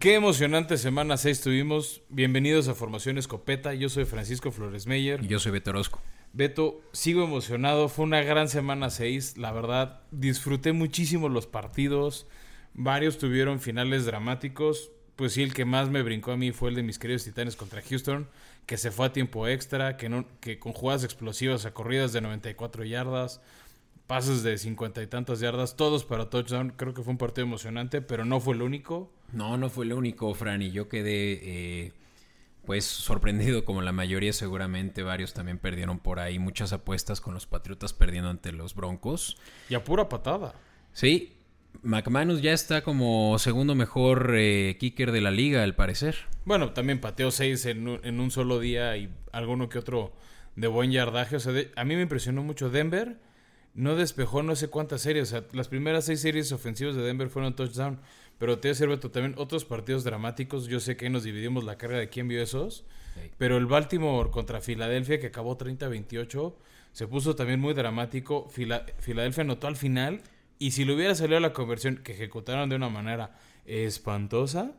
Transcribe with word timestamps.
Qué 0.00 0.14
emocionante 0.14 0.78
semana 0.78 1.18
6 1.18 1.42
tuvimos. 1.42 2.00
Bienvenidos 2.08 2.68
a 2.68 2.74
Formación 2.74 3.18
Escopeta. 3.18 3.74
Yo 3.74 3.90
soy 3.90 4.06
Francisco 4.06 4.50
Flores 4.50 4.86
Meyer. 4.86 5.22
Y 5.22 5.28
yo 5.28 5.38
soy 5.38 5.52
Beto 5.52 5.72
Orozco. 5.72 6.00
Beto, 6.32 6.80
sigo 6.92 7.22
emocionado. 7.22 7.90
Fue 7.90 8.06
una 8.06 8.22
gran 8.22 8.48
semana 8.48 8.88
6. 8.88 9.36
La 9.36 9.52
verdad, 9.52 10.00
disfruté 10.10 10.72
muchísimo 10.72 11.28
los 11.28 11.46
partidos. 11.46 12.26
Varios 12.72 13.18
tuvieron 13.18 13.60
finales 13.60 14.06
dramáticos. 14.06 14.90
Pues 15.16 15.34
sí, 15.34 15.42
el 15.42 15.52
que 15.52 15.66
más 15.66 15.90
me 15.90 16.02
brincó 16.02 16.32
a 16.32 16.38
mí 16.38 16.50
fue 16.50 16.70
el 16.70 16.76
de 16.76 16.82
mis 16.82 16.98
queridos 16.98 17.24
Titanes 17.24 17.56
contra 17.56 17.82
Houston, 17.82 18.26
que 18.64 18.78
se 18.78 18.90
fue 18.90 19.04
a 19.04 19.12
tiempo 19.12 19.48
extra, 19.48 19.98
que, 19.98 20.08
no, 20.08 20.24
que 20.40 20.58
con 20.58 20.72
jugadas 20.72 21.04
explosivas 21.04 21.66
a 21.66 21.74
corridas 21.74 22.14
de 22.14 22.22
94 22.22 22.84
yardas, 22.84 23.42
pases 24.06 24.42
de 24.42 24.56
50 24.56 25.02
y 25.02 25.06
tantas 25.08 25.40
yardas, 25.40 25.76
todos 25.76 26.06
para 26.06 26.30
touchdown. 26.30 26.72
Creo 26.74 26.94
que 26.94 27.02
fue 27.02 27.10
un 27.10 27.18
partido 27.18 27.46
emocionante, 27.46 28.00
pero 28.00 28.24
no 28.24 28.40
fue 28.40 28.54
el 28.54 28.62
único. 28.62 29.12
No, 29.32 29.56
no 29.56 29.70
fue 29.70 29.84
el 29.84 29.92
único, 29.92 30.32
Fran, 30.34 30.62
y 30.62 30.70
yo 30.70 30.88
quedé 30.88 31.40
eh, 31.42 31.92
pues 32.64 32.84
sorprendido 32.84 33.64
como 33.64 33.82
la 33.82 33.92
mayoría 33.92 34.32
seguramente, 34.32 35.02
varios 35.02 35.34
también 35.34 35.58
perdieron 35.58 35.98
por 35.98 36.18
ahí, 36.18 36.38
muchas 36.38 36.72
apuestas 36.72 37.20
con 37.20 37.34
los 37.34 37.46
Patriotas 37.46 37.92
perdiendo 37.92 38.30
ante 38.30 38.52
los 38.52 38.74
Broncos. 38.74 39.36
Y 39.68 39.74
a 39.74 39.84
pura 39.84 40.08
patada. 40.08 40.54
Sí, 40.92 41.36
McManus 41.82 42.42
ya 42.42 42.52
está 42.52 42.82
como 42.82 43.38
segundo 43.38 43.74
mejor 43.74 44.34
eh, 44.36 44.76
kicker 44.78 45.12
de 45.12 45.20
la 45.20 45.30
liga, 45.30 45.62
al 45.62 45.74
parecer. 45.74 46.16
Bueno, 46.44 46.72
también 46.72 47.00
pateó 47.00 47.30
seis 47.30 47.64
en 47.66 47.88
un, 47.88 48.00
en 48.04 48.20
un 48.20 48.30
solo 48.30 48.60
día 48.60 48.96
y 48.96 49.10
alguno 49.32 49.68
que 49.68 49.78
otro 49.78 50.12
de 50.56 50.66
buen 50.66 50.90
yardaje. 50.90 51.36
O 51.36 51.40
sea, 51.40 51.52
de, 51.52 51.70
a 51.76 51.84
mí 51.84 51.96
me 51.96 52.02
impresionó 52.02 52.42
mucho 52.42 52.70
Denver. 52.70 53.18
No 53.74 53.96
despejó 53.96 54.42
no 54.42 54.56
sé 54.56 54.68
cuántas 54.68 55.02
series. 55.02 55.28
O 55.28 55.30
sea, 55.30 55.44
las 55.52 55.68
primeras 55.68 56.04
seis 56.04 56.20
series 56.20 56.52
ofensivas 56.52 56.96
de 56.96 57.02
Denver 57.02 57.30
fueron 57.30 57.54
touchdown. 57.54 58.00
Pero 58.40 58.58
te 58.58 58.72
voy 58.72 58.96
a 58.96 59.00
también 59.00 59.34
otros 59.36 59.66
partidos 59.66 60.02
dramáticos. 60.02 60.66
Yo 60.66 60.80
sé 60.80 60.96
que 60.96 61.10
nos 61.10 61.24
dividimos 61.24 61.62
la 61.62 61.76
carga 61.76 61.98
de 61.98 62.08
quién 62.08 62.26
vio 62.26 62.42
esos. 62.42 62.86
Sí. 63.14 63.30
Pero 63.36 63.58
el 63.58 63.66
Baltimore 63.66 64.30
contra 64.30 64.62
Filadelfia, 64.62 65.20
que 65.20 65.26
acabó 65.26 65.58
30-28, 65.58 66.54
se 66.92 67.06
puso 67.06 67.36
también 67.36 67.60
muy 67.60 67.74
dramático. 67.74 68.48
Fila 68.48 68.86
Filadelfia 68.98 69.42
anotó 69.42 69.66
al 69.66 69.76
final 69.76 70.22
y 70.58 70.70
si 70.70 70.86
le 70.86 70.94
hubiera 70.94 71.14
salido 71.14 71.38
la 71.38 71.52
conversión 71.52 71.98
que 71.98 72.12
ejecutaron 72.12 72.70
de 72.70 72.76
una 72.76 72.88
manera 72.88 73.38
espantosa, 73.66 74.72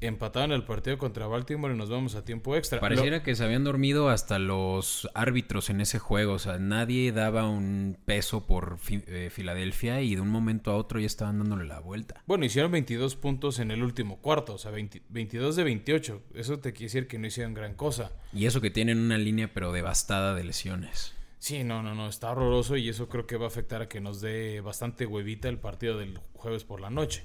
empataban 0.00 0.52
el 0.52 0.64
partido 0.64 0.98
contra 0.98 1.26
Baltimore 1.26 1.74
y 1.74 1.76
nos 1.76 1.90
vamos 1.90 2.14
a 2.14 2.24
tiempo 2.24 2.56
extra. 2.56 2.80
Pareciera 2.80 3.18
Lo... 3.18 3.22
que 3.22 3.34
se 3.34 3.44
habían 3.44 3.64
dormido 3.64 4.08
hasta 4.08 4.38
los 4.38 5.08
árbitros 5.14 5.70
en 5.70 5.80
ese 5.80 5.98
juego. 5.98 6.34
O 6.34 6.38
sea, 6.38 6.58
nadie 6.58 7.12
daba 7.12 7.48
un 7.48 7.98
peso 8.04 8.46
por 8.46 8.78
fi 8.78 9.02
eh, 9.06 9.28
Filadelfia 9.30 10.00
y 10.02 10.14
de 10.14 10.20
un 10.20 10.28
momento 10.28 10.70
a 10.70 10.76
otro 10.76 11.00
ya 11.00 11.06
estaban 11.06 11.38
dándole 11.38 11.64
la 11.66 11.80
vuelta. 11.80 12.22
Bueno, 12.26 12.44
hicieron 12.44 12.72
22 12.72 13.16
puntos 13.16 13.58
en 13.58 13.70
el 13.70 13.82
último 13.82 14.20
cuarto, 14.20 14.54
o 14.54 14.58
sea, 14.58 14.70
20, 14.70 15.02
22 15.08 15.56
de 15.56 15.64
28. 15.64 16.22
Eso 16.34 16.58
te 16.58 16.72
quiere 16.72 16.86
decir 16.86 17.06
que 17.06 17.18
no 17.18 17.26
hicieron 17.26 17.54
gran 17.54 17.74
cosa. 17.74 18.12
Y 18.32 18.46
eso 18.46 18.60
que 18.60 18.70
tienen 18.70 18.98
una 18.98 19.18
línea 19.18 19.52
pero 19.52 19.72
devastada 19.72 20.34
de 20.34 20.44
lesiones. 20.44 21.14
Sí, 21.38 21.64
no, 21.64 21.82
no, 21.82 21.94
no, 21.94 22.06
está 22.06 22.30
horroroso 22.32 22.76
y 22.76 22.90
eso 22.90 23.08
creo 23.08 23.26
que 23.26 23.38
va 23.38 23.46
a 23.46 23.48
afectar 23.48 23.80
a 23.80 23.88
que 23.88 24.02
nos 24.02 24.20
dé 24.20 24.60
bastante 24.60 25.06
huevita 25.06 25.48
el 25.48 25.58
partido 25.58 25.96
del 25.96 26.18
jueves 26.34 26.64
por 26.64 26.82
la 26.82 26.90
noche. 26.90 27.24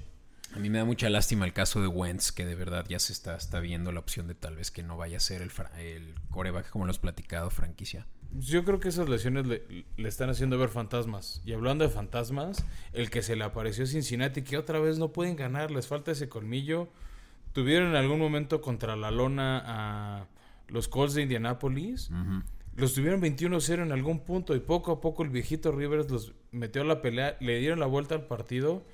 A 0.54 0.58
mí 0.58 0.70
me 0.70 0.78
da 0.78 0.84
mucha 0.84 1.10
lástima 1.10 1.44
el 1.44 1.52
caso 1.52 1.80
de 1.80 1.88
Wentz, 1.88 2.32
que 2.32 2.46
de 2.46 2.54
verdad 2.54 2.86
ya 2.88 2.98
se 2.98 3.12
está, 3.12 3.36
está 3.36 3.60
viendo 3.60 3.92
la 3.92 4.00
opción 4.00 4.26
de 4.26 4.34
tal 4.34 4.56
vez 4.56 4.70
que 4.70 4.82
no 4.82 4.96
vaya 4.96 5.16
a 5.16 5.20
ser 5.20 5.42
el, 5.42 5.50
el 5.78 6.14
coreback, 6.30 6.70
como 6.70 6.86
lo 6.86 6.90
has 6.90 6.98
platicado, 6.98 7.50
franquicia. 7.50 8.06
Yo 8.32 8.64
creo 8.64 8.80
que 8.80 8.88
esas 8.88 9.08
lesiones 9.08 9.46
le, 9.46 9.84
le, 9.96 10.08
están 10.08 10.30
haciendo 10.30 10.58
ver 10.58 10.68
fantasmas. 10.68 11.42
Y 11.44 11.52
hablando 11.52 11.84
de 11.84 11.90
fantasmas, 11.90 12.64
el 12.92 13.10
que 13.10 13.22
se 13.22 13.36
le 13.36 13.44
apareció 13.44 13.84
a 13.84 13.86
Cincinnati, 13.86 14.42
que 14.42 14.56
otra 14.56 14.78
vez 14.78 14.98
no 14.98 15.12
pueden 15.12 15.36
ganar, 15.36 15.70
les 15.70 15.86
falta 15.86 16.12
ese 16.12 16.28
colmillo. 16.28 16.88
Tuvieron 17.52 17.90
en 17.90 17.96
algún 17.96 18.18
momento 18.18 18.60
contra 18.60 18.96
la 18.96 19.10
lona 19.10 19.62
a 19.64 20.26
los 20.68 20.88
Colts 20.88 21.14
de 21.14 21.22
Indianapolis. 21.22 22.10
Uh 22.10 22.14
-huh. 22.14 22.42
Los 22.76 22.92
tuvieron 22.92 23.22
21-0 23.22 23.82
en 23.82 23.92
algún 23.92 24.20
punto 24.20 24.54
y 24.54 24.60
poco 24.60 24.92
a 24.92 25.00
poco 25.00 25.22
el 25.22 25.30
viejito 25.30 25.72
Rivers 25.72 26.10
los 26.10 26.34
metió 26.52 26.82
a 26.82 26.84
la 26.84 27.00
pelea, 27.00 27.36
le 27.40 27.58
dieron 27.58 27.80
la 27.80 27.86
vuelta 27.86 28.14
al 28.14 28.26
partido 28.26 28.84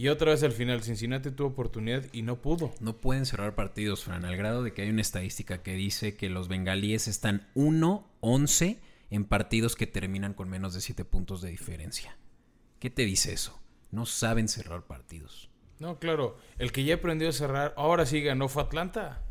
y 0.00 0.08
otra 0.08 0.30
vez 0.30 0.42
al 0.42 0.52
final 0.52 0.82
Cincinnati 0.82 1.30
tuvo 1.30 1.48
oportunidad 1.48 2.06
y 2.14 2.22
no 2.22 2.40
pudo. 2.40 2.72
No 2.80 2.96
pueden 2.96 3.26
cerrar 3.26 3.54
partidos, 3.54 4.02
Fran, 4.02 4.24
al 4.24 4.34
grado 4.34 4.62
de 4.62 4.72
que 4.72 4.80
hay 4.80 4.88
una 4.88 5.02
estadística 5.02 5.62
que 5.62 5.74
dice 5.74 6.16
que 6.16 6.30
los 6.30 6.48
bengalíes 6.48 7.06
están 7.06 7.46
1-11 7.54 8.78
en 9.10 9.24
partidos 9.26 9.76
que 9.76 9.86
terminan 9.86 10.32
con 10.32 10.48
menos 10.48 10.72
de 10.72 10.80
7 10.80 11.04
puntos 11.04 11.42
de 11.42 11.50
diferencia. 11.50 12.16
¿Qué 12.78 12.88
te 12.88 13.04
dice 13.04 13.34
eso? 13.34 13.60
No 13.90 14.06
saben 14.06 14.48
cerrar 14.48 14.86
partidos. 14.86 15.50
No, 15.80 15.98
claro, 15.98 16.38
el 16.56 16.72
que 16.72 16.84
ya 16.84 16.94
aprendió 16.94 17.28
a 17.28 17.32
cerrar, 17.32 17.74
ahora 17.76 18.06
sí 18.06 18.22
ganó 18.22 18.48
fue 18.48 18.62
Atlanta. 18.62 19.22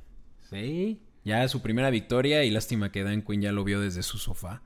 Sí, 0.51 1.01
ya 1.23 1.47
su 1.47 1.63
primera 1.63 1.89
victoria 1.89 2.43
y 2.43 2.51
lástima 2.51 2.91
que 2.91 3.03
Dan 3.03 3.23
Quinn 3.23 3.41
ya 3.41 3.51
lo 3.51 3.63
vio 3.63 3.79
desde 3.79 4.03
su 4.03 4.19
sofá. 4.19 4.61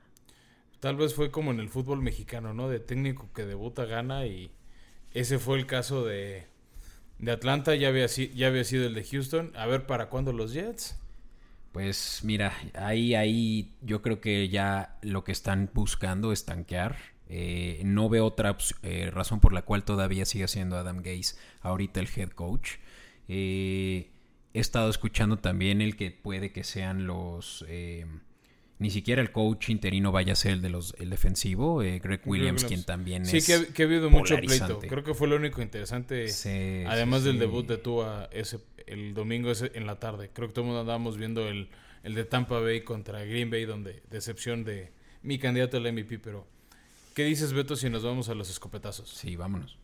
Tal 0.80 0.96
vez 0.96 1.14
fue 1.14 1.30
como 1.30 1.50
en 1.50 1.60
el 1.60 1.70
fútbol 1.70 2.02
mexicano, 2.02 2.52
¿no? 2.52 2.68
De 2.68 2.78
técnico 2.78 3.32
que 3.32 3.46
debuta, 3.46 3.86
gana 3.86 4.26
y 4.26 4.52
ese 5.14 5.38
fue 5.38 5.58
el 5.58 5.66
caso 5.66 6.04
de, 6.04 6.46
de 7.18 7.32
Atlanta, 7.32 7.74
ya 7.74 7.88
había, 7.88 8.06
ya 8.06 8.46
había 8.48 8.64
sido 8.64 8.86
el 8.86 8.94
de 8.94 9.04
Houston. 9.04 9.52
A 9.56 9.66
ver, 9.66 9.86
¿para 9.86 10.08
cuándo 10.08 10.32
los 10.32 10.52
Jets? 10.52 10.98
Pues 11.72 12.20
mira, 12.22 12.52
ahí, 12.74 13.14
ahí 13.14 13.72
yo 13.80 14.02
creo 14.02 14.20
que 14.20 14.48
ya 14.48 14.96
lo 15.02 15.24
que 15.24 15.32
están 15.32 15.70
buscando 15.72 16.30
es 16.32 16.44
tanquear. 16.44 16.96
Eh, 17.28 17.80
no 17.84 18.08
veo 18.08 18.26
otra 18.26 18.56
eh, 18.82 19.10
razón 19.10 19.40
por 19.40 19.52
la 19.52 19.62
cual 19.62 19.82
todavía 19.82 20.24
siga 20.24 20.46
siendo 20.46 20.76
Adam 20.76 20.98
Gase 20.98 21.36
ahorita 21.62 22.00
el 22.00 22.08
head 22.14 22.30
coach. 22.30 22.72
Eh, 23.28 24.10
he 24.52 24.60
estado 24.60 24.88
escuchando 24.88 25.38
también 25.38 25.80
el 25.80 25.96
que 25.96 26.10
puede 26.10 26.52
que 26.52 26.62
sean 26.62 27.06
los 27.06 27.64
eh, 27.68 28.06
ni 28.84 28.90
siquiera 28.90 29.22
el 29.22 29.32
coach 29.32 29.70
interino 29.70 30.12
vaya 30.12 30.34
a 30.34 30.36
ser 30.36 30.52
el 30.52 30.60
de 30.60 30.68
los 30.68 30.94
el 30.98 31.08
defensivo 31.08 31.82
eh, 31.82 32.00
Greg 32.00 32.20
Williams 32.26 32.64
quien 32.66 32.84
también 32.84 33.24
sí, 33.24 33.38
es 33.38 33.46
que, 33.46 33.54
ha, 33.54 33.64
que 33.64 33.82
ha 33.82 33.86
habido 33.86 34.10
mucho 34.10 34.36
pleito. 34.36 34.78
creo 34.78 35.02
que 35.02 35.14
fue 35.14 35.26
lo 35.26 35.36
único 35.36 35.62
interesante 35.62 36.28
sí, 36.28 36.84
además 36.86 37.22
sí, 37.22 37.28
del 37.28 37.38
debut 37.38 37.66
de 37.66 37.78
Tua 37.78 38.28
ese 38.30 38.58
el 38.86 39.14
domingo 39.14 39.50
ese 39.50 39.72
en 39.76 39.86
la 39.86 39.98
tarde. 39.98 40.28
Creo 40.34 40.48
que 40.48 40.52
todo 40.52 40.64
el 40.64 40.66
mundo 40.66 40.82
andábamos 40.82 41.16
viendo 41.16 41.48
el, 41.48 41.70
el 42.02 42.14
de 42.14 42.26
Tampa 42.26 42.60
Bay 42.60 42.82
contra 42.82 43.24
Green 43.24 43.48
Bay 43.48 43.64
donde 43.64 44.02
decepción 44.10 44.64
de 44.64 44.92
mi 45.22 45.38
candidato 45.38 45.78
al 45.78 45.90
MVP 45.90 46.18
pero 46.18 46.46
¿qué 47.14 47.24
dices 47.24 47.54
Beto 47.54 47.76
si 47.76 47.88
nos 47.88 48.04
vamos 48.04 48.28
a 48.28 48.34
los 48.34 48.50
escopetazos? 48.50 49.08
sí 49.08 49.34
vámonos 49.34 49.78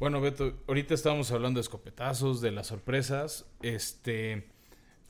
Bueno, 0.00 0.22
Beto, 0.22 0.54
ahorita 0.66 0.94
estábamos 0.94 1.30
hablando 1.30 1.58
de 1.58 1.60
escopetazos, 1.60 2.40
de 2.40 2.52
las 2.52 2.68
sorpresas. 2.68 3.44
Este, 3.60 4.48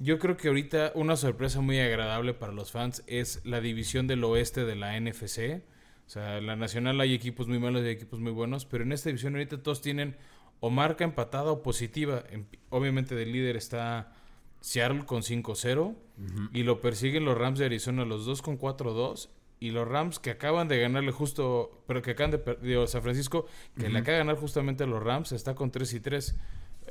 yo 0.01 0.19
creo 0.19 0.37
que 0.37 0.49
ahorita 0.49 0.91
una 0.97 1.15
sorpresa 1.15 1.61
muy 1.61 1.79
agradable 1.79 2.35
para 2.35 2.53
los 2.53 2.73
fans 2.73 3.05
es 3.07 3.41
la 3.47 3.61
división 3.61 4.09
del 4.09 4.25
oeste 4.25 4.65
de 4.65 4.75
la 4.75 4.99
NFC. 4.99 5.63
O 6.09 6.11
sea, 6.11 6.39
en 6.39 6.49
la 6.49 6.57
nacional 6.57 7.01
hay 7.01 7.15
equipos 7.15 7.47
muy 7.47 7.61
malos 7.61 7.85
y 7.85 7.87
hay 7.87 7.93
equipos 7.93 8.19
muy 8.19 8.33
buenos, 8.33 8.65
pero 8.65 8.83
en 8.83 8.91
esta 8.91 9.11
división 9.11 9.35
ahorita 9.35 9.63
todos 9.63 9.81
tienen 9.81 10.17
o 10.59 10.71
marca 10.71 11.05
empatada 11.05 11.53
o 11.53 11.63
positiva. 11.63 12.25
Obviamente 12.71 13.15
del 13.15 13.31
líder 13.31 13.55
está 13.57 14.13
Seattle 14.61 15.05
con 15.05 15.23
5-0 15.23 15.79
uh 15.87 15.95
-huh. 16.19 16.51
y 16.53 16.65
lo 16.65 16.81
persiguen 16.81 17.25
los 17.25 17.39
Rams 17.39 17.61
de 17.61 17.67
Arizona, 17.67 18.05
los 18.05 18.27
dos 18.27 18.43
con 18.43 18.59
4-2 18.59 19.29
y 19.61 19.71
los 19.71 19.87
Rams 19.87 20.19
que 20.19 20.31
acaban 20.31 20.69
de 20.69 20.81
ganarle 20.81 21.13
justo, 21.13 21.83
pero 21.87 22.01
que 22.01 22.13
acaban 22.13 22.31
de 22.31 22.39
perder 22.39 22.89
San 22.89 23.03
Francisco, 23.03 23.47
que 23.77 23.83
uh 23.83 23.85
-huh. 23.87 23.93
le 23.93 23.99
acaba 23.99 24.13
de 24.15 24.19
ganar 24.25 24.37
justamente 24.37 24.85
a 24.85 24.87
los 24.87 25.03
Rams, 25.03 25.33
está 25.33 25.55
con 25.55 25.71
3 25.71 25.93
y 25.93 26.01
3. 26.01 26.37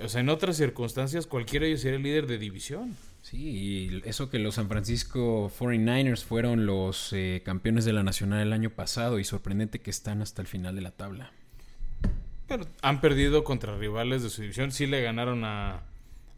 O 0.03 0.07
sea, 0.07 0.21
en 0.21 0.29
otras 0.29 0.55
circunstancias, 0.55 1.25
cualquiera 1.25 1.63
de 1.63 1.71
ellos 1.71 1.81
sería 1.81 1.97
el 1.97 2.03
líder 2.03 2.27
de 2.27 2.38
división. 2.38 2.95
Sí, 3.23 3.38
y 3.38 4.01
eso 4.05 4.29
que 4.29 4.38
los 4.38 4.55
San 4.55 4.69
Francisco 4.69 5.51
49ers 5.59 6.23
fueron 6.23 6.67
los 6.67 7.11
eh, 7.11 7.41
campeones 7.44 7.85
de 7.85 7.91
la 7.91 8.03
Nacional 8.03 8.39
el 8.39 8.53
año 8.53 8.69
pasado 8.69 9.19
y 9.19 9.23
sorprendente 9.23 9.79
que 9.79 9.89
están 9.89 10.21
hasta 10.21 10.41
el 10.41 10.47
final 10.47 10.75
de 10.75 10.81
la 10.81 10.91
tabla. 10.91 11.33
Pero 12.47 12.65
han 12.81 13.01
perdido 13.01 13.44
contra 13.44 13.77
rivales 13.77 14.23
de 14.23 14.29
su 14.29 14.44
división. 14.44 14.71
Sí 14.71 14.85
le 14.85 15.01
ganaron 15.01 15.44
a 15.44 15.81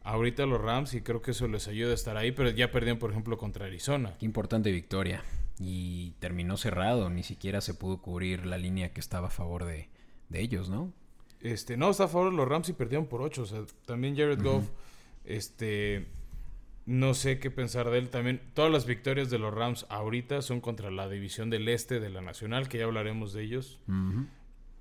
ahorita 0.03 0.43
a 0.43 0.45
los 0.47 0.59
Rams 0.59 0.93
y 0.95 1.01
creo 1.01 1.21
que 1.21 1.31
eso 1.31 1.47
les 1.47 1.67
ayuda 1.67 1.91
a 1.91 1.93
estar 1.93 2.17
ahí, 2.17 2.31
pero 2.31 2.49
ya 2.49 2.71
perdieron, 2.71 2.99
por 2.99 3.11
ejemplo, 3.11 3.37
contra 3.37 3.65
Arizona. 3.65 4.15
Qué 4.17 4.25
importante 4.25 4.71
victoria 4.71 5.21
y 5.59 6.11
terminó 6.19 6.57
cerrado, 6.57 7.09
ni 7.09 7.23
siquiera 7.23 7.61
se 7.61 7.73
pudo 7.73 8.01
cubrir 8.01 8.45
la 8.45 8.57
línea 8.57 8.93
que 8.93 8.99
estaba 8.99 9.27
a 9.27 9.31
favor 9.31 9.65
de, 9.65 9.89
de 10.29 10.41
ellos, 10.41 10.69
¿no? 10.69 10.91
Este, 11.39 11.77
no, 11.77 11.89
está 11.89 12.05
a 12.05 12.07
favor 12.07 12.31
de 12.31 12.37
los 12.37 12.47
Rams 12.47 12.69
y 12.69 12.73
perdieron 12.73 13.07
por 13.07 13.21
8, 13.21 13.41
o 13.41 13.45
sea, 13.45 13.63
también 13.85 14.15
Jared 14.15 14.39
uh 14.39 14.41
-huh. 14.41 14.43
Goff, 14.43 14.69
este, 15.25 16.07
no 16.85 17.13
sé 17.13 17.39
qué 17.39 17.49
pensar 17.51 17.89
de 17.89 17.97
él, 17.97 18.09
también 18.09 18.41
todas 18.53 18.71
las 18.71 18.85
victorias 18.85 19.29
de 19.29 19.39
los 19.39 19.53
Rams 19.53 19.85
ahorita 19.89 20.41
son 20.41 20.61
contra 20.61 20.91
la 20.91 21.09
división 21.09 21.49
del 21.49 21.67
este 21.67 21.99
de 21.99 22.09
la 22.09 22.21
Nacional, 22.21 22.67
que 22.69 22.77
ya 22.79 22.85
hablaremos 22.85 23.33
de 23.33 23.43
ellos, 23.43 23.79
uh 23.87 23.91
-huh. 23.91 24.27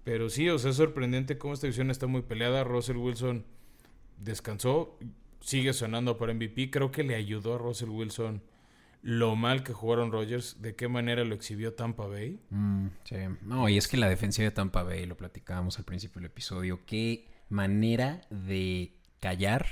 pero 0.04 0.28
sí, 0.28 0.48
o 0.48 0.58
sea, 0.58 0.70
es 0.70 0.76
sorprendente 0.76 1.38
cómo 1.38 1.54
esta 1.54 1.66
división 1.66 1.90
está 1.90 2.06
muy 2.06 2.22
peleada, 2.22 2.64
Russell 2.64 2.96
Wilson 2.98 3.44
descansó, 4.18 4.98
sigue 5.40 5.72
sonando 5.72 6.18
para 6.18 6.34
MVP, 6.34 6.70
creo 6.70 6.90
que 6.90 7.02
le 7.02 7.14
ayudó 7.14 7.54
a 7.54 7.58
Russell 7.58 7.88
Wilson 7.88 8.42
lo 9.02 9.36
mal 9.36 9.62
que 9.62 9.72
jugaron 9.72 10.12
Rogers, 10.12 10.60
de 10.60 10.76
qué 10.76 10.88
manera 10.88 11.24
lo 11.24 11.34
exhibió 11.34 11.74
Tampa 11.74 12.06
Bay. 12.06 12.40
Mm, 12.50 12.86
sí. 13.04 13.16
No, 13.42 13.68
y 13.68 13.78
es 13.78 13.88
que 13.88 13.96
la 13.96 14.08
defensiva 14.08 14.44
de 14.44 14.50
Tampa 14.50 14.82
Bay, 14.82 15.06
lo 15.06 15.16
platicábamos 15.16 15.78
al 15.78 15.84
principio 15.84 16.20
del 16.20 16.30
episodio, 16.30 16.80
qué 16.86 17.28
manera 17.48 18.22
de 18.30 18.94
callar 19.20 19.66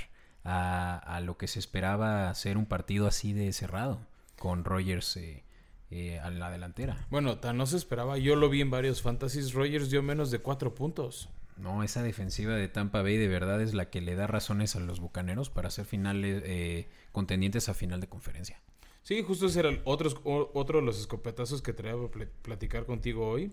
a, 0.45 0.97
a 0.99 1.21
lo 1.21 1.37
que 1.37 1.47
se 1.47 1.59
esperaba 1.59 2.33
ser 2.35 2.57
un 2.57 2.67
partido 2.67 3.07
así 3.07 3.33
de 3.33 3.53
cerrado, 3.53 4.07
con 4.39 4.65
Rogers 4.65 5.17
eh, 5.17 5.45
eh, 5.91 6.19
a 6.19 6.31
la 6.31 6.51
delantera. 6.51 7.07
Bueno, 7.11 7.39
tan 7.39 7.57
no 7.57 7.65
se 7.65 7.77
esperaba. 7.77 8.19
Yo 8.19 8.37
lo 8.37 8.51
vi 8.51 8.61
en 8.61 8.71
varios 8.71 9.01
fantasies. 9.01 9.55
Rogers 9.55 9.91
dio 9.91 10.03
menos 10.03 10.31
de 10.31 10.39
cuatro 10.41 10.75
puntos. 10.75 11.31
No, 11.57 11.83
esa 11.83 12.03
defensiva 12.03 12.55
de 12.55 12.69
Tampa 12.69 13.03
Bay 13.03 13.17
de 13.17 13.27
verdad 13.27 13.61
es 13.63 13.75
la 13.75 13.91
que 13.91 14.01
le 14.01 14.15
da 14.15 14.27
razones 14.27 14.77
a 14.77 14.81
los 14.81 15.01
bucaneros 15.01 15.51
para 15.51 15.71
ser 15.71 15.87
finales 15.87 16.43
eh, 16.45 16.89
contendientes 17.11 17.69
a 17.69 17.75
final 17.75 18.01
de 18.01 18.09
conferencia. 18.09 18.61
Sí, 19.09 19.23
justo 19.23 19.47
ese 19.47 19.61
era 19.61 19.71
el 19.71 19.81
otro, 19.85 20.11
otro 20.53 20.81
de 20.81 20.85
los 20.85 21.01
escopetazos 21.01 21.63
que 21.63 21.73
traía 21.73 21.95
a 21.95 22.11
platicar 22.43 22.85
contigo 22.85 23.27
hoy. 23.27 23.51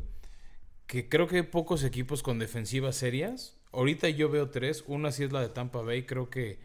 Que 0.85 1.07
creo 1.07 1.27
que 1.27 1.37
hay 1.37 1.41
pocos 1.43 1.85
equipos 1.85 2.23
con 2.23 2.39
defensivas 2.39 2.97
serias. 2.97 3.55
Ahorita 3.71 4.09
yo 4.09 4.29
veo 4.29 4.49
tres. 4.49 4.83
Una 4.85 5.13
sí 5.13 5.23
es 5.23 5.31
la 5.31 5.39
de 5.39 5.47
Tampa 5.47 5.81
Bay. 5.81 6.05
Creo 6.05 6.29
que 6.29 6.59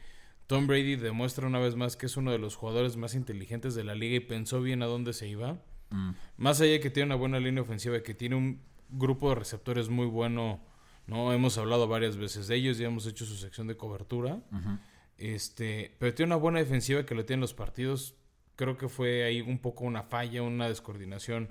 Tom 0.49 0.67
Brady 0.67 0.97
demuestra 0.97 1.47
una 1.47 1.61
vez 1.61 1.77
más 1.77 1.95
que 1.95 2.07
es 2.07 2.17
uno 2.17 2.33
de 2.33 2.39
los 2.39 2.57
jugadores 2.57 2.97
más 2.97 3.15
inteligentes 3.15 3.77
de 3.77 3.85
la 3.85 3.95
liga 3.95 4.17
y 4.17 4.21
pensó 4.21 4.61
bien 4.61 4.83
a 4.83 4.87
dónde 4.87 5.13
se 5.13 5.29
iba. 5.29 5.63
Mm. 5.91 6.11
Más 6.39 6.61
allá 6.61 6.73
de 6.73 6.81
que 6.81 6.91
tiene 6.91 7.07
una 7.07 7.15
buena 7.15 7.39
línea 7.39 7.63
ofensiva 7.63 7.99
y 7.99 8.03
que 8.03 8.15
tiene 8.15 8.35
un 8.35 8.61
grupo 8.89 9.29
de 9.29 9.37
receptores 9.37 9.89
muy 9.89 10.07
bueno, 10.07 10.65
¿no? 11.07 11.33
Hemos 11.33 11.59
hablado 11.59 11.87
varias 11.87 12.17
veces 12.17 12.49
de 12.49 12.57
ellos 12.57 12.81
y 12.81 12.85
hemos 12.85 13.07
hecho 13.07 13.25
su 13.25 13.37
sección 13.37 13.69
de 13.69 13.77
cobertura. 13.77 14.41
Este, 15.17 15.95
pero 16.01 16.13
tiene 16.13 16.31
una 16.31 16.43
buena 16.43 16.59
defensiva 16.59 17.07
que 17.07 17.15
lo 17.15 17.25
tiene 17.25 17.37
en 17.37 17.43
los 17.43 17.55
partidos. 17.55 18.17
Creo 18.61 18.77
que 18.77 18.91
fue 18.91 19.25
ahí 19.25 19.41
un 19.41 19.59
poco 19.59 19.87
una 19.87 20.03
falla, 20.03 20.43
una 20.43 20.69
descoordinación. 20.69 21.49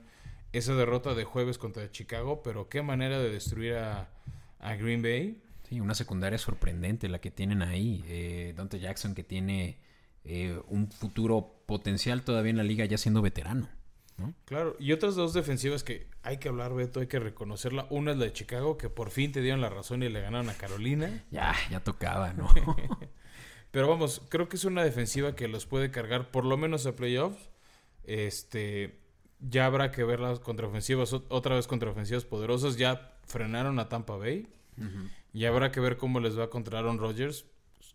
Esa 0.54 0.76
derrota 0.76 1.16
de 1.16 1.24
jueves 1.24 1.58
contra 1.58 1.90
Chicago, 1.90 2.44
pero 2.44 2.70
qué 2.70 2.84
manera 2.84 3.18
de 3.18 3.32
destruir 3.32 3.78
a, 3.78 4.12
a 4.60 4.76
Green 4.76 5.02
Bay. 5.02 5.42
Sí, 5.68 5.80
una 5.80 5.96
secundaria 5.96 6.38
sorprendente 6.38 7.10
la 7.10 7.20
que 7.20 7.32
tienen 7.32 7.64
ahí. 7.64 8.06
Eh, 8.08 8.54
Dante 8.56 8.80
Jackson 8.80 9.16
que 9.16 9.24
tiene 9.24 9.80
eh, 10.24 10.62
un 10.68 10.92
futuro 10.92 11.64
potencial 11.66 12.22
todavía 12.22 12.52
en 12.52 12.58
la 12.58 12.64
liga 12.64 12.86
ya 12.86 13.00
siendo 13.00 13.24
veterano. 13.24 13.68
¿no? 14.20 14.36
Claro, 14.46 14.76
y 14.80 14.92
otras 14.92 15.16
dos 15.16 15.34
defensivas 15.34 15.84
que 15.84 16.06
hay 16.22 16.38
que 16.38 16.50
hablar, 16.50 16.76
Beto, 16.76 17.00
hay 17.00 17.08
que 17.08 17.18
reconocerla. 17.18 17.88
Una 17.90 18.12
es 18.12 18.18
la 18.20 18.26
de 18.26 18.34
Chicago, 18.34 18.78
que 18.78 18.90
por 18.90 19.10
fin 19.10 19.32
te 19.32 19.42
dieron 19.42 19.62
la 19.62 19.70
razón 19.70 20.04
y 20.04 20.10
le 20.10 20.22
ganaron 20.22 20.52
a 20.52 20.54
Carolina. 20.54 21.24
Ya, 21.32 21.56
ya 21.72 21.80
tocaba, 21.80 22.34
¿no? 22.34 22.54
Pero 23.71 23.88
vamos, 23.88 24.21
creo 24.30 24.50
que 24.50 24.56
es 24.56 24.66
una 24.66 24.83
defensiva 24.83 25.36
que 25.36 25.48
los 25.48 25.66
puede 25.66 25.92
cargar 25.92 26.31
por 26.31 26.45
lo 26.45 26.57
menos 26.57 26.86
a 26.86 26.95
playoffs. 26.95 27.50
Este, 28.04 28.98
ya 29.39 29.66
habrá 29.66 29.92
que 29.92 30.04
ver 30.04 30.19
las 30.19 30.39
contraofensivas, 30.39 31.13
otra 31.13 31.56
vez 31.56 31.68
contraofensivas 31.68 32.25
poderosas. 32.25 32.77
Ya 32.77 33.13
frenaron 33.25 33.80
a 33.80 33.89
Tampa 33.89 34.16
Bay. 34.16 34.48
Y 35.33 35.45
habrá 35.45 35.71
que 35.71 35.81
ver 35.81 35.98
cómo 35.98 36.19
les 36.19 36.39
va 36.39 36.50
contra 36.50 36.80
Aaron 36.80 36.98
Rodgers. 36.98 37.45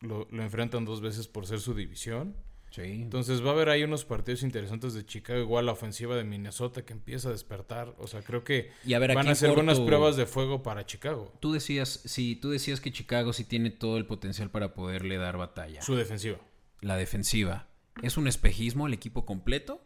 Lo, 0.00 0.28
enfrentan 0.30 0.84
dos 0.84 1.00
veces 1.00 1.28
por 1.28 1.46
ser 1.46 1.60
su 1.60 1.74
división. 1.74 2.36
Sí. 2.74 2.82
Entonces 2.82 3.40
va 3.40 3.50
a 3.50 3.52
haber 3.52 3.68
ahí 3.68 3.84
unos 3.84 4.04
partidos 4.04 4.42
interesantes 4.42 4.94
de 4.94 5.06
Chicago, 5.06 5.38
igual 5.38 5.66
la 5.66 5.72
ofensiva 5.72 6.16
de 6.16 6.24
Minnesota 6.24 6.84
que 6.84 6.92
empieza 6.92 7.28
a 7.28 7.30
despertar. 7.30 7.94
O 7.98 8.08
sea, 8.08 8.22
creo 8.22 8.42
que 8.42 8.72
van 8.84 9.28
a 9.28 9.34
ser 9.36 9.52
buenas 9.52 9.78
pruebas 9.78 10.16
de 10.16 10.26
fuego 10.26 10.64
para 10.64 10.84
Chicago. 10.84 11.32
Tú 11.38 11.52
decías, 11.52 12.00
sí, 12.04 12.34
tú 12.34 12.50
decías 12.50 12.80
que 12.80 12.90
Chicago 12.90 13.32
sí 13.32 13.44
tiene 13.44 13.70
todo 13.70 13.96
el 13.96 14.06
potencial 14.06 14.50
para 14.50 14.74
poderle 14.74 15.18
dar 15.18 15.36
batalla. 15.36 15.82
Su 15.82 15.94
defensiva. 15.94 16.38
La 16.80 16.96
defensiva. 16.96 17.68
¿Es 18.02 18.16
un 18.16 18.26
espejismo 18.26 18.88
el 18.88 18.94
equipo 18.94 19.24
completo? 19.24 19.80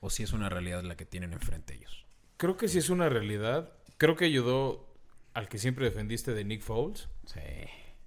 ¿O 0.00 0.10
si 0.10 0.22
es 0.22 0.34
una 0.34 0.50
realidad 0.50 0.82
la 0.82 0.98
que 0.98 1.06
tienen 1.06 1.32
enfrente 1.32 1.72
ellos? 1.72 2.04
Creo 2.36 2.58
que 2.58 2.68
sí 2.68 2.76
es 2.76 2.90
una 2.90 3.08
realidad. 3.08 3.72
Creo 3.96 4.16
que 4.16 4.26
ayudó 4.26 4.94
al 5.32 5.48
que 5.48 5.56
siempre 5.56 5.86
defendiste 5.86 6.34
de 6.34 6.44
Nick 6.44 6.60
Foles. 6.60 7.08
Sí. 7.24 7.40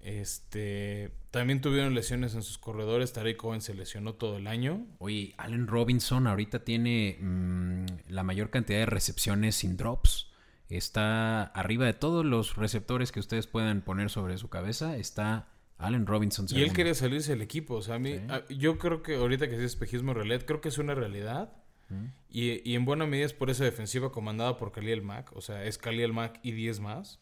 Este, 0.00 1.10
también 1.30 1.60
tuvieron 1.60 1.94
lesiones 1.94 2.34
en 2.34 2.42
sus 2.42 2.58
corredores. 2.58 3.12
Tariq 3.12 3.36
Cohen 3.36 3.60
se 3.60 3.74
lesionó 3.74 4.14
todo 4.14 4.38
el 4.38 4.46
año. 4.46 4.86
Oye, 4.98 5.34
Allen 5.36 5.66
Robinson 5.66 6.26
ahorita 6.26 6.64
tiene 6.64 7.18
mm, 7.20 7.86
la 8.08 8.22
mayor 8.22 8.50
cantidad 8.50 8.78
de 8.78 8.86
recepciones 8.86 9.56
sin 9.56 9.76
drops. 9.76 10.30
Está 10.68 11.44
arriba 11.44 11.86
de 11.86 11.94
todos 11.94 12.24
los 12.24 12.56
receptores 12.56 13.12
que 13.12 13.20
ustedes 13.20 13.46
puedan 13.46 13.82
poner 13.82 14.10
sobre 14.10 14.38
su 14.38 14.48
cabeza. 14.48 14.96
Está 14.96 15.48
Allen 15.78 16.06
Robinson. 16.06 16.46
Y 16.50 16.62
él 16.62 16.72
quería 16.72 16.94
salirse 16.94 17.32
del 17.32 17.42
equipo. 17.42 17.74
O 17.74 17.82
sea, 17.82 17.96
a 17.96 17.98
mí, 17.98 18.20
yo 18.50 18.78
creo 18.78 19.02
que 19.02 19.16
ahorita 19.16 19.48
que 19.48 19.56
es 19.56 19.62
espejismo 19.62 20.12
realidad, 20.14 20.42
creo 20.46 20.60
que 20.60 20.68
es 20.68 20.78
una 20.78 20.94
realidad. 20.94 21.52
Y, 22.28 22.74
en 22.74 22.84
buena 22.84 23.06
medida 23.06 23.24
es 23.24 23.32
por 23.32 23.48
esa 23.48 23.64
defensiva 23.64 24.12
comandada 24.12 24.58
por 24.58 24.72
Khalil 24.72 25.02
Mack. 25.02 25.34
O 25.34 25.40
sea, 25.40 25.64
es 25.64 25.78
Khalil 25.78 26.12
Mack 26.12 26.40
y 26.42 26.52
10 26.52 26.80
más. 26.80 27.20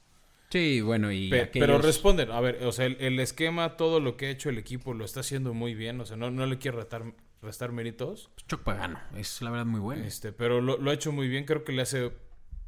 Sí, 0.51 0.81
bueno, 0.81 1.13
y. 1.13 1.31
Pero 1.53 1.79
responden, 1.79 2.31
a 2.31 2.41
ver, 2.41 2.65
o 2.65 2.73
sea, 2.73 2.87
el, 2.87 3.21
esquema, 3.21 3.77
todo 3.77 4.01
lo 4.01 4.17
que 4.17 4.27
ha 4.27 4.31
hecho 4.31 4.49
el 4.49 4.59
equipo 4.59 4.95
lo 4.95 5.05
está 5.05 5.21
haciendo 5.21 5.55
muy 5.55 5.75
bien. 5.75 6.01
O 6.01 6.07
sea, 6.07 6.17
no, 6.17 6.31
no 6.31 6.47
le 6.47 6.59
quiero 6.59 6.79
retar, 6.79 7.05
restar 7.43 7.73
méritos. 7.73 8.31
Pues 8.35 8.47
Choc 8.47 8.63
Pagano, 8.63 9.01
es 9.17 9.43
la 9.43 9.51
verdad 9.51 9.67
muy 9.67 9.81
bueno. 9.81 10.05
Este, 10.05 10.33
pero 10.33 10.61
lo, 10.61 10.79
lo, 10.79 10.91
ha 10.91 10.95
hecho 10.95 11.13
muy 11.13 11.29
bien. 11.29 11.45
Creo 11.45 11.65
que 11.65 11.73
le 11.73 11.83
hace 11.83 12.13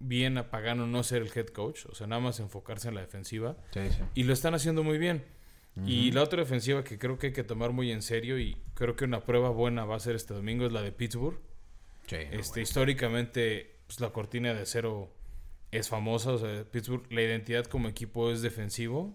bien 0.00 0.38
a 0.38 0.50
Pagano 0.50 0.86
no 0.86 1.02
ser 1.02 1.22
el 1.22 1.30
head 1.34 1.46
coach. 1.46 1.86
O 1.86 1.94
sea, 1.94 2.06
nada 2.06 2.20
más 2.20 2.40
enfocarse 2.40 2.88
en 2.88 2.94
la 2.94 3.00
defensiva. 3.00 3.56
Sí, 3.72 3.80
sí. 3.90 4.02
Y 4.14 4.24
lo 4.24 4.32
están 4.32 4.54
haciendo 4.54 4.82
muy 4.82 4.98
bien. 4.98 5.24
Y 5.86 6.10
la 6.10 6.24
otra 6.24 6.40
defensiva 6.40 6.82
que 6.82 6.98
creo 6.98 7.20
que 7.20 7.28
hay 7.28 7.32
que 7.32 7.44
tomar 7.44 7.70
muy 7.70 7.92
en 7.92 8.02
serio 8.02 8.36
y 8.36 8.56
creo 8.74 8.96
que 8.96 9.04
una 9.04 9.20
prueba 9.20 9.50
buena 9.50 9.84
va 9.84 9.94
a 9.94 10.00
ser 10.00 10.16
este 10.16 10.34
domingo 10.34 10.66
es 10.66 10.72
la 10.72 10.82
de 10.82 10.90
Pittsburgh 10.90 11.38
este, 12.16 12.62
Históricamente, 12.62 13.80
pues, 13.86 14.00
la 14.00 14.10
cortina 14.10 14.54
de 14.54 14.66
cero 14.66 15.12
es 15.70 15.88
famosa. 15.88 16.32
O 16.32 16.38
sea, 16.38 16.64
Pittsburgh, 16.64 17.04
la 17.10 17.22
identidad 17.22 17.66
como 17.66 17.88
equipo 17.88 18.30
es 18.30 18.42
defensivo. 18.42 19.14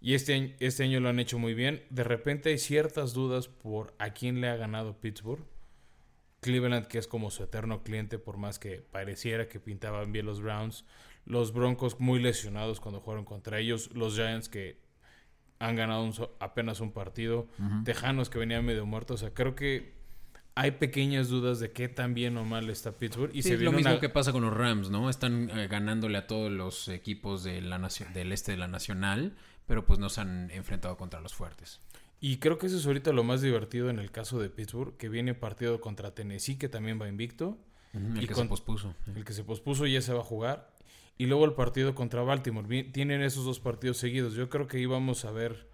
Y 0.00 0.14
este 0.14 0.34
año, 0.34 0.54
este 0.60 0.84
año 0.84 1.00
lo 1.00 1.08
han 1.08 1.18
hecho 1.18 1.38
muy 1.38 1.54
bien. 1.54 1.82
De 1.90 2.04
repente 2.04 2.50
hay 2.50 2.58
ciertas 2.58 3.14
dudas 3.14 3.48
por 3.48 3.94
a 3.98 4.10
quién 4.10 4.40
le 4.40 4.48
ha 4.48 4.56
ganado 4.56 5.00
Pittsburgh. 5.00 5.44
Cleveland, 6.40 6.86
que 6.86 6.98
es 6.98 7.08
como 7.08 7.30
su 7.30 7.42
eterno 7.42 7.82
cliente, 7.82 8.18
por 8.18 8.36
más 8.36 8.58
que 8.58 8.82
pareciera 8.82 9.48
que 9.48 9.60
pintaban 9.60 10.12
bien 10.12 10.26
los 10.26 10.42
Browns. 10.42 10.84
Los 11.24 11.54
Broncos 11.54 12.00
muy 12.00 12.20
lesionados 12.20 12.80
cuando 12.80 13.00
jugaron 13.00 13.24
contra 13.24 13.58
ellos. 13.58 13.90
Los 13.94 14.14
Giants 14.14 14.50
que 14.50 14.78
han 15.58 15.74
ganado 15.74 16.36
apenas 16.40 16.80
un 16.80 16.92
partido. 16.92 17.48
Tejanos 17.84 18.28
que 18.28 18.38
venían 18.38 18.64
medio 18.64 18.84
muertos. 18.84 19.22
O 19.22 19.24
sea, 19.24 19.32
creo 19.32 19.54
que 19.54 19.94
hay 20.56 20.72
pequeñas 20.72 21.28
dudas 21.28 21.58
de 21.58 21.72
qué 21.72 21.88
tan 21.88 22.14
bien 22.14 22.36
o 22.36 22.44
mal 22.44 22.70
está 22.70 22.92
Pittsburgh. 22.92 23.34
Y 23.34 23.42
se 23.42 23.54
es 23.54 23.60
lo 23.60 23.72
mismo 23.72 23.98
que 23.98 24.08
pasa 24.08 24.32
con 24.32 24.42
los 24.42 24.54
Rams, 24.54 24.88
¿no? 24.88 25.10
Están 25.10 25.50
eh, 25.50 25.66
ganándole 25.66 26.16
a 26.18 26.26
todos 26.26 26.50
los 26.50 26.88
equipos 26.88 27.42
de 27.42 27.60
la 27.60 27.78
del 28.14 28.32
este 28.32 28.52
de 28.52 28.58
la 28.58 28.68
Nacional, 28.68 29.34
pero 29.66 29.84
pues 29.84 29.98
no 29.98 30.08
se 30.08 30.20
han 30.20 30.50
enfrentado 30.50 30.96
contra 30.96 31.20
los 31.20 31.34
fuertes. 31.34 31.80
Y 32.20 32.38
creo 32.38 32.58
que 32.58 32.68
eso 32.68 32.76
es 32.76 32.86
ahorita 32.86 33.12
lo 33.12 33.24
más 33.24 33.42
divertido 33.42 33.90
en 33.90 33.98
el 33.98 34.10
caso 34.10 34.38
de 34.38 34.48
Pittsburgh, 34.48 34.96
que 34.96 35.08
viene 35.08 35.34
partido 35.34 35.80
contra 35.80 36.14
Tennessee, 36.14 36.56
que 36.56 36.68
también 36.68 37.00
va 37.00 37.08
invicto. 37.08 37.58
el 37.92 38.26
que 38.26 38.34
se 38.34 38.44
pospuso. 38.44 38.94
El 39.14 39.24
que 39.24 39.32
se 39.32 39.42
pospuso 39.42 39.86
ya 39.86 40.00
se 40.00 40.12
va 40.12 40.20
a 40.20 40.24
jugar. 40.24 40.72
Y 41.18 41.26
luego 41.26 41.44
el 41.44 41.52
partido 41.52 41.94
contra 41.94 42.22
Baltimore. 42.22 42.84
tienen 42.84 43.22
esos 43.22 43.44
dos 43.44 43.60
partidos 43.60 43.98
seguidos. 43.98 44.34
Yo 44.34 44.48
creo 44.48 44.68
que 44.68 44.78
íbamos 44.78 45.24
a 45.24 45.32
ver 45.32 45.68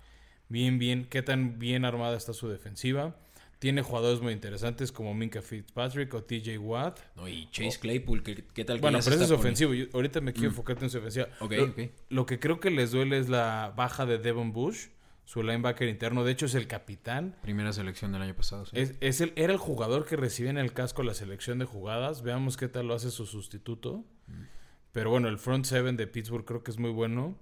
bien, 0.48 0.78
bien, 0.78 1.04
qué 1.04 1.22
tan 1.22 1.58
bien 1.58 1.84
armada 1.84 2.16
está 2.16 2.32
su 2.32 2.48
defensiva 2.48 3.16
tiene 3.60 3.82
jugadores 3.82 4.22
muy 4.22 4.32
interesantes 4.32 4.90
como 4.90 5.14
Minka 5.14 5.42
Fitzpatrick 5.42 6.12
o 6.14 6.24
TJ 6.24 6.58
Watt. 6.58 6.98
No, 7.14 7.28
y 7.28 7.46
Chase 7.52 7.78
Claypool, 7.78 8.22
¿qué, 8.22 8.64
tal? 8.64 8.80
bueno, 8.80 8.98
pero 9.04 9.14
ese 9.14 9.24
es 9.24 9.30
ofensivo. 9.30 9.72
ahorita 9.92 10.22
me 10.22 10.32
quiero 10.32 10.48
mm. 10.48 10.52
enfocar 10.52 10.78
en 10.82 10.88
su 10.88 10.98
ofensiva. 10.98 11.28
lo, 11.38 11.74
lo, 12.08 12.26
que 12.26 12.40
creo 12.40 12.58
que 12.58 12.70
les 12.70 12.90
duele 12.90 13.18
es 13.18 13.28
la 13.28 13.74
baja 13.76 14.06
de 14.06 14.16
Devon 14.16 14.52
Bush, 14.52 14.86
su 15.26 15.42
linebacker 15.42 15.88
interno. 15.88 16.24
De 16.24 16.32
hecho, 16.32 16.46
es 16.46 16.54
el 16.54 16.66
capitán. 16.66 17.36
Primera 17.42 17.74
selección 17.74 18.12
del 18.12 18.22
año 18.22 18.34
pasado. 18.34 18.64
Sí. 18.64 18.72
Es, 19.00 19.20
el, 19.20 19.34
era 19.36 19.52
el 19.52 19.58
jugador 19.58 20.06
que 20.06 20.16
recibía 20.16 20.50
en 20.50 20.58
el 20.58 20.72
casco 20.72 21.02
la 21.02 21.12
selección 21.12 21.58
de 21.58 21.66
jugadas. 21.66 22.22
Veamos 22.22 22.56
qué 22.56 22.66
tal 22.66 22.88
lo 22.88 22.94
hace 22.94 23.10
su 23.10 23.26
sustituto. 23.26 24.06
Mm. 24.26 24.44
Pero 24.92 25.10
bueno, 25.10 25.28
el 25.28 25.38
front 25.38 25.66
seven 25.66 25.96
de 25.96 26.06
Pittsburgh 26.06 26.44
creo 26.44 26.62
que 26.64 26.70
es 26.70 26.78
muy 26.78 26.90
bueno. 26.90 27.38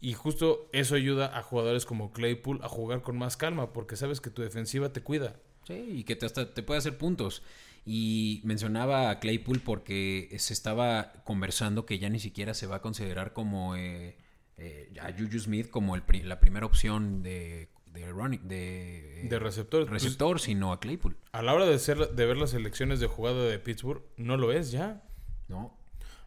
Y 0.00 0.14
justo 0.14 0.70
eso 0.72 0.94
ayuda 0.94 1.36
a 1.36 1.42
jugadores 1.42 1.84
como 1.84 2.12
Claypool 2.12 2.60
a 2.62 2.68
jugar 2.68 3.02
con 3.02 3.18
más 3.18 3.36
calma, 3.36 3.72
porque 3.72 3.96
sabes 3.96 4.20
que 4.20 4.30
tu 4.30 4.42
defensiva 4.42 4.92
te 4.92 5.02
cuida. 5.02 5.36
Sí, 5.66 5.74
y 5.74 6.04
que 6.04 6.16
te, 6.16 6.26
hasta 6.26 6.54
te 6.54 6.62
puede 6.62 6.78
hacer 6.78 6.96
puntos. 6.96 7.42
Y 7.84 8.40
mencionaba 8.44 9.10
a 9.10 9.20
Claypool 9.20 9.60
porque 9.60 10.34
se 10.38 10.52
estaba 10.52 11.12
conversando 11.24 11.86
que 11.86 11.98
ya 11.98 12.08
ni 12.08 12.18
siquiera 12.18 12.52
se 12.54 12.66
va 12.66 12.76
a 12.76 12.82
considerar 12.82 13.32
como 13.32 13.76
eh, 13.76 14.16
eh, 14.56 14.92
a 15.00 15.12
Juju 15.12 15.38
Smith 15.38 15.70
como 15.70 15.94
el, 15.94 16.02
la 16.24 16.40
primera 16.40 16.66
opción 16.66 17.22
de, 17.22 17.68
de 17.92 18.10
running 18.10 18.46
de, 18.48 19.26
de 19.28 19.38
receptor, 19.38 19.88
receptor 19.88 20.40
sino 20.40 20.72
a 20.72 20.80
Claypool. 20.80 21.16
A 21.32 21.42
la 21.42 21.54
hora 21.54 21.66
de, 21.66 21.78
ser, 21.78 22.10
de 22.10 22.26
ver 22.26 22.36
las 22.36 22.54
elecciones 22.54 22.98
de 22.98 23.06
jugada 23.06 23.44
de 23.44 23.58
Pittsburgh, 23.58 24.02
no 24.16 24.36
lo 24.36 24.50
es 24.52 24.72
ya. 24.72 25.04
No. 25.48 25.78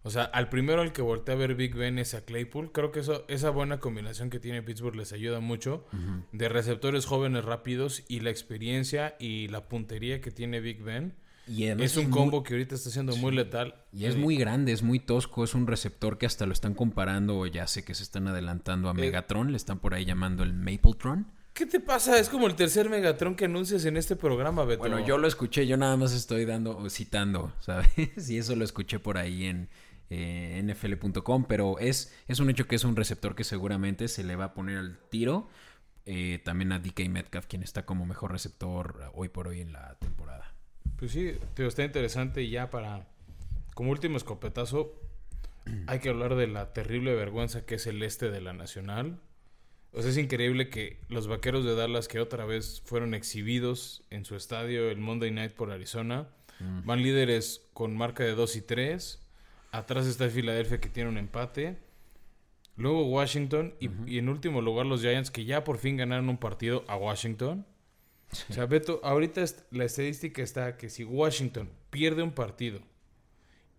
O 0.09 0.11
sea, 0.11 0.23
al 0.23 0.49
primero 0.49 0.81
al 0.81 0.91
que 0.91 1.03
voltea 1.03 1.35
a 1.35 1.37
ver 1.37 1.53
Big 1.53 1.75
Ben 1.75 1.99
es 1.99 2.15
a 2.15 2.21
Claypool. 2.25 2.71
Creo 2.71 2.91
que 2.91 3.01
eso, 3.01 3.25
esa 3.27 3.51
buena 3.51 3.79
combinación 3.79 4.31
que 4.31 4.39
tiene 4.39 4.63
Pittsburgh 4.63 4.95
les 4.95 5.13
ayuda 5.13 5.39
mucho. 5.39 5.85
De 6.31 6.49
receptores 6.49 7.05
jóvenes 7.05 7.45
rápidos 7.45 8.03
y 8.07 8.21
la 8.21 8.31
experiencia 8.31 9.15
y 9.19 9.49
la 9.49 9.69
puntería 9.69 10.19
que 10.19 10.31
tiene 10.31 10.59
Big 10.61 10.81
Ben. 10.81 11.13
Y 11.47 11.65
es 11.65 11.95
un 11.97 12.05
muy- 12.09 12.11
combo 12.19 12.41
que 12.43 12.53
ahorita 12.55 12.73
está 12.75 12.89
siendo 12.89 13.15
muy 13.17 13.31
letal. 13.35 13.75
Y 13.93 14.05
es 14.05 14.15
Eh, 14.15 14.17
muy 14.17 14.35
grande, 14.35 14.71
es 14.71 14.81
muy 14.83 14.99
tosco, 14.99 15.43
es 15.43 15.53
un 15.53 15.67
receptor 15.67 16.17
que 16.17 16.25
hasta 16.25 16.45
lo 16.47 16.53
están 16.53 16.73
comparando, 16.73 17.37
o 17.37 17.45
ya 17.45 17.65
sé 17.67 17.83
que 17.83 17.93
se 17.95 18.01
están 18.03 18.27
adelantando 18.27 18.89
a 18.89 18.93
Megatron, 18.95 19.51
le 19.51 19.57
están 19.57 19.77
por 19.79 19.93
ahí 19.93 20.05
llamando 20.05 20.43
el 20.43 20.53
Mapletron. 20.53 21.27
¿Qué 21.53 21.65
te 21.65 21.79
pasa? 21.79 22.19
Es 22.19 22.29
como 22.29 22.45
el 22.47 22.55
tercer 22.55 22.87
Megatron 22.89 23.35
que 23.35 23.45
anuncias 23.45 23.83
en 23.85 23.97
este 23.97 24.15
programa, 24.15 24.63
Beto. 24.63 24.79
Bueno, 24.79 25.05
yo 25.05 25.17
lo 25.17 25.27
escuché, 25.27 25.65
yo 25.67 25.75
nada 25.75 25.97
más 25.97 26.13
estoy 26.13 26.45
dando, 26.45 26.77
o 26.77 26.89
citando, 26.89 27.51
¿sabes? 27.59 28.29
Y 28.29 28.37
eso 28.37 28.55
lo 28.55 28.63
escuché 28.63 28.99
por 28.99 29.17
ahí 29.17 29.45
en 29.45 29.69
eh, 30.09 30.61
nfl.com, 30.63 31.45
pero 31.47 31.77
es, 31.79 32.15
es 32.27 32.39
un 32.39 32.49
hecho 32.49 32.67
que 32.67 32.75
es 32.75 32.83
un 32.83 32.95
receptor 32.95 33.35
que 33.35 33.43
seguramente 33.43 34.07
se 34.07 34.23
le 34.23 34.35
va 34.35 34.45
a 34.45 34.53
poner 34.53 34.77
al 34.77 34.97
tiro. 35.09 35.49
eh, 36.05 36.39
también 36.43 36.71
a 36.71 36.79
DK 36.79 37.07
Metcalf, 37.07 37.45
quien 37.45 37.61
está 37.61 37.85
como 37.85 38.05
mejor 38.05 38.31
receptor 38.31 39.11
hoy 39.13 39.29
por 39.29 39.47
hoy 39.47 39.61
en 39.61 39.73
la 39.73 39.95
temporada. 39.99 40.55
Pues 40.97 41.11
sí, 41.11 41.33
te 41.53 41.65
está 41.67 41.83
interesante 41.83 42.41
y 42.41 42.49
ya 42.49 42.69
para... 42.71 43.07
Como 43.75 43.91
último 43.91 44.17
escopetazo, 44.17 44.99
hay 45.87 45.99
que 45.99 46.09
hablar 46.09 46.35
de 46.35 46.47
la 46.47 46.73
terrible 46.73 47.13
vergüenza 47.13 47.65
que 47.65 47.75
es 47.75 47.85
el 47.85 48.01
este 48.01 48.31
de 48.31 48.41
la 48.41 48.53
Nacional. 48.53 49.19
O 49.91 50.01
sea, 50.01 50.09
es 50.11 50.17
increíble 50.17 50.69
que 50.69 50.99
los 51.09 51.27
vaqueros 51.27 51.63
de 51.63 51.75
Dallas, 51.75 52.07
que 52.07 52.19
otra 52.19 52.45
vez 52.45 52.81
fueron 52.85 53.13
exhibidos 53.13 54.03
en 54.09 54.25
su 54.25 54.35
estadio 54.35 54.89
el 54.89 54.97
Monday 54.97 55.31
Night 55.31 55.53
por 55.53 55.71
Arizona, 55.71 56.27
van 56.83 57.01
líderes 57.03 57.67
con 57.73 57.95
marca 57.95 58.23
de 58.23 58.33
2 58.33 58.55
y 58.57 58.61
3. 58.61 59.28
Atrás 59.71 60.05
está 60.07 60.25
el 60.25 60.31
Filadelfia 60.31 60.79
que 60.79 60.89
tiene 60.89 61.09
un 61.09 61.17
empate. 61.17 61.77
Luego 62.75 63.05
Washington 63.07 63.73
y, 63.79 63.89
y 64.07 64.17
en 64.19 64.29
último 64.29 64.61
lugar 64.61 64.85
los 64.85 65.01
Giants 65.01 65.31
que 65.31 65.43
ya 65.45 65.63
por 65.63 65.77
fin 65.77 65.97
ganaron 65.97 66.29
un 66.29 66.37
partido 66.37 66.85
a 66.87 66.95
Washington. 66.95 67.65
O 68.49 68.53
sea, 68.53 68.65
Beto, 68.67 69.01
ahorita 69.03 69.43
la 69.71 69.85
estadística 69.85 70.41
está 70.41 70.77
que 70.77 70.89
si 70.89 71.03
Washington 71.03 71.69
pierde 71.89 72.21
un 72.23 72.31
partido 72.31 72.79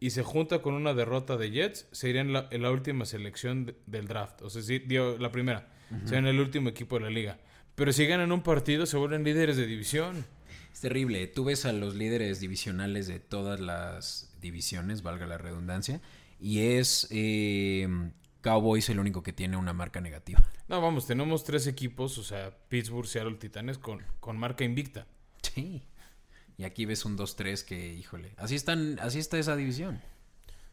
y 0.01 0.11
se 0.11 0.23
junta 0.23 0.61
con 0.61 0.75
una 0.75 0.93
derrota 0.95 1.37
de 1.37 1.51
Jets, 1.51 1.87
serían 1.93 2.29
en 2.29 2.33
la, 2.35 2.49
en 2.51 2.63
la 2.63 2.71
última 2.71 3.05
selección 3.05 3.67
de- 3.67 3.75
del 3.87 4.07
draft. 4.09 4.43
O 4.43 4.51
sea, 4.51 4.61
sí, 4.63 4.79
dio 4.81 5.17
la 5.19 5.31
primera. 5.33 5.69
Serían 6.05 6.27
el 6.27 6.39
último 6.41 6.69
equipo 6.69 6.97
de 6.99 7.05
la 7.05 7.11
liga. 7.11 7.39
Pero 7.75 7.93
si 7.93 8.07
ganan 8.07 8.33
un 8.33 8.43
partido, 8.43 8.87
se 8.87 8.97
vuelven 8.97 9.25
líderes 9.25 9.57
de 9.57 9.67
división. 9.67 10.25
Es 10.73 10.81
terrible. 10.81 11.27
Tú 11.27 11.45
ves 11.45 11.67
a 11.67 11.73
los 11.73 11.95
líderes 11.95 12.41
divisionales 12.41 13.07
de 13.07 13.21
todas 13.21 13.61
las 13.61 14.33
divisiones, 14.41 15.03
valga 15.03 15.27
la 15.27 15.39
redundancia, 15.39 16.01
y 16.39 16.61
es 16.61 17.07
eh, 17.11 17.89
Cowboys 18.41 18.89
el 18.89 18.99
único 18.99 19.23
que 19.23 19.33
tiene 19.33 19.57
una 19.57 19.73
marca 19.73 20.01
negativa. 20.01 20.43
No, 20.69 20.81
vamos, 20.81 21.07
tenemos 21.07 21.45
tres 21.45 21.67
equipos, 21.67 22.17
o 22.19 22.23
sea, 22.23 22.57
Pittsburgh, 22.69 23.07
Seattle, 23.07 23.37
Titanes, 23.37 23.79
con, 23.79 24.03
con 24.21 24.39
marca 24.39 24.65
invicta. 24.65 25.07
Sí. 25.43 25.83
Y 26.57 26.65
aquí 26.65 26.85
ves 26.85 27.05
un 27.05 27.17
2-3 27.17 27.65
que, 27.65 27.95
híjole, 27.95 28.35
así 28.37 28.55
están, 28.55 28.99
así 29.01 29.19
está 29.19 29.39
esa 29.39 29.57
división. 29.57 30.01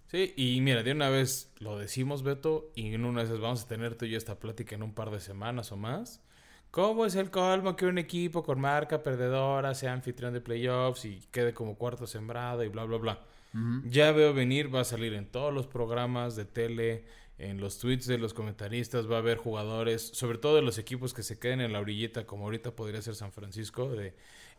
Sí, 0.07 0.33
y 0.37 0.61
mira, 0.61 0.83
de 0.83 0.93
una 0.93 1.09
vez 1.09 1.51
lo 1.59 1.77
decimos, 1.77 2.23
Beto, 2.23 2.71
y 2.75 2.93
en 2.93 3.03
una 3.03 3.23
vez 3.23 3.39
vamos 3.39 3.63
a 3.63 3.67
tener 3.67 3.95
tú 3.95 4.05
y 4.05 4.11
yo 4.11 4.17
esta 4.17 4.39
plática 4.39 4.75
en 4.75 4.83
un 4.83 4.93
par 4.93 5.11
de 5.11 5.19
semanas 5.19 5.71
o 5.71 5.77
más. 5.77 6.21
¿Cómo 6.71 7.05
es 7.05 7.15
el 7.15 7.31
colmo 7.31 7.75
que 7.75 7.85
un 7.85 7.97
equipo 7.97 8.43
con 8.43 8.59
marca 8.59 9.01
perdedora 9.01 9.73
sea 9.73 9.93
anfitrión 9.93 10.33
de 10.33 10.41
playoffs 10.41 11.05
y 11.05 11.21
quede 11.31 11.53
como 11.53 11.77
cuarto 11.77 12.05
sembrado 12.05 12.63
y 12.63 12.67
bla, 12.67 12.83
bla, 12.83 12.97
bla? 12.97 13.25
Ya 13.85 14.11
veo 14.11 14.33
venir, 14.33 14.73
va 14.73 14.81
a 14.81 14.83
salir 14.83 15.13
en 15.13 15.25
todos 15.25 15.51
los 15.51 15.65
programas 15.65 16.35
de 16.35 16.45
tele, 16.45 17.05
en 17.39 17.59
los 17.59 17.79
tweets 17.79 18.05
de 18.05 18.19
los 18.19 18.33
comentaristas, 18.33 19.09
va 19.09 19.15
a 19.15 19.19
haber 19.19 19.37
jugadores, 19.37 20.11
sobre 20.13 20.37
todo 20.37 20.55
de 20.57 20.61
los 20.61 20.77
equipos 20.77 21.13
que 21.13 21.23
se 21.23 21.39
queden 21.39 21.61
en 21.61 21.73
la 21.73 21.79
orillita, 21.79 22.27
como 22.27 22.43
ahorita 22.45 22.75
podría 22.75 23.01
ser 23.01 23.15
San 23.15 23.31
Francisco, 23.31 23.89
de 23.89 24.15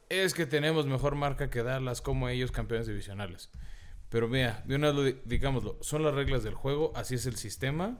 es 0.09 0.33
que 0.35 0.47
tenemos 0.47 0.87
mejor 0.87 1.15
marca 1.15 1.51
que 1.51 1.63
Dallas 1.63 2.01
como 2.01 2.29
ellos 2.29 2.51
campeones 2.51 2.87
divisionales. 2.87 3.51
Pero 4.09 4.29
vea, 4.29 4.63
de 4.67 4.75
una 4.75 4.93
digámoslo, 5.25 5.77
son 5.81 6.03
las 6.03 6.15
reglas 6.15 6.43
del 6.43 6.55
juego, 6.55 6.93
así 6.97 7.17
es 7.17 7.27
el 7.27 7.37
sistema. 7.37 7.99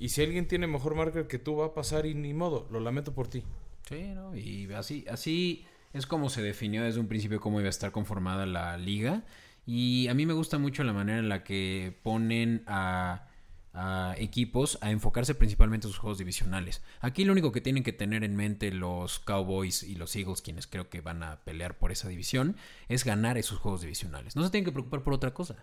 Y 0.00 0.08
si 0.08 0.22
alguien 0.22 0.48
tiene 0.48 0.66
mejor 0.66 0.94
marca 0.94 1.28
que 1.28 1.38
tú, 1.38 1.56
va 1.56 1.66
a 1.66 1.74
pasar 1.74 2.06
y 2.06 2.14
ni 2.14 2.32
modo, 2.32 2.66
lo 2.70 2.80
lamento 2.80 3.12
por 3.12 3.28
ti. 3.28 3.44
Sí, 3.86 4.08
¿no? 4.14 4.34
Y 4.34 4.72
así, 4.72 5.04
así 5.10 5.66
es 5.92 6.06
como 6.06 6.30
se 6.30 6.40
definió 6.40 6.82
desde 6.82 7.00
un 7.00 7.06
principio 7.06 7.38
cómo 7.38 7.60
iba 7.60 7.66
a 7.66 7.70
estar 7.70 7.92
conformada 7.92 8.46
la 8.46 8.78
liga. 8.78 9.24
Y 9.66 10.08
a 10.08 10.14
mí 10.14 10.24
me 10.24 10.32
gusta 10.32 10.56
mucho 10.56 10.84
la 10.84 10.94
manera 10.94 11.18
en 11.18 11.28
la 11.28 11.44
que 11.44 12.00
ponen 12.02 12.62
a, 12.66 13.28
a 13.74 14.14
equipos 14.16 14.78
a 14.80 14.90
enfocarse 14.90 15.34
principalmente 15.34 15.86
en 15.86 15.92
sus 15.92 16.00
juegos 16.00 16.16
divisionales. 16.16 16.82
Aquí 17.00 17.24
lo 17.24 17.32
único 17.32 17.52
que 17.52 17.60
tienen 17.60 17.82
que 17.82 17.92
tener 17.92 18.24
en 18.24 18.36
mente 18.36 18.72
los 18.72 19.18
Cowboys 19.18 19.82
y 19.82 19.96
los 19.96 20.16
Eagles, 20.16 20.40
quienes 20.40 20.66
creo 20.66 20.88
que 20.88 21.02
van 21.02 21.22
a 21.22 21.40
pelear 21.44 21.78
por 21.78 21.92
esa 21.92 22.08
división, 22.08 22.56
es 22.88 23.04
ganar 23.04 23.36
esos 23.36 23.58
juegos 23.58 23.82
divisionales. 23.82 24.34
No 24.34 24.44
se 24.44 24.50
tienen 24.50 24.64
que 24.64 24.72
preocupar 24.72 25.02
por 25.02 25.12
otra 25.12 25.34
cosa. 25.34 25.62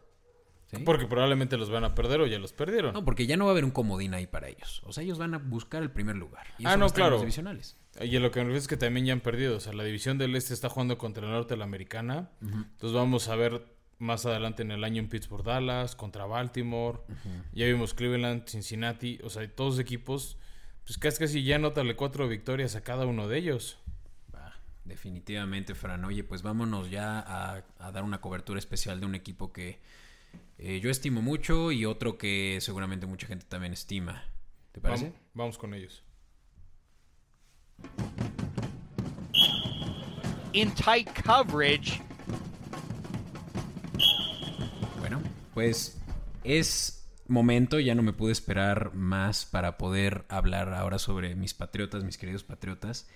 ¿Sí? 0.67 0.77
Porque 0.85 1.05
probablemente 1.07 1.57
los 1.57 1.69
van 1.69 1.83
a 1.83 1.95
perder 1.95 2.21
o 2.21 2.27
ya 2.27 2.39
los 2.39 2.53
perdieron. 2.53 2.93
No, 2.93 3.03
porque 3.05 3.25
ya 3.27 3.37
no 3.37 3.45
va 3.45 3.51
a 3.51 3.53
haber 3.53 3.65
un 3.65 3.71
comodín 3.71 4.13
ahí 4.13 4.27
para 4.27 4.47
ellos. 4.47 4.81
O 4.85 4.93
sea, 4.93 5.03
ellos 5.03 5.17
van 5.17 5.33
a 5.33 5.37
buscar 5.39 5.81
el 5.83 5.91
primer 5.91 6.15
lugar. 6.15 6.45
Y 6.59 6.65
Ah, 6.65 6.77
no, 6.77 6.89
claro. 6.89 7.11
los 7.11 7.21
divisionales. 7.21 7.77
Y 8.01 8.19
lo 8.19 8.29
que 8.31 8.39
me 8.39 8.45
refiero 8.45 8.59
es 8.59 8.67
que 8.67 8.77
también 8.77 9.05
ya 9.07 9.13
han 9.13 9.21
perdido. 9.21 9.57
O 9.57 9.59
sea, 9.59 9.73
la 9.73 9.83
división 9.83 10.17
del 10.17 10.35
este 10.35 10.53
está 10.53 10.69
jugando 10.69 10.97
contra 10.97 11.25
el 11.25 11.31
norte 11.31 11.55
de 11.55 11.57
la 11.57 11.63
americana. 11.65 12.29
Entonces 12.41 12.93
vamos 12.93 13.27
a 13.27 13.35
ver 13.35 13.65
más 13.99 14.27
adelante 14.27 14.61
en 14.61 14.71
el 14.71 14.83
año 14.83 15.01
en 15.01 15.09
Pittsburgh, 15.09 15.43
Dallas, 15.43 15.95
contra 15.95 16.25
Baltimore. 16.25 16.99
Ya 17.53 17.65
vimos 17.65 17.93
Cleveland, 17.95 18.47
Cincinnati. 18.47 19.19
O 19.23 19.29
sea, 19.31 19.49
todos 19.49 19.79
equipos, 19.79 20.37
pues 20.85 20.97
casi 20.99 21.17
casi 21.17 21.43
ya 21.43 21.55
anótale 21.55 21.95
cuatro 21.95 22.27
victorias 22.27 22.75
a 22.75 22.81
cada 22.81 23.07
uno 23.07 23.27
de 23.27 23.39
ellos. 23.39 23.79
Va, 24.35 24.53
definitivamente, 24.85 25.73
Fran. 25.73 26.05
Oye, 26.05 26.23
pues 26.23 26.43
vámonos 26.43 26.91
ya 26.91 27.19
a, 27.19 27.63
a 27.79 27.91
dar 27.91 28.03
una 28.03 28.21
cobertura 28.21 28.59
especial 28.59 28.99
de 28.99 29.05
un 29.07 29.15
equipo 29.15 29.51
que 29.51 29.79
eh, 30.57 30.79
yo 30.79 30.89
estimo 30.89 31.21
mucho 31.21 31.71
y 31.71 31.85
otro 31.85 32.17
que 32.17 32.59
seguramente 32.61 33.05
mucha 33.05 33.27
gente 33.27 33.45
también 33.47 33.73
estima. 33.73 34.23
¿Te 34.71 34.81
parece? 34.81 35.05
Vamos, 35.05 35.21
vamos 35.33 35.57
con 35.57 35.73
ellos. 35.73 36.03
in 40.57 40.71
tight 40.71 41.07
coverage. 41.23 42.01
Bueno, 44.99 45.21
pues 45.53 45.97
es 46.43 47.07
momento, 47.27 47.79
ya 47.79 47.93
no 47.93 48.01
me 48.01 48.13
pude 48.13 48.31
esperar 48.31 48.93
más 48.95 49.45
para 49.45 49.77
poder 49.77 50.25
hablar 50.29 50.73
ahora 50.73 50.97
sobre 50.97 51.35
mis 51.35 51.53
patriotas, 51.53 52.03
mis 52.03 52.17
queridos 52.17 52.43
patriotas, 52.43 53.07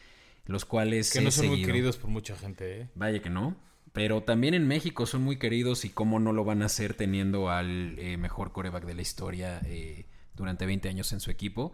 los 0.45 0.65
cuales 0.65 1.11
Que 1.11 1.21
no 1.21 1.31
son 1.31 1.47
muy 1.47 1.63
queridos 1.63 1.97
por 1.97 2.09
mucha 2.09 2.35
gente, 2.35 2.81
¿eh? 2.81 2.89
Vaya 2.93 3.21
que 3.21 3.29
no. 3.29 3.55
Pero 3.93 4.23
también 4.23 4.53
en 4.53 4.67
México 4.67 5.05
son 5.05 5.23
muy 5.23 5.37
queridos 5.37 5.83
y 5.83 5.89
cómo 5.89 6.19
no 6.19 6.31
lo 6.31 6.45
van 6.45 6.61
a 6.61 6.65
hacer 6.65 6.93
teniendo 6.93 7.49
al 7.49 7.99
eh, 7.99 8.17
mejor 8.17 8.53
coreback 8.53 8.85
de 8.85 8.93
la 8.93 9.01
historia 9.01 9.61
eh, 9.65 10.05
durante 10.33 10.65
20 10.65 10.87
años 10.87 11.11
en 11.11 11.19
su 11.19 11.29
equipo. 11.29 11.73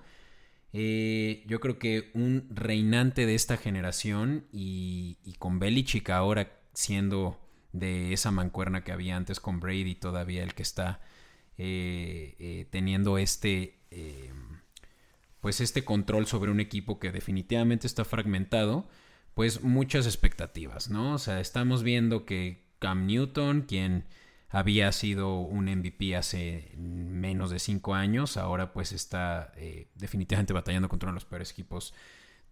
Eh, 0.74 1.44
yo 1.48 1.60
creo 1.60 1.78
que 1.78 2.12
un 2.14 2.48
reinante 2.50 3.26
de 3.26 3.36
esta 3.36 3.56
generación 3.56 4.46
y, 4.52 5.20
y 5.24 5.34
con 5.34 5.60
Belichick 5.60 6.10
ahora 6.10 6.60
siendo 6.74 7.40
de 7.72 8.14
esa 8.14 8.32
mancuerna 8.32 8.84
que 8.84 8.92
había 8.92 9.16
antes 9.16 9.40
con 9.40 9.60
Brady 9.60 9.96
todavía 9.96 10.44
el 10.44 10.56
que 10.56 10.64
está 10.64 11.02
eh, 11.58 12.68
teniendo 12.72 13.18
este 13.18 13.76
pues 15.40 15.62
este 15.62 15.86
control 15.86 16.28
sobre 16.28 16.52
un 16.52 16.60
equipo 16.60 17.00
que 17.00 17.12
definitivamente 17.12 17.88
está 17.88 18.04
fragmentado 18.04 18.88
pues 19.38 19.62
muchas 19.62 20.08
expectativas, 20.08 20.90
¿no? 20.90 21.14
O 21.14 21.18
sea, 21.20 21.40
estamos 21.40 21.84
viendo 21.84 22.26
que 22.26 22.66
Cam 22.80 23.06
Newton, 23.06 23.66
quien 23.68 24.06
había 24.50 24.92
sido 24.92 25.42
un 25.42 25.66
MVP 25.66 26.16
hace 26.16 26.72
menos 26.76 27.52
de 27.52 27.60
cinco 27.60 27.94
años, 27.94 28.36
ahora 28.36 28.74
pues 28.74 28.92
está 28.94 29.52
eh, 29.56 29.90
definitivamente 29.94 30.54
batallando 30.54 30.90
contra 30.90 31.10
uno 31.10 31.14
de 31.14 31.18
los 31.18 31.30
peores 31.30 31.52
equipos 31.52 31.94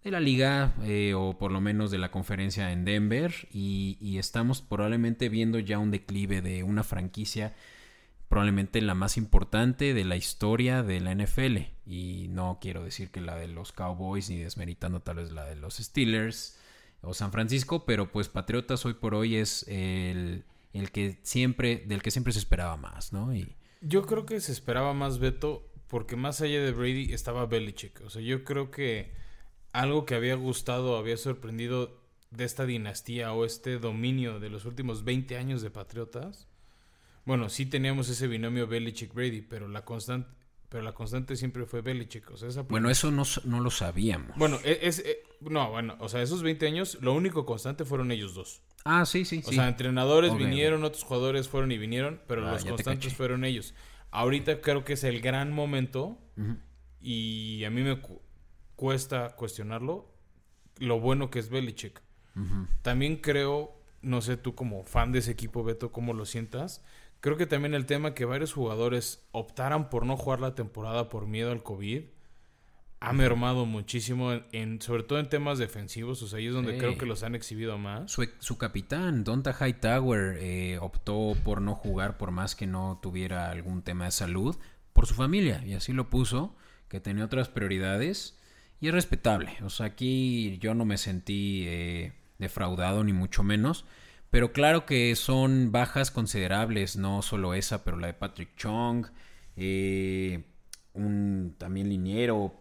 de 0.03 0.11
la 0.11 0.19
liga 0.19 0.75
eh, 0.83 1.15
o 1.15 1.39
por 1.39 1.51
lo 1.51 1.59
menos 1.59 1.89
de 1.89 1.97
la 1.97 2.11
conferencia 2.11 2.71
en 2.71 2.85
Denver 2.85 3.33
y, 3.51 3.97
y 3.99 4.19
estamos 4.19 4.61
probablemente 4.61 5.27
viendo 5.27 5.57
ya 5.57 5.79
un 5.79 5.89
declive 5.89 6.43
de 6.43 6.61
una 6.61 6.83
franquicia 6.83 7.55
probablemente 8.29 8.79
la 8.79 8.93
más 8.93 9.17
importante 9.17 9.95
de 9.95 10.05
la 10.05 10.17
historia 10.17 10.83
de 10.83 10.99
la 10.99 11.15
NFL 11.15 11.57
y 11.87 12.27
no 12.29 12.59
quiero 12.61 12.83
decir 12.83 13.09
que 13.09 13.21
la 13.21 13.37
de 13.37 13.47
los 13.47 13.71
Cowboys 13.71 14.29
ni 14.29 14.37
desmeritando 14.37 14.99
tal 14.99 15.15
vez 15.15 15.31
la 15.31 15.45
de 15.45 15.55
los 15.55 15.77
Steelers 15.77 16.59
o 17.05 17.13
San 17.13 17.31
Francisco, 17.31 17.85
pero 17.85 18.11
pues 18.11 18.29
Patriotas 18.29 18.85
hoy 18.85 18.95
por 18.95 19.15
hoy 19.15 19.35
es 19.35 19.65
el, 19.67 20.43
el 20.73 20.91
que 20.91 21.19
siempre, 21.23 21.83
del 21.87 22.01
que 22.01 22.11
siempre 22.11 22.33
se 22.33 22.39
esperaba 22.39 22.77
más, 22.77 23.13
¿no? 23.13 23.35
Y 23.35 23.55
Yo 23.81 24.05
creo 24.05 24.25
que 24.25 24.39
se 24.41 24.51
esperaba 24.51 24.93
más 24.93 25.19
Beto 25.19 25.69
porque 25.87 26.15
más 26.15 26.41
allá 26.41 26.61
de 26.61 26.71
Brady 26.71 27.13
estaba 27.13 27.45
Belichick. 27.45 28.01
O 28.01 28.09
sea, 28.09 28.21
yo 28.21 28.43
creo 28.43 28.71
que 28.71 29.13
algo 29.71 30.05
que 30.05 30.15
había 30.15 30.35
gustado, 30.35 30.97
había 30.97 31.17
sorprendido 31.17 32.01
de 32.31 32.43
esta 32.43 32.65
dinastía 32.65 33.33
o 33.33 33.45
este 33.45 33.77
dominio 33.77 34.39
de 34.39 34.49
los 34.49 34.65
últimos 34.65 35.03
20 35.03 35.37
años 35.37 35.61
de 35.61 35.71
Patriotas. 35.71 36.47
Bueno, 37.25 37.49
sí 37.49 37.65
teníamos 37.65 38.09
ese 38.09 38.27
binomio 38.27 38.67
Belichick-Brady, 38.67 39.47
pero 39.47 39.67
la 39.67 39.85
constante 39.85 40.29
pero 40.75 40.83
la 40.83 40.91
constante 40.91 41.37
siempre 41.37 41.65
fue 41.65 41.79
Belichick. 41.81 42.29
O 42.31 42.35
sea, 42.35 42.49
esa 42.49 42.63
bueno, 42.63 42.89
eso 42.89 43.09
no, 43.09 43.23
no 43.45 43.61
lo 43.61 43.71
sabíamos. 43.71 44.35
Bueno, 44.37 44.59
e- 44.65 44.79
es, 44.81 44.99
eh, 44.99 45.23
no, 45.39 45.71
bueno, 45.71 45.95
o 46.01 46.09
sea, 46.09 46.21
esos 46.21 46.43
20 46.43 46.67
años, 46.67 46.97
lo 46.99 47.13
único 47.13 47.45
constante 47.45 47.85
fueron 47.85 48.11
ellos 48.11 48.33
dos. 48.33 48.61
Ah, 48.83 49.05
sí, 49.05 49.23
sí, 49.23 49.41
O 49.45 49.49
sí. 49.51 49.55
sea, 49.55 49.69
entrenadores 49.69 50.35
vinieron, 50.37 50.83
otros 50.83 51.05
jugadores 51.05 51.47
fueron 51.47 51.71
y 51.71 51.77
vinieron, 51.77 52.19
pero 52.27 52.45
Ah, 52.45 52.51
los 52.51 52.65
constantes 52.65 53.13
fueron 53.13 53.45
ellos. 53.45 53.73
Ahorita 54.11 54.59
creo 54.59 54.83
que 54.83 54.93
es 54.93 55.05
el 55.05 55.21
gran 55.21 55.53
momento 55.53 56.19
y 56.99 57.63
a 57.63 57.69
mí 57.69 57.81
me 57.81 58.01
cu- 58.01 58.21
cuesta 58.75 59.33
cuestionarlo 59.37 60.11
lo 60.79 60.99
bueno 60.99 61.29
que 61.29 61.39
es 61.39 61.47
Belichick. 61.47 62.01
También 62.81 63.15
creo, 63.15 63.79
no 64.01 64.19
sé 64.21 64.35
tú 64.35 64.55
como 64.55 64.83
fan 64.83 65.13
de 65.13 65.19
ese 65.19 65.31
equipo, 65.31 65.63
Beto, 65.63 65.93
cómo 65.93 66.13
lo 66.13 66.25
sientas. 66.25 66.83
Creo 67.25 67.37
que 67.37 67.45
también 67.47 67.73
el 67.73 67.85
tema 67.85 68.13
que 68.13 68.23
varios 68.25 68.53
jugadores 68.53 69.27
optaran 69.31 69.89
por 69.89 70.05
no 70.05 70.15
jugar 70.15 70.39
la 70.39 70.55
temporada 70.55 71.09
por 71.09 71.25
miedo 71.27 71.51
al 71.51 71.63
COVID 71.63 72.03
ha 73.01 73.13
mermado 73.13 73.65
muchísimo, 73.65 74.31
en, 74.31 74.45
en- 74.51 74.81
sobre 74.81 75.03
todo 75.03 75.19
en 75.19 75.27
temas 75.29 75.57
defensivos. 75.59 76.21
O 76.23 76.27
sea, 76.27 76.39
ahí 76.39 76.47
es 76.47 76.53
donde 76.53 76.73
Sí. 76.73 76.77
creo 76.79 76.97
que 76.97 77.05
los 77.05 77.23
han 77.23 77.35
exhibido 77.35 77.77
más. 77.77 78.09
Su, 78.11 78.27
su 78.39 78.57
capitán, 78.57 79.23
Donta 79.23 79.53
Hightower, 79.59 80.37
eh, 80.39 80.77
optó 80.79 81.35
por 81.43 81.61
no 81.61 81.75
jugar 81.75 82.17
por 82.17 82.31
más 82.31 82.55
que 82.55 82.65
no 82.67 82.99
tuviera 83.01 83.51
algún 83.51 83.81
tema 83.83 84.05
de 84.05 84.11
salud, 84.11 84.55
por 84.93 85.05
su 85.07 85.13
familia, 85.13 85.61
y 85.65 85.73
así 85.73 85.93
lo 85.93 86.09
puso, 86.09 86.55
que 86.87 86.99
tenía 86.99 87.25
otras 87.25 87.49
prioridades, 87.49 88.39
y 88.79 88.87
es 88.87 88.93
respetable. 88.93 89.57
O 89.63 89.69
sea, 89.69 89.87
aquí 89.87 90.57
yo 90.59 90.73
no 90.73 90.85
me 90.85 90.97
sentí 90.97 91.65
eh, 91.67 92.13
defraudado, 92.39 93.03
ni 93.03 93.13
mucho 93.13 93.43
menos, 93.43 93.85
pero 94.35 94.51
claro 94.51 94.85
que 94.85 95.15
son 95.15 95.71
bajas 95.71 96.11
considerables, 96.11 96.97
no 96.97 97.21
solo 97.21 97.53
esa, 97.53 97.85
pero 97.85 97.95
la 97.95 98.07
de 98.07 98.13
Patrick 98.15 98.53
Chong, 98.57 99.05
eh, 99.55 100.43
un 100.91 101.55
también 101.57 101.87
liniero, 101.87 102.53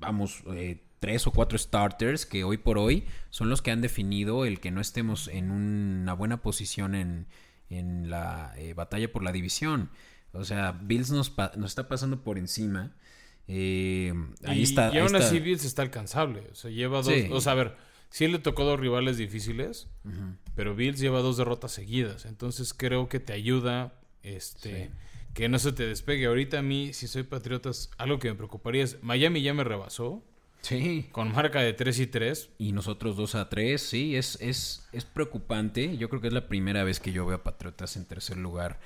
vamos, 0.00 0.42
eh, 0.54 0.80
tres 1.00 1.26
o 1.26 1.30
cuatro 1.30 1.58
starters 1.58 2.24
que 2.24 2.44
hoy 2.44 2.56
por 2.56 2.78
hoy 2.78 3.04
son 3.28 3.50
los 3.50 3.60
que 3.60 3.70
han 3.70 3.82
definido 3.82 4.46
el 4.46 4.58
que 4.58 4.70
no 4.70 4.80
estemos 4.80 5.28
en 5.28 5.50
una 5.50 6.14
buena 6.14 6.40
posición 6.40 6.94
en, 6.94 7.26
en 7.68 8.08
la 8.08 8.54
eh, 8.56 8.72
batalla 8.72 9.12
por 9.12 9.22
la 9.22 9.30
división. 9.30 9.90
O 10.32 10.44
sea, 10.44 10.72
Bills 10.72 11.10
nos, 11.10 11.28
pa- 11.28 11.52
nos 11.56 11.72
está 11.72 11.88
pasando 11.88 12.24
por 12.24 12.38
encima. 12.38 12.96
Eh, 13.48 14.14
ahí 14.46 14.60
y, 14.60 14.62
está. 14.62 14.90
y 14.94 14.98
aún 14.98 15.14
así 15.14 15.40
Bills 15.40 15.66
está 15.66 15.82
alcanzable. 15.82 16.48
O 16.52 16.54
sea, 16.54 16.70
lleva 16.70 17.02
dos... 17.02 17.12
Sí. 17.12 17.28
O 17.30 17.42
sea, 17.42 17.52
a 17.52 17.56
ver, 17.56 17.76
sí 18.10 18.28
le 18.28 18.38
tocó 18.38 18.64
dos 18.64 18.78
rivales 18.80 19.16
difíciles, 19.18 19.88
pero 20.54 20.74
Bills 20.74 20.98
lleva 21.00 21.20
dos 21.20 21.36
derrotas 21.36 21.72
seguidas. 21.72 22.24
Entonces 22.24 22.74
creo 22.74 23.08
que 23.08 23.20
te 23.20 23.32
ayuda 23.32 23.94
este 24.22 24.86
Sí. 24.86 24.90
que 25.34 25.48
no 25.48 25.58
se 25.58 25.72
te 25.72 25.86
despegue. 25.86 26.26
Ahorita 26.26 26.58
a 26.58 26.62
mí, 26.62 26.92
si 26.92 27.06
soy 27.06 27.22
Patriotas, 27.22 27.90
algo 27.98 28.18
que 28.18 28.28
me 28.28 28.34
preocuparía 28.34 28.82
es... 28.84 29.02
Miami 29.02 29.42
ya 29.42 29.54
me 29.54 29.62
rebasó 29.64 30.24
Sí. 30.62 31.06
con 31.12 31.32
marca 31.32 31.60
de 31.60 31.72
3 31.72 32.00
y 32.00 32.06
3. 32.08 32.50
Y 32.58 32.72
nosotros 32.72 33.16
2 33.16 33.36
a 33.36 33.48
3, 33.48 33.80
sí, 33.80 34.16
es, 34.16 34.36
es, 34.40 34.88
es 34.92 35.04
preocupante. 35.04 35.96
Yo 35.96 36.08
creo 36.08 36.20
que 36.20 36.26
es 36.28 36.32
la 36.32 36.48
primera 36.48 36.82
vez 36.82 36.98
que 36.98 37.12
yo 37.12 37.24
veo 37.26 37.36
a 37.36 37.42
Patriotas 37.44 37.96
en 37.96 38.04
tercer 38.06 38.36
lugar 38.38 38.80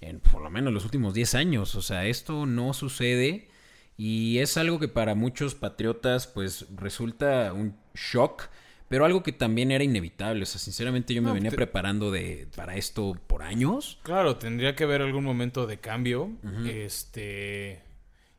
en 0.00 0.18
por 0.20 0.42
lo 0.42 0.48
menos 0.50 0.72
los 0.72 0.84
últimos 0.84 1.12
10 1.14 1.34
años. 1.34 1.74
O 1.74 1.82
sea, 1.82 2.06
esto 2.06 2.46
no 2.46 2.72
sucede 2.72 3.48
y 3.96 4.38
es 4.38 4.56
algo 4.56 4.78
que 4.78 4.88
para 4.88 5.14
muchos 5.14 5.54
patriotas 5.54 6.26
pues 6.26 6.66
resulta 6.76 7.52
un 7.52 7.76
shock, 7.94 8.44
pero 8.88 9.04
algo 9.04 9.22
que 9.22 9.32
también 9.32 9.70
era 9.70 9.84
inevitable. 9.84 10.42
O 10.42 10.46
sea, 10.46 10.58
sinceramente 10.60 11.14
yo 11.14 11.22
me 11.22 11.28
No, 11.28 11.34
venía 11.34 11.50
te- 11.50 11.56
preparando 11.56 12.10
de, 12.10 12.46
para 12.56 12.76
esto 12.76 13.16
por 13.26 13.42
años. 13.42 13.98
Claro, 14.02 14.36
tendría 14.36 14.74
que 14.76 14.84
haber 14.84 15.00
algún 15.02 15.24
momento 15.24 15.66
de 15.66 15.78
cambio. 15.78 16.30
Este. 16.66 17.80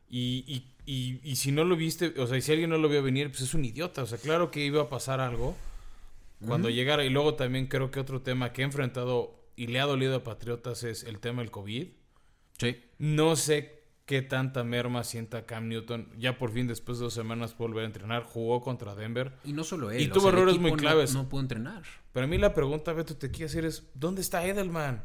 Y, 0.08 0.44
y, 0.46 0.92
y, 0.92 1.20
y 1.24 1.36
si 1.36 1.50
no 1.50 1.64
lo 1.64 1.74
viste, 1.76 2.14
o 2.18 2.26
sea, 2.26 2.36
y 2.36 2.42
si 2.42 2.52
alguien 2.52 2.70
no 2.70 2.78
lo 2.78 2.88
vio 2.88 3.02
venir, 3.02 3.30
pues 3.30 3.40
es 3.42 3.54
un 3.54 3.64
idiota. 3.64 4.02
O 4.02 4.06
sea, 4.06 4.18
claro 4.18 4.50
que 4.50 4.64
iba 4.64 4.82
a 4.82 4.88
pasar 4.88 5.20
algo 5.20 5.56
cuando 6.46 6.70
llegara. 6.70 7.04
Y 7.04 7.10
luego 7.10 7.34
también 7.34 7.66
creo 7.66 7.90
que 7.90 7.98
otro 8.00 8.22
tema 8.22 8.52
que 8.52 8.62
he 8.62 8.64
enfrentado 8.64 9.34
y 9.56 9.68
le 9.68 9.80
ha 9.80 9.86
dolido 9.86 10.16
a 10.16 10.24
Patriotas 10.24 10.84
es 10.84 11.02
el 11.04 11.18
tema 11.18 11.42
del 11.42 11.50
COVID. 11.50 11.86
Sí. 12.58 12.76
No 12.98 13.34
sé 13.34 13.82
qué 14.06 14.22
tanta 14.22 14.64
merma 14.64 15.02
sienta 15.04 15.46
Cam 15.46 15.68
Newton. 15.68 16.08
Ya 16.18 16.38
por 16.38 16.52
fin, 16.52 16.66
después 16.66 16.98
de 16.98 17.04
dos 17.04 17.14
semanas, 17.14 17.54
pudo 17.54 17.68
volver 17.68 17.84
a 17.84 17.86
entrenar. 17.86 18.22
Jugó 18.24 18.60
contra 18.62 18.94
Denver. 18.94 19.32
Y 19.44 19.52
no 19.52 19.64
solo 19.64 19.90
él. 19.90 20.02
Y 20.02 20.06
o 20.10 20.12
tuvo 20.12 20.22
sea, 20.22 20.30
el 20.30 20.36
errores 20.36 20.58
muy 20.58 20.70
no- 20.72 20.76
claves. 20.76 21.14
No, 21.14 21.28
pudo 21.28 21.40
entrenar. 21.40 21.82
Pero 22.12 22.24
a 22.24 22.28
mí 22.28 22.38
la 22.38 22.54
pregunta, 22.54 22.92
Beto, 22.92 23.16
te 23.16 23.30
quiero 23.30 23.46
hacer 23.46 23.64
es: 23.64 23.84
¿dónde 23.94 24.20
está 24.20 24.44
Edelman? 24.46 25.02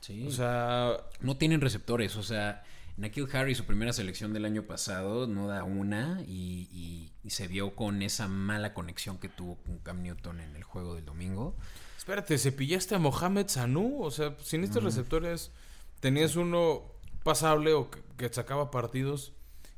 Sí. 0.00 0.26
O 0.26 0.30
sea, 0.30 0.96
No 1.20 1.36
tienen 1.36 1.60
receptores, 1.60 2.16
o 2.16 2.22
sea, 2.22 2.62
Nakil 2.96 3.28
Harry, 3.32 3.54
su 3.54 3.64
primera 3.64 3.92
selección 3.92 4.32
del 4.32 4.44
año 4.44 4.62
pasado, 4.64 5.26
no 5.26 5.46
da 5.48 5.62
una 5.64 6.22
y, 6.26 6.68
y- 6.72 7.12
y 7.22 7.30
se 7.30 7.46
vio 7.48 7.74
con 7.76 8.02
esa 8.02 8.26
mala 8.28 8.74
conexión 8.74 9.18
que 9.18 9.28
tuvo 9.28 9.56
con 9.64 9.78
Cam 9.78 10.02
Newton 10.02 10.40
en 10.40 10.56
el 10.56 10.62
juego 10.64 10.94
del 10.94 11.04
domingo. 11.04 11.56
Espérate, 11.96 12.38
¿cepillaste 12.38 12.94
a 12.94 12.98
Mohamed 12.98 13.48
Sanu? 13.48 14.02
O 14.02 14.10
sea, 14.10 14.34
sin 14.42 14.64
estos 14.64 14.82
receptores 14.82 15.52
tenías 16.00 16.36
uno 16.36 16.82
pasable 17.28 17.74
o 17.74 17.90
que, 17.90 18.28
sacaba 18.32 18.70
partidos 18.70 19.34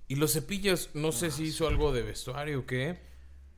y 0.07 0.15
los 0.15 0.33
cepillas, 0.35 0.91
no 0.95 1.11
sé 1.11 1.33
si 1.33 1.45
hizo 1.45 1.67
algo 1.67 1.93
de 1.93 2.03
vestuario 2.03 2.61
o 2.61 2.67
qué. 2.67 3.01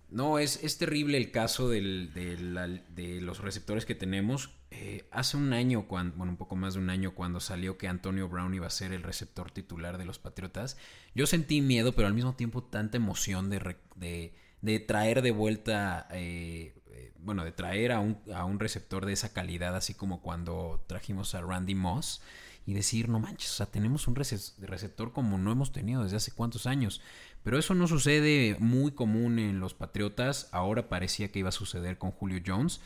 No, 0.09 0.39
es, 0.39 0.65
es 0.65 0.79
terrible 0.79 1.19
el 1.19 1.31
caso 1.31 1.69
del- 1.69 2.11
de, 2.15 3.21
los 3.21 3.41
receptores 3.41 3.85
que 3.85 3.95
tenemos. 3.95 4.51
Eh, 4.71 5.07
hace 5.11 5.37
un 5.37 5.53
año, 5.53 5.87
cuando, 5.89 6.17
bueno, 6.17 6.33
un 6.33 6.37
poco 6.39 6.57
más 6.57 6.73
de 6.73 6.81
un 6.81 6.89
año, 6.89 7.15
cuando 7.15 7.39
salió 7.39 7.77
que 7.77 7.87
Antonio 7.87 8.31
Brown 8.31 8.55
iba 8.55 8.67
a 8.67 8.71
ser 8.71 8.93
el 8.95 9.03
receptor 9.03 9.51
titular 9.51 9.99
de 9.99 10.07
los 10.07 10.19
Patriotas, 10.19 10.79
yo 11.15 11.27
sentí 11.27 11.61
miedo, 11.61 11.93
pero 11.93 12.09
al 12.09 12.15
mismo 12.15 12.35
tiempo 12.35 12.63
tanta 12.63 12.97
emoción 12.97 13.51
de, 13.51 14.33
de 14.63 14.81
traer 14.81 15.21
de 15.21 15.33
vuelta, 15.33 16.09
eh, 16.13 16.75
eh, 16.93 17.13
bueno, 17.19 17.45
de 17.45 17.53
traer 17.53 17.93
a 17.93 18.01
un, 18.01 18.19
a 18.35 18.47
un 18.47 18.59
receptor 18.59 19.05
de 19.05 19.13
esa 19.13 19.35
calidad, 19.35 19.77
así 19.77 19.93
como 19.93 20.23
cuando 20.23 20.83
trajimos 20.87 21.35
a 21.35 21.43
Randy 21.43 21.75
Moss, 21.75 22.23
y 22.65 22.75
decir, 22.75 23.09
no 23.09 23.19
manches, 23.19 23.51
o 23.51 23.55
sea, 23.55 23.67
tenemos 23.67 24.07
un 24.07 24.15
rece- 24.15 24.55
receptor 24.59 25.13
como 25.13 25.39
no 25.39 25.51
hemos 25.51 25.73
tenido 25.73 26.05
desde 26.05 26.17
hace 26.17 26.33
cuántos 26.33 26.67
años. 26.67 27.01
Pero 27.43 27.59
eso 27.59 27.75
no 27.75 27.89
sucede 27.89 28.57
muy 28.61 28.93
común 28.93 29.39
en 29.39 29.59
los 29.59 29.75
Patriotas. 29.75 30.49
Ahora 30.53 30.89
parecía 30.89 31.33
que 31.33 31.41
iba 31.41 31.49
a 31.49 31.53
suceder 31.53 31.99
con 31.99 32.13
Julio 32.13 32.41
Jones. 32.47 32.81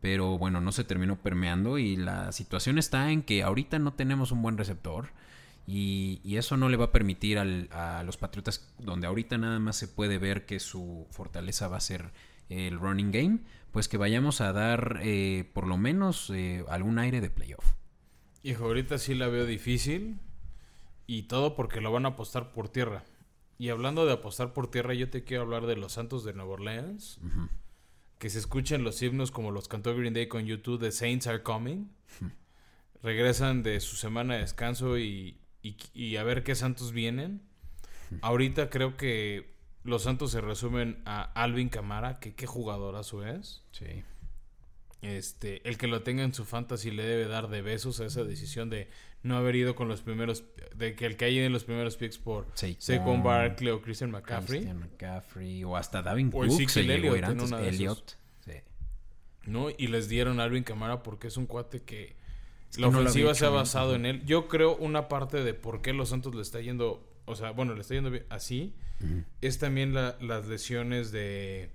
Pero 0.00 0.38
bueno, 0.38 0.60
no 0.60 0.72
se 0.72 0.82
terminó 0.82 1.20
permeando. 1.20 1.78
Y 1.78 1.96
la 1.96 2.32
situación 2.32 2.78
está 2.78 3.12
en 3.12 3.22
que 3.22 3.42
ahorita 3.44 3.78
no 3.78 3.92
tenemos 3.92 4.32
un 4.32 4.42
buen 4.42 4.58
receptor. 4.58 5.12
Y, 5.66 6.20
eso 6.36 6.56
no 6.56 6.68
le 6.68 6.76
va 6.76 6.86
a 6.86 6.92
permitir 6.92 7.38
a 7.38 8.02
los 8.02 8.16
Patriotas, 8.16 8.68
donde 8.78 9.06
ahorita 9.06 9.38
nada 9.38 9.60
más 9.60 9.76
se 9.76 9.86
puede 9.86 10.18
ver 10.18 10.44
que 10.44 10.58
su 10.58 11.06
fortaleza 11.10 11.68
va 11.68 11.76
a 11.76 11.80
ser 11.80 12.10
el 12.48 12.80
running 12.80 13.12
game, 13.12 13.38
pues 13.70 13.86
que 13.86 13.96
vayamos 13.96 14.40
a 14.40 14.52
dar 14.52 14.98
eh, 15.02 15.48
por 15.52 15.68
lo 15.68 15.76
menos 15.76 16.30
eh, 16.34 16.64
algún 16.68 16.98
aire 16.98 17.20
de 17.20 17.30
playoff. 17.30 17.64
Hijo, 18.42 18.64
ahorita 18.64 18.98
sí 18.98 19.14
la 19.14 19.28
veo 19.28 19.44
difícil 19.46 20.18
y 21.06 21.24
todo 21.24 21.54
porque 21.56 21.80
lo 21.80 21.92
van 21.92 22.06
a 22.06 22.10
apostar 22.10 22.52
por 22.52 22.68
tierra. 22.68 23.04
Y 23.58 23.68
hablando 23.68 24.06
de 24.06 24.12
apostar 24.14 24.52
por 24.54 24.70
tierra, 24.70 24.94
yo 24.94 25.10
te 25.10 25.24
quiero 25.24 25.42
hablar 25.42 25.66
de 25.66 25.76
los 25.76 25.92
Santos 25.92 26.24
de 26.24 26.32
Nueva 26.32 26.52
Orleans. 26.52 27.18
Que 28.18 28.30
se 28.30 28.38
escuchen 28.38 28.84
los 28.84 29.00
himnos 29.02 29.30
como 29.30 29.50
los 29.50 29.68
cantó 29.68 29.94
Green 29.94 30.14
Day 30.14 30.28
con 30.28 30.46
YouTube, 30.46 30.80
The 30.80 30.92
Saints 30.92 31.26
Are 31.26 31.42
Coming. 31.42 31.90
Regresan 33.02 33.62
de 33.62 33.80
su 33.80 33.96
semana 33.96 34.34
de 34.34 34.40
descanso 34.40 34.98
y, 34.98 35.38
y- 35.62 35.76
y 35.94 36.16
a 36.16 36.22
ver 36.22 36.42
qué 36.42 36.54
Santos 36.54 36.92
vienen. 36.92 37.42
Ahorita 38.22 38.68
creo 38.70 38.96
que 38.96 39.54
los 39.84 40.02
Santos 40.02 40.32
se 40.32 40.40
resumen 40.40 41.00
a 41.06 41.22
Alvin 41.22 41.68
Camara, 41.68 42.18
que 42.20 42.34
qué 42.34 42.46
jugadorazo 42.46 43.24
es. 43.24 43.62
Sí. 43.72 44.02
Este, 45.02 45.66
el 45.68 45.78
que 45.78 45.86
lo 45.86 46.02
tenga 46.02 46.22
en 46.24 46.34
su 46.34 46.44
fantasy 46.44 46.90
le 46.90 47.04
debe 47.04 47.26
dar 47.26 47.48
de 47.48 47.62
besos 47.62 48.00
a 48.00 48.04
esa 48.06 48.22
decisión 48.22 48.68
de 48.68 48.88
no 49.22 49.36
haber 49.36 49.56
ido 49.56 49.74
con 49.74 49.88
los 49.88 50.02
primeros, 50.02 50.44
de 50.74 50.94
que 50.94 51.06
el 51.06 51.16
que 51.16 51.24
haya 51.26 51.44
en 51.44 51.52
los 51.52 51.64
primeros 51.64 51.96
picks 51.96 52.18
por 52.18 52.46
Saquon, 52.54 53.22
Barkley 53.22 53.70
o 53.70 53.80
Christian 53.80 54.10
McCaffrey, 54.10 54.60
Christian 54.60 55.64
o 55.64 55.76
hasta 55.76 56.02
Davin 56.02 56.28
O 56.28 56.30
Cook 56.32 56.68
se 56.68 56.84
llegó 56.84 57.14
antes. 57.14 57.50
de 57.62 57.68
esos. 57.68 57.80
Elliott. 57.80 58.12
Sí. 58.44 58.52
¿no? 59.46 59.68
Y 59.70 59.86
les 59.86 60.08
dieron 60.10 60.38
a 60.38 60.44
Alvin 60.44 60.64
Camara 60.64 61.02
porque 61.02 61.28
es 61.28 61.36
un 61.38 61.46
cuate 61.46 61.80
que 61.82 62.16
la 62.76 62.88
ofensiva 62.88 63.34
se 63.34 63.46
ha 63.46 63.50
basado 63.50 63.94
en 63.94 64.04
él. 64.06 64.24
Yo 64.26 64.48
creo 64.48 64.76
una 64.76 65.08
parte 65.08 65.42
de 65.42 65.54
por 65.54 65.80
qué 65.82 65.92
los 65.94 66.10
Santos 66.10 66.34
le 66.34 66.42
está 66.42 66.60
yendo, 66.60 67.06
o 67.24 67.34
sea, 67.36 67.50
bueno, 67.52 67.74
le 67.74 67.80
está 67.80 67.94
yendo 67.94 68.10
bien 68.10 68.26
así, 68.28 68.74
es 69.40 69.58
también 69.58 69.94
la- 69.94 70.16
las 70.20 70.46
lesiones 70.46 71.10
de... 71.10 71.70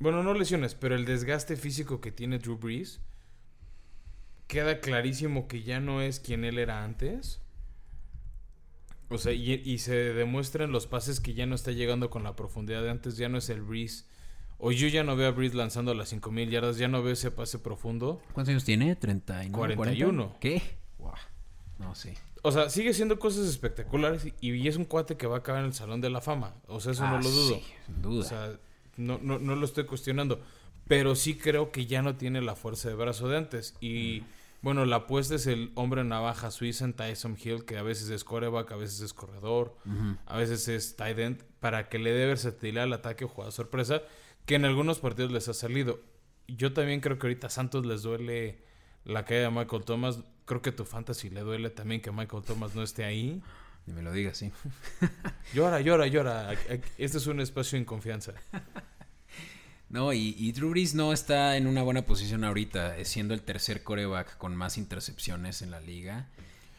Bueno, 0.00 0.22
no 0.22 0.34
lesiones, 0.34 0.74
pero 0.74 0.94
el 0.94 1.04
desgaste 1.04 1.56
físico 1.56 2.00
que 2.00 2.12
tiene 2.12 2.38
Drew 2.38 2.56
Brees. 2.56 3.00
Queda 4.46 4.80
clarísimo 4.80 5.46
que 5.48 5.62
ya 5.62 5.80
no 5.80 6.00
es 6.00 6.20
quien 6.20 6.44
él 6.44 6.58
era 6.58 6.84
antes. 6.84 7.40
O 9.10 9.18
sea, 9.18 9.32
y, 9.32 9.52
y 9.52 9.78
se 9.78 9.94
demuestra 9.94 10.64
en 10.64 10.72
los 10.72 10.86
pases 10.86 11.20
que 11.20 11.34
ya 11.34 11.46
no 11.46 11.54
está 11.54 11.72
llegando 11.72 12.10
con 12.10 12.22
la 12.22 12.36
profundidad 12.36 12.82
de 12.82 12.90
antes, 12.90 13.16
ya 13.16 13.28
no 13.28 13.38
es 13.38 13.48
el 13.50 13.62
Breeze. 13.62 14.04
O 14.58 14.72
yo 14.72 14.88
ya 14.88 15.04
no 15.04 15.16
veo 15.16 15.28
a 15.28 15.30
Breeze 15.32 15.56
lanzando 15.56 15.92
a 15.92 15.94
las 15.94 16.08
5000 16.10 16.50
yardas, 16.50 16.78
ya 16.78 16.88
no 16.88 17.02
veo 17.02 17.12
ese 17.12 17.30
pase 17.30 17.58
profundo. 17.58 18.20
¿Cuántos 18.32 18.50
años 18.50 18.64
tiene? 18.64 18.96
39, 18.96 19.76
41. 19.76 20.22
40? 20.38 20.38
¿Qué? 20.40 20.62
No, 21.78 21.94
sí. 21.94 22.10
O 22.42 22.50
sea, 22.52 22.70
sigue 22.70 22.92
siendo 22.92 23.18
cosas 23.18 23.46
espectaculares 23.46 24.26
y, 24.40 24.50
y 24.50 24.66
es 24.68 24.76
un 24.76 24.84
cuate 24.84 25.16
que 25.16 25.26
va 25.26 25.36
a 25.36 25.38
acabar 25.40 25.60
en 25.60 25.68
el 25.68 25.74
Salón 25.74 26.00
de 26.00 26.10
la 26.10 26.20
Fama. 26.20 26.54
O 26.66 26.80
sea, 26.80 26.92
eso 26.92 27.06
no 27.06 27.16
Ah, 27.16 27.20
lo 27.22 27.30
dudo. 27.30 27.54
sí, 27.56 27.64
sin 27.86 28.02
duda. 28.02 28.20
O 28.20 28.28
sea, 28.28 28.58
no, 28.98 29.18
no, 29.22 29.38
no 29.38 29.54
lo 29.56 29.64
estoy 29.64 29.84
cuestionando. 29.84 30.42
pero 30.86 31.14
sí 31.14 31.36
creo 31.36 31.70
que 31.70 31.86
ya 31.86 32.02
no 32.02 32.16
tiene 32.16 32.40
la 32.42 32.54
fuerza 32.56 32.88
de 32.88 32.94
brazo 32.94 33.28
de 33.28 33.36
antes. 33.36 33.74
Y 33.80 34.22
bueno, 34.62 34.84
la 34.86 34.96
apuesta 34.96 35.34
es 35.36 35.46
el 35.46 35.70
hombre 35.74 36.02
navaja 36.02 36.50
suiza 36.50 36.84
en 36.84 36.94
Tyson 36.94 37.36
Hill, 37.42 37.64
que 37.64 37.76
a 37.76 37.82
veces 37.82 38.08
es 38.10 38.24
coreback, 38.24 38.72
a 38.72 38.76
veces 38.76 39.00
es 39.00 39.12
corredor, 39.12 39.76
a 40.26 40.36
veces 40.36 40.66
es 40.68 40.96
tight 40.96 41.18
end, 41.18 41.44
para 41.60 41.88
que 41.88 41.98
le 41.98 42.10
dé 42.12 42.26
versatilidad 42.26 42.84
al 42.84 42.92
ataque 42.94 43.24
o 43.24 43.28
jugada 43.28 43.50
sorpresa, 43.52 44.02
que 44.46 44.54
en 44.56 44.64
algunos 44.64 44.98
partidos 44.98 45.30
les 45.30 45.48
ha 45.48 45.54
salido. 45.54 46.00
Yo 46.48 46.72
también 46.72 47.00
creo 47.00 47.18
que 47.18 47.26
ahorita 47.26 47.48
a 47.48 47.50
Santos 47.50 47.84
les 47.84 48.02
duele 48.02 48.64
la 49.04 49.24
caída 49.26 49.42
de 49.42 49.50
Michael 49.50 49.84
Thomas. 49.84 50.20
Creo 50.46 50.62
que 50.62 50.70
a 50.70 50.76
tu 50.76 50.86
fantasy 50.86 51.28
le 51.28 51.42
duele 51.42 51.68
también 51.68 52.00
que 52.00 52.10
Michael 52.10 52.42
Thomas 52.42 52.74
no 52.74 52.82
esté 52.82 53.04
ahí. 53.04 53.42
Ni 53.84 53.92
me 53.92 54.00
lo 54.02 54.10
digas, 54.10 54.38
sí. 54.38 54.50
Llora, 55.54 55.80
llora, 55.82 56.06
llora. 56.06 56.52
Este 56.96 57.18
es 57.18 57.26
un 57.26 57.40
espacio 57.40 57.78
en 57.78 57.84
confianza. 57.84 58.32
No, 59.90 60.12
y, 60.12 60.34
y, 60.38 60.52
Drew 60.52 60.70
Brees 60.70 60.94
no 60.94 61.12
está 61.14 61.56
en 61.56 61.66
una 61.66 61.82
buena 61.82 62.02
posición 62.02 62.44
ahorita, 62.44 62.98
eh, 62.98 63.04
siendo 63.06 63.32
el 63.32 63.40
tercer 63.40 63.82
coreback 63.82 64.36
con 64.36 64.54
más 64.54 64.76
intercepciones 64.76 65.62
en 65.62 65.70
la 65.70 65.80
liga. 65.80 66.28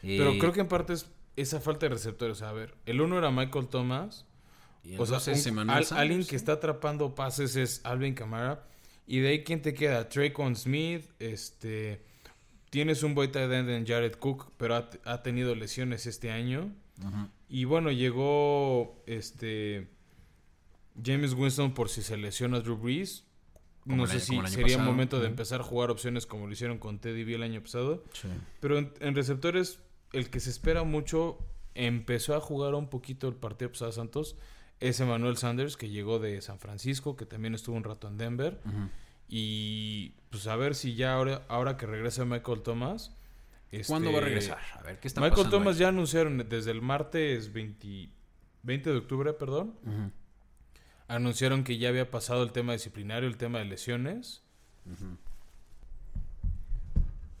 Pero 0.00 0.30
Eh, 0.32 0.38
creo 0.38 0.52
que 0.52 0.60
en 0.60 0.68
parte 0.68 0.92
es 0.92 1.06
esa 1.36 1.60
falta 1.60 1.86
de 1.86 1.90
receptores. 1.94 2.42
A 2.42 2.52
ver, 2.52 2.74
el 2.86 3.00
uno 3.00 3.18
era 3.18 3.30
Michael 3.30 3.66
Thomas. 3.68 4.26
y 4.84 4.96
O 4.96 5.04
sea, 5.04 5.18
un- 5.52 5.68
al- 5.70 5.84
alguien 5.98 6.24
que 6.24 6.36
está 6.36 6.52
atrapando 6.52 7.14
pases 7.14 7.54
es 7.56 7.80
Alvin 7.84 8.14
Kamara. 8.14 8.64
Y 9.06 9.18
de 9.18 9.28
ahí, 9.30 9.44
¿quién 9.44 9.60
te 9.60 9.74
queda? 9.74 10.08
Traycon 10.08 10.54
Smith. 10.56 11.04
Este. 11.18 12.00
Tienes 12.70 13.02
un 13.02 13.14
buen 13.16 13.32
tight 13.32 13.50
end 13.50 13.68
en 13.68 13.84
Jared 13.86 14.12
Cook, 14.14 14.52
pero 14.56 14.76
ha, 14.76 14.88
ha 15.04 15.22
tenido 15.22 15.54
lesiones 15.56 16.06
este 16.06 16.30
año. 16.30 16.70
Y 17.48 17.64
bueno, 17.64 17.90
llegó 17.90 19.02
este 19.06 19.88
James 21.02 21.34
Winston 21.34 21.72
por 21.74 21.88
si 21.88 22.02
se 22.02 22.16
lesiona 22.16 22.60
Drew 22.60 22.76
Brees. 22.76 23.24
Como 23.84 23.96
No 23.96 24.04
el 24.04 24.10
sé 24.10 24.20
si 24.20 24.38
sería 24.48 24.76
pasado. 24.76 24.90
momento 24.90 25.20
de 25.20 25.26
empezar 25.26 25.60
a 25.60 25.64
jugar 25.64 25.90
opciones 25.90 26.26
como 26.26 26.46
lo 26.46 26.52
hicieron 26.52 26.78
con 26.78 26.98
Teddy 26.98 27.24
B 27.24 27.34
el 27.34 27.42
año 27.42 27.62
pasado. 27.62 28.04
Sí. 28.12 28.28
Pero 28.60 28.78
en, 28.78 28.92
en 29.00 29.14
receptores, 29.14 29.80
el 30.12 30.28
que 30.28 30.38
se 30.40 30.50
espera 30.50 30.84
mucho, 30.84 31.38
empezó 31.74 32.34
a 32.34 32.40
jugar 32.40 32.74
un 32.74 32.88
poquito 32.90 33.26
el 33.28 33.36
partido 33.36 33.70
pasado 33.72 33.92
Santos, 33.92 34.36
es 34.80 35.00
Emmanuel 35.00 35.36
Sanders, 35.38 35.76
que 35.76 35.88
llegó 35.88 36.18
de 36.18 36.40
San 36.42 36.58
Francisco, 36.58 37.16
que 37.16 37.24
también 37.26 37.54
estuvo 37.54 37.76
un 37.76 37.84
rato 37.84 38.06
en 38.08 38.18
Denver. 38.18 38.60
Y 39.28 40.14
pues 40.30 40.46
a 40.46 40.56
ver 40.56 40.74
si 40.74 40.94
ya 40.94 41.14
ahora, 41.14 41.44
ahora 41.48 41.76
que 41.76 41.86
regresa 41.86 42.24
Michael 42.24 42.62
Thomas. 42.62 43.14
¿Cuándo 43.86 44.08
este, 44.10 44.18
va 44.20 44.22
a 44.22 44.26
regresar? 44.28 44.58
A 44.78 44.82
ver, 44.82 44.98
¿qué 44.98 45.06
está 45.06 45.20
Michael 45.20 45.48
Thomas 45.48 45.76
ahí? 45.76 45.80
ya 45.82 45.88
anunciaron 45.88 46.44
desde 46.48 46.72
el 46.72 46.82
martes 46.82 47.52
20, 47.52 48.08
20 48.64 48.90
de 48.90 48.96
octubre, 48.96 49.32
perdón. 49.32 49.74
Anunciaron 51.10 51.64
que 51.64 51.76
ya 51.76 51.88
había 51.88 52.08
pasado 52.08 52.44
el 52.44 52.52
tema 52.52 52.72
disciplinario, 52.72 53.28
el 53.28 53.36
tema 53.36 53.58
de 53.58 53.64
lesiones. 53.64 54.44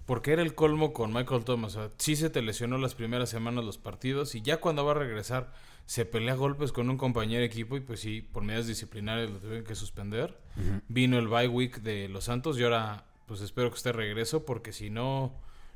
Porque 0.06 0.32
era 0.32 0.42
el 0.42 0.56
colmo 0.56 0.92
con 0.92 1.12
Michael 1.12 1.44
Thomas. 1.44 1.76
O 1.76 1.80
sea, 1.80 1.90
sí 1.96 2.16
se 2.16 2.30
te 2.30 2.42
lesionó 2.42 2.78
las 2.78 2.96
primeras 2.96 3.30
semanas 3.30 3.64
los 3.64 3.78
partidos 3.78 4.34
y 4.34 4.42
ya 4.42 4.56
cuando 4.56 4.84
va 4.84 4.90
a 4.90 4.96
regresar 4.96 5.52
se 5.86 6.04
pelea 6.04 6.34
a 6.34 6.36
golpes 6.36 6.72
con 6.72 6.90
un 6.90 6.96
compañero 6.96 7.40
de 7.40 7.46
equipo 7.46 7.76
y 7.76 7.80
pues 7.80 8.00
sí, 8.00 8.22
por 8.22 8.42
medidas 8.42 8.66
disciplinarias 8.66 9.30
lo 9.30 9.38
tuvieron 9.38 9.64
que 9.64 9.76
suspender. 9.76 10.36
Vino 10.88 11.16
el 11.20 11.28
bye 11.28 11.46
week 11.46 11.80
de 11.82 12.08
los 12.08 12.24
Santos 12.24 12.58
y 12.58 12.64
ahora 12.64 13.06
pues 13.26 13.40
espero 13.40 13.70
que 13.70 13.76
esté 13.76 13.92
regreso 13.92 14.44
porque 14.44 14.72
si 14.72 14.90
no, 14.90 15.32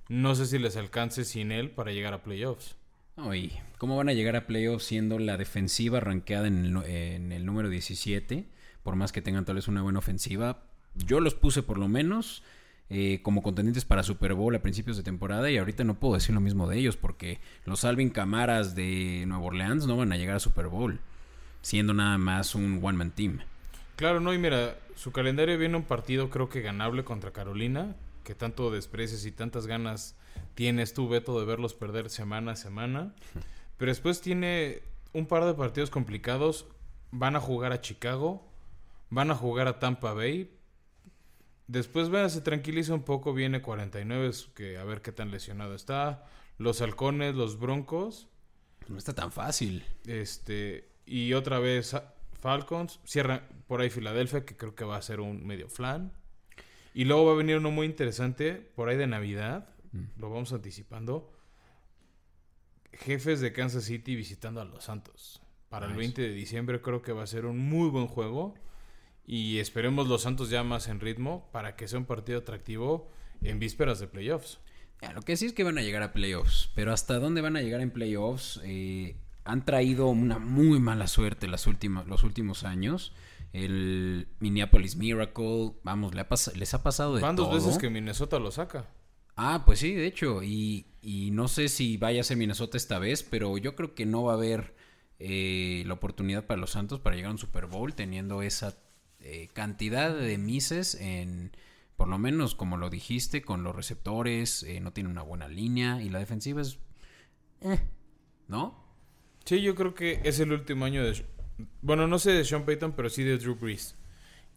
no 0.09 0.35
sé 0.35 0.47
si 0.47 0.59
les 0.59 0.77
alcance 0.77 1.25
sin 1.25 1.53
él 1.53 1.71
para 1.71 1.93
llegar 1.93 2.13
a 2.13 2.25
playoffs. 2.25 2.75
No, 3.17 3.31
¿cómo 3.79 3.97
van 3.97 4.09
a 4.09 4.13
llegar 4.13 4.35
a 4.37 4.47
playoffs 4.47 4.85
siendo 4.85 5.19
la 5.19 5.37
defensiva 5.37 6.01
rankeada 6.01 6.49
en 6.49 6.65
el, 6.65 6.73
nu- 6.73 6.83
en 6.85 7.33
el 7.33 7.47
número 7.47 7.69
17? 7.69 8.45
Por 8.83 8.97
más 8.97 9.13
que 9.13 9.23
tengan 9.23 9.45
tal 9.45 9.55
vez 9.57 9.69
una 9.69 9.83
buena 9.83 10.01
ofensiva. 10.01 10.63
Yo 10.95 11.21
los 11.21 11.35
puse 11.35 11.63
por 11.63 11.79
lo 11.79 11.89
menos 11.89 12.43
eh, 12.91 13.21
como 13.23 13.43
contendientes 13.43 13.85
para 13.85 14.03
Super 14.03 14.35
Bowl 14.35 14.55
a 14.55 14.63
principios 14.63 14.97
de 14.97 15.03
temporada 15.05 15.51
y 15.51 15.57
ahorita 15.59 15.85
no 15.85 15.95
puedo 15.95 16.15
decir 16.15 16.35
lo 16.35 16.41
mismo 16.41 16.69
de 16.69 16.79
ellos 16.79 16.97
porque 16.97 17.39
los 17.65 17.85
Alvin 17.85 18.11
Camaras 18.11 18.75
de 18.75 19.25
Nueva 19.27 19.45
Orleans 19.45 19.87
no 19.87 19.97
van 19.97 20.13
a 20.13 20.17
llegar 20.17 20.37
a 20.37 20.41
Super 20.41 20.67
Bowl 20.69 21.01
siendo 21.63 21.95
nada 21.95 22.19
más 22.19 22.55
un 22.55 22.81
one-man 22.83 23.13
team. 23.13 23.39
Claro, 23.97 24.21
no, 24.21 24.35
y 24.35 24.39
mira, 24.39 24.77
su 24.97 25.13
calendario 25.13 25.57
viene 25.57 25.77
un 25.77 25.85
partido 25.85 26.29
creo 26.31 26.49
que 26.49 26.61
ganable 26.61 27.05
contra 27.05 27.31
Carolina, 27.33 27.95
que 28.25 28.35
tanto 28.35 28.71
desprecias 28.71 29.25
y 29.27 29.33
tantas 29.33 29.67
ganas 29.67 30.17
tienes 30.55 30.95
tú, 30.95 31.09
Beto, 31.09 31.39
de 31.39 31.47
verlos 31.47 31.75
perder 31.75 32.11
semana 32.11 32.53
a 32.53 32.57
semana. 32.57 33.15
Pero 33.77 33.91
después 33.91 34.21
tiene 34.21 34.83
un 35.13 35.27
par 35.27 35.45
de 35.45 35.55
partidos 35.55 35.91
complicados. 35.91 36.67
Van 37.11 37.37
a 37.37 37.41
jugar 37.41 37.73
a 37.73 37.81
Chicago, 37.81 38.45
van 39.11 39.31
a 39.31 39.37
jugar 39.37 39.69
a 39.69 39.79
Tampa 39.79 40.13
Bay. 40.13 40.59
Después, 41.67 42.11
vea, 42.11 42.29
se 42.29 42.41
tranquiliza 42.41 42.93
un 42.93 43.05
poco, 43.05 43.33
viene 43.33 43.63
49, 43.63 44.27
es 44.27 44.49
que 44.55 44.77
a 44.77 44.85
ver 44.85 45.01
qué 45.01 45.13
tan 45.13 45.31
lesionado 45.31 45.75
está. 45.75 46.27
Los 46.59 46.81
halcones, 46.81 47.35
los 47.35 47.59
broncos. 47.59 48.29
No 48.89 48.99
está 48.99 49.15
tan 49.15 49.33
fácil. 49.33 49.85
Este, 50.07 50.89
y 51.07 51.33
otra 51.33 51.59
vez 51.59 51.97
Falcons. 52.41 53.01
Cierra 53.05 53.49
por 53.67 53.81
ahí 53.81 53.91
Filadelfia, 53.91 54.45
que 54.45 54.57
creo 54.57 54.75
que 54.75 54.85
va 54.85 54.97
a 54.97 55.03
ser 55.03 55.21
un 55.21 55.47
medio 55.47 55.69
flan. 55.69 56.13
Y 56.95 57.05
luego 57.05 57.27
va 57.27 57.33
a 57.33 57.37
venir 57.37 57.59
uno 57.59 57.71
muy 57.71 57.87
interesante 57.87 58.55
por 58.55 58.89
ahí 58.89 58.97
de 58.97 59.07
Navidad. 59.07 59.69
Lo 60.17 60.31
vamos 60.31 60.53
anticipando. 60.53 61.33
Jefes 62.93 63.41
de 63.41 63.53
Kansas 63.53 63.85
City 63.85 64.15
visitando 64.17 64.61
a 64.61 64.65
los 64.65 64.85
Santos. 64.85 65.43
Para 65.69 65.87
el 65.87 65.93
Nice. 65.93 66.01
20 66.01 66.23
de 66.23 66.33
diciembre 66.33 66.81
creo 66.81 67.03
que 67.03 67.13
va 67.13 67.25
a 67.25 67.27
ser 67.27 67.47
un 67.47 67.59
muy 67.59 67.89
buen 67.91 68.07
juego. 68.07 68.55
Y 69.27 69.59
esperemos 69.59 70.09
los 70.09 70.23
Santos 70.23 70.51
ya 70.51 70.63
más 70.63 70.89
en 70.89 71.01
ritmo 71.01 71.49
para 71.53 71.77
que 71.77 71.89
sea 71.89 71.99
un 71.99 72.05
partido 72.05 72.39
atractivo 72.39 73.11
en 73.43 73.59
vísperas 73.59 73.99
de 73.99 74.07
playoffs. 74.07 74.61
Ya, 75.03 75.13
lo 75.13 75.23
que 75.23 75.37
sí 75.37 75.47
es 75.47 75.53
que 75.53 75.65
van 75.65 75.79
a 75.79 75.83
llegar 75.83 76.03
a 76.03 76.13
playoffs, 76.13 76.71
pero 76.75 76.93
hasta 76.93 77.19
dónde 77.19 77.41
van 77.41 77.57
a 77.57 77.61
llegar 77.61 77.81
en 77.81 77.91
playoffs 77.91 78.61
Eh, 78.65 79.17
han 79.45 79.65
traído 79.65 80.07
una 80.09 80.39
muy 80.39 80.81
mala 80.81 81.07
suerte 81.07 81.49
las 81.49 81.67
últimas, 81.67 82.07
los 82.07 82.23
últimos 82.25 82.65
años. 82.65 83.13
El 83.55 84.27
Minneapolis 84.41 84.97
Miracle, 84.97 85.75
vamos, 85.85 86.13
le 86.15 86.21
ha 86.23 86.29
pas- 86.29 86.53
les 86.55 86.75
ha 86.75 86.83
pasado 86.83 87.15
de 87.15 87.23
Van 87.23 87.37
dos 87.37 87.47
todo. 87.49 87.55
veces 87.57 87.79
que 87.79 87.89
Minnesota 87.89 88.39
lo 88.41 88.51
saca. 88.51 88.91
Ah, 89.37 89.63
pues 89.65 89.79
sí, 89.79 89.95
de 89.95 90.07
hecho, 90.07 90.43
y, 90.43 90.87
y 91.03 91.31
no 91.31 91.47
sé 91.49 91.69
si 91.69 91.97
vaya 91.97 92.21
a 92.21 92.25
ser 92.25 92.37
Minnesota 92.37 92.77
esta 92.77 92.99
vez, 92.99 93.23
pero 93.23 93.57
yo 93.57 93.77
creo 93.77 93.95
que 93.95 94.07
no 94.07 94.25
va 94.25 94.33
a 94.33 94.37
haber 94.37 94.75
eh, 95.21 95.85
la 95.87 95.95
oportunidad 95.95 96.47
para 96.47 96.61
los 96.61 96.71
Santos 96.71 96.99
para 96.99 97.15
llegar 97.15 97.29
a 97.31 97.33
un 97.33 97.39
Super 97.39 97.67
Bowl 97.67 97.95
teniendo 97.95 98.43
esa 98.43 98.77
eh, 99.21 99.49
cantidad 99.53 100.13
de 100.13 100.37
mises 100.37 100.97
en, 100.97 101.57
por 101.97 102.09
lo 102.09 102.19
menos 102.19 102.57
como 102.57 102.77
lo 102.77 102.91
dijiste, 102.91 103.43
con 103.43 103.63
los 103.63 103.75
receptores, 103.77 104.65
eh, 104.65 104.81
no 104.81 104.93
tiene 104.93 105.11
una 105.11 105.23
buena 105.23 105.47
línea 105.49 106.03
y 106.03 106.09
la 106.11 106.19
defensiva 106.19 106.61
es... 106.61 106.79
eh, 107.61 107.79
¿No? 108.49 108.85
Sí, 109.45 109.63
yo 109.63 109.77
creo 109.77 109.95
que 109.95 110.21
es 110.25 110.41
el 110.41 110.51
último 110.53 110.85
año 110.87 111.05
de... 111.05 111.25
Bueno, 111.83 112.07
no 112.07 112.19
sé 112.19 112.33
de 112.33 112.45
Sean 112.45 112.65
Payton, 112.65 112.93
pero 112.93 113.09
sí 113.09 113.23
de 113.23 113.39
Drew 113.39 113.55
Brees. 113.57 113.97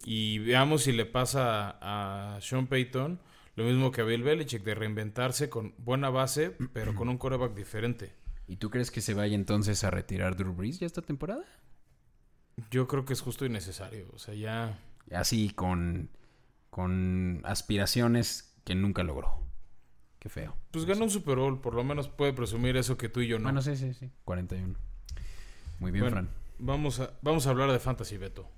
Y 0.06 0.40
veamos 0.40 0.84
si 0.84 0.92
le 0.92 1.06
pasa 1.06 1.78
a 1.82 2.40
Sean 2.42 2.68
Payton 2.68 3.20
lo 3.58 3.64
mismo 3.64 3.92
que 3.92 4.02
a 4.02 4.04
Bill 4.04 4.22
Belichick, 4.22 4.64
de 4.64 4.76
reinventarse 4.76 5.50
con 5.50 5.74
buena 5.80 6.12
base, 6.12 6.56
pero 6.74 6.94
con 6.94 7.10
un 7.10 7.18
quarterback 7.18 7.56
diferente. 7.56 8.14
¿Y 8.48 8.58
tú 8.58 8.70
crees 8.70 8.92
que 8.92 9.02
se 9.02 9.16
vaya 9.16 9.34
entonces 9.34 9.84
a 9.84 9.90
retirar 9.90 10.36
Drew 10.36 10.54
Brees 10.54 10.80
ya 10.80 10.86
esta 10.86 11.02
temporada? 11.02 11.44
Yo 12.70 12.88
creo 12.88 13.04
que 13.04 13.14
es 13.14 13.22
justo 13.22 13.46
y 13.46 13.50
necesario. 13.50 14.12
O 14.14 14.20
sea, 14.20 14.36
ya... 14.36 14.80
Así 15.12 15.50
con, 15.50 16.12
con 16.70 17.42
aspiraciones 17.46 18.56
que 18.64 18.76
nunca 18.76 19.04
logró. 19.04 19.44
Qué 20.20 20.30
feo. 20.30 20.56
Pues 20.70 20.86
ganó 20.86 21.06
un 21.06 21.10
Super 21.10 21.38
Bowl, 21.38 21.60
por 21.60 21.74
lo 21.74 21.84
menos 21.84 22.10
puede 22.10 22.34
presumir 22.34 22.78
eso 22.78 22.96
que 22.96 23.10
tú 23.10 23.22
y 23.22 23.28
yo 23.28 23.40
no. 23.40 23.46
Bueno, 23.46 23.64
sí, 23.64 23.76
sí, 23.76 23.92
sí. 23.96 24.12
41. 24.24 24.76
Muy 25.80 25.92
bien, 25.92 26.04
Bueno, 26.04 26.16
Fran. 26.16 26.30
Vamos 26.60 27.00
a, 27.00 27.14
vamos 27.22 27.46
a 27.46 27.52
hablar 27.52 27.72
de 27.72 27.80
Fantasy 27.80 28.18
Beto. 28.18 28.50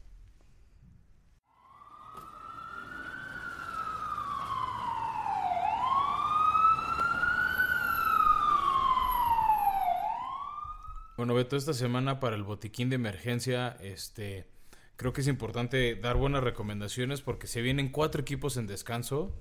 Bueno, 11.17 11.33
Beto, 11.33 11.57
esta 11.57 11.73
semana 11.73 12.21
para 12.21 12.38
el 12.38 12.43
botiquín 12.43 12.89
de 12.89 12.95
emergencia, 12.95 13.75
este, 13.81 14.47
creo 14.95 15.12
que 15.12 15.19
es 15.19 15.27
importante 15.27 15.95
dar 15.95 16.15
buenas 16.15 16.41
recomendaciones 16.41 17.21
porque 17.21 17.47
se 17.47 17.62
vienen 17.62 17.89
cuatro 17.89 18.21
equipos 18.21 18.55
en 18.55 18.67
descanso 18.67 19.35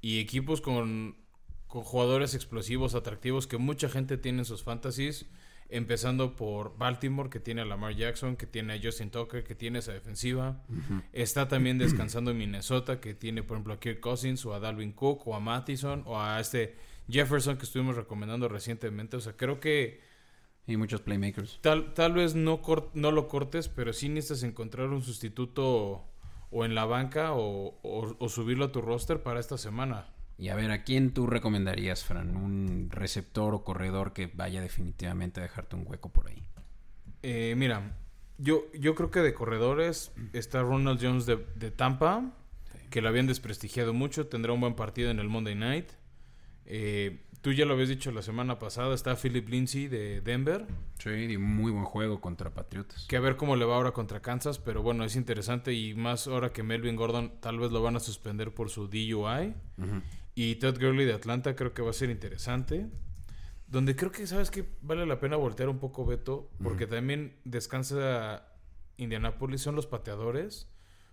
y 0.00 0.20
equipos 0.20 0.62
con, 0.62 1.18
con 1.66 1.82
jugadores 1.82 2.34
explosivos, 2.34 2.94
atractivos 2.94 3.46
que 3.46 3.58
mucha 3.58 3.90
gente 3.90 4.16
tiene 4.16 4.38
en 4.38 4.44
sus 4.46 4.62
fantasies. 4.62 5.26
Empezando 5.74 6.36
por 6.36 6.76
Baltimore, 6.76 7.30
que 7.30 7.40
tiene 7.40 7.62
a 7.62 7.64
Lamar 7.64 7.94
Jackson, 7.96 8.36
que 8.36 8.46
tiene 8.46 8.74
a 8.74 8.80
Justin 8.82 9.10
Tucker, 9.10 9.42
que 9.42 9.54
tiene 9.54 9.78
esa 9.78 9.92
defensiva. 9.92 10.62
Está 11.12 11.48
también 11.48 11.78
descansando 11.78 12.30
en 12.30 12.36
Minnesota, 12.38 13.00
que 13.00 13.14
tiene, 13.14 13.42
por 13.42 13.56
ejemplo, 13.56 13.72
a 13.74 13.80
Kirk 13.80 14.00
Cousins, 14.00 14.44
o 14.44 14.52
a 14.54 14.60
Dalvin 14.60 14.92
Cook, 14.92 15.26
o 15.26 15.34
a 15.34 15.40
Mattison, 15.40 16.02
o 16.06 16.20
a 16.20 16.38
este 16.40 16.76
Jefferson 17.08 17.56
que 17.56 17.64
estuvimos 17.64 17.96
recomendando 17.96 18.48
recientemente. 18.48 19.16
O 19.16 19.20
sea, 19.20 19.34
creo 19.36 19.60
que 19.60 20.00
Y 20.66 20.76
muchos 20.76 21.00
playmakers. 21.00 21.58
tal, 21.62 21.94
tal 21.94 22.12
vez 22.12 22.34
no, 22.34 22.60
no 22.94 23.10
lo 23.10 23.26
cortes, 23.28 23.68
pero 23.68 23.92
sí 23.94 24.08
necesitas 24.10 24.42
encontrar 24.42 24.88
un 24.88 25.02
sustituto 25.02 26.04
o 26.50 26.64
en 26.66 26.74
la 26.74 26.84
banca 26.84 27.32
o, 27.32 27.78
o- 27.82 28.16
o 28.18 28.28
subirlo 28.28 28.66
a 28.66 28.72
tu 28.72 28.82
roster 28.82 29.22
para 29.22 29.40
esta 29.40 29.56
semana. 29.56 30.11
Y 30.42 30.48
a 30.48 30.56
ver, 30.56 30.72
¿a 30.72 30.82
quién 30.82 31.14
tú 31.14 31.28
recomendarías, 31.28 32.04
Fran? 32.04 32.34
¿Un 32.34 32.88
receptor 32.90 33.54
o 33.54 33.62
corredor 33.62 34.12
que 34.12 34.26
vaya 34.26 34.60
definitivamente 34.60 35.38
a 35.38 35.44
dejarte 35.44 35.76
un 35.76 35.84
hueco 35.86 36.08
por 36.12 36.26
ahí? 36.26 36.42
Eh, 37.22 37.54
mira, 37.56 37.96
yo, 38.38 38.64
yo 38.72 38.96
creo 38.96 39.12
que 39.12 39.20
de 39.20 39.34
corredores 39.34 40.10
está 40.32 40.62
Ronald 40.62 40.98
Jones 41.00 41.26
de, 41.26 41.46
de 41.54 41.70
Tampa, 41.70 42.32
que 42.90 43.00
lo 43.00 43.08
habían 43.08 43.28
desprestigiado 43.28 43.94
mucho, 43.94 44.26
tendrá 44.26 44.52
un 44.52 44.60
buen 44.60 44.74
partido 44.74 45.12
en 45.12 45.20
el 45.20 45.28
Monday 45.28 45.54
Night. 45.54 45.90
Eh, 46.66 47.20
tú 47.40 47.52
ya 47.52 47.64
lo 47.64 47.74
habías 47.74 47.88
dicho 47.90 48.10
la 48.10 48.22
semana 48.22 48.58
pasada, 48.58 48.96
está 48.96 49.14
Philip 49.14 49.48
Lindsay 49.48 49.86
de 49.86 50.22
Denver, 50.22 50.66
Sí, 50.98 51.10
y 51.10 51.38
muy 51.38 51.70
buen 51.70 51.84
juego 51.84 52.20
contra 52.20 52.50
Patriotas. 52.50 53.06
que 53.08 53.16
a 53.16 53.20
ver 53.20 53.36
cómo 53.36 53.54
le 53.54 53.64
va 53.64 53.76
ahora 53.76 53.92
contra 53.92 54.20
Kansas, 54.20 54.58
pero 54.58 54.82
bueno, 54.82 55.04
es 55.04 55.14
interesante 55.14 55.72
y 55.72 55.94
más 55.94 56.26
ahora 56.26 56.52
que 56.52 56.64
Melvin 56.64 56.96
Gordon 56.96 57.32
tal 57.38 57.60
vez 57.60 57.70
lo 57.70 57.80
van 57.80 57.94
a 57.94 58.00
suspender 58.00 58.52
por 58.52 58.70
su 58.70 58.88
DUI. 58.88 59.54
Ujú. 59.78 60.02
Y 60.34 60.54
Todd 60.56 60.78
Gurley 60.80 61.04
de 61.06 61.12
Atlanta 61.14 61.54
creo 61.56 61.74
que 61.74 61.82
va 61.82 61.90
a 61.90 61.94
ser 61.94 62.10
interesante. 62.10 62.86
Donde 63.66 63.96
creo 63.96 64.12
que, 64.12 64.26
¿sabes 64.26 64.50
que 64.50 64.66
Vale 64.82 65.06
la 65.06 65.18
pena 65.20 65.36
voltear 65.36 65.68
un 65.68 65.78
poco, 65.78 66.04
Beto. 66.06 66.50
Porque 66.62 66.86
también 66.86 67.36
descansa 67.44 68.46
Indianapolis, 68.96 69.60
son 69.62 69.76
los 69.76 69.86
pateadores. 69.86 70.68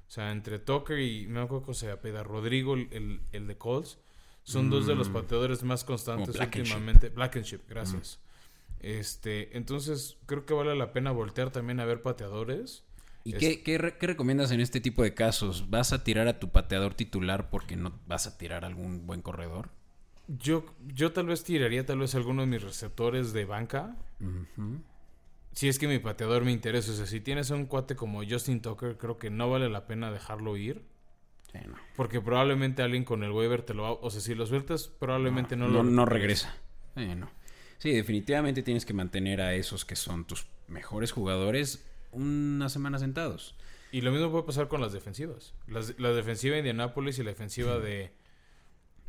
O 0.07 0.11
sea, 0.11 0.31
entre 0.31 0.57
Tucker 0.59 0.99
y, 0.99 1.27
no 1.27 1.39
me 1.39 1.45
acuerdo 1.45 1.65
cómo 1.65 1.73
se 1.73 1.91
apela, 1.91 2.23
Rodrigo, 2.23 2.73
el, 2.73 3.21
el- 3.31 3.47
de 3.47 3.57
Colts. 3.57 3.99
Son 4.43 4.69
dos 4.71 4.87
de 4.87 4.95
los 4.95 5.09
pateadores 5.09 5.63
más 5.63 5.83
constantes 5.83 6.33
Blankenship. 6.35 6.73
últimamente. 6.73 7.09
Blankenship, 7.09 7.59
gracias. 7.69 8.19
Este, 8.79 9.55
entonces, 9.55 10.17
creo 10.25 10.45
que 10.45 10.53
vale 10.55 10.75
la 10.75 10.91
pena 10.91 11.11
voltear 11.11 11.51
también 11.51 11.79
a 11.79 11.85
ver 11.85 12.01
pateadores. 12.01 12.83
¿Y 13.29 13.33
Es- 13.35 13.39
qué, 13.39 13.63
qué 13.63 13.77
re- 13.77 13.97
qué 13.97 14.07
recomiendas 14.07 14.51
en 14.51 14.59
este 14.61 14.81
tipo 14.81 15.03
de 15.03 15.13
casos? 15.13 15.69
¿Vas 15.69 15.93
a 15.93 16.03
tirar 16.03 16.27
a 16.27 16.39
tu 16.39 16.49
pateador 16.49 16.93
titular 16.93 17.49
porque 17.49 17.75
no 17.75 17.99
vas 18.07 18.27
a 18.27 18.37
tirar 18.37 18.63
a 18.63 18.67
algún 18.67 19.05
buen 19.07 19.21
corredor? 19.21 19.69
Yo, 20.27 20.65
yo 20.87 21.11
tal 21.11 21.25
vez 21.27 21.43
tiraría 21.43 21.85
tal 21.85 21.99
vez 21.99 22.13
alguno 22.15 22.41
de 22.41 22.47
mis 22.47 22.61
receptores 22.61 23.33
de 23.33 23.45
banca. 23.45 23.95
Si 25.51 25.67
es 25.67 25.79
que 25.79 25.87
mi 25.87 25.99
pateador 25.99 26.43
me 26.45 26.51
interesa. 26.51 26.91
O 26.91 26.95
sea, 26.95 27.05
si 27.07 27.19
tienes 27.19 27.49
un 27.49 27.65
cuate 27.65 27.95
como 27.95 28.21
Justin 28.23 28.61
Tucker, 28.61 28.97
creo 28.97 29.17
que 29.17 29.29
no 29.29 29.49
vale 29.49 29.69
la 29.69 29.87
pena 29.87 30.11
dejarlo 30.11 30.55
ir. 30.57 30.83
Sí, 31.51 31.57
no. 31.67 31.75
Porque 31.95 32.21
probablemente 32.21 32.83
alguien 32.83 33.03
con 33.03 33.23
el 33.23 33.31
waiver 33.31 33.63
te 33.63 33.73
lo 33.73 33.83
va... 33.83 33.91
O 33.93 34.09
sea, 34.11 34.21
si 34.21 34.35
lo 34.35 34.45
sueltas, 34.45 34.87
probablemente 34.87 35.55
no, 35.55 35.67
no, 35.67 35.81
lo... 35.81 35.83
no 35.83 36.05
regresa. 36.05 36.55
Sí, 36.95 37.07
no. 37.15 37.29
Sí, 37.79 37.91
definitivamente 37.91 38.61
tienes 38.61 38.85
que 38.85 38.93
mantener 38.93 39.41
a 39.41 39.55
esos 39.55 39.83
que 39.85 39.95
son 39.95 40.25
tus 40.25 40.45
mejores 40.67 41.11
jugadores 41.11 41.85
una 42.11 42.69
semana 42.69 42.99
sentados. 42.99 43.55
Y 43.91 44.01
lo 44.01 44.11
mismo 44.11 44.29
puede 44.31 44.43
pasar 44.43 44.67
con 44.67 44.81
las 44.81 44.93
defensivas. 44.93 45.53
Las- 45.67 45.97
la 45.99 46.11
defensiva 46.11 46.53
de 46.53 46.59
Indianapolis 46.59 47.17
y 47.19 47.23
la 47.23 47.31
defensiva 47.31 47.79
de, 47.79 48.11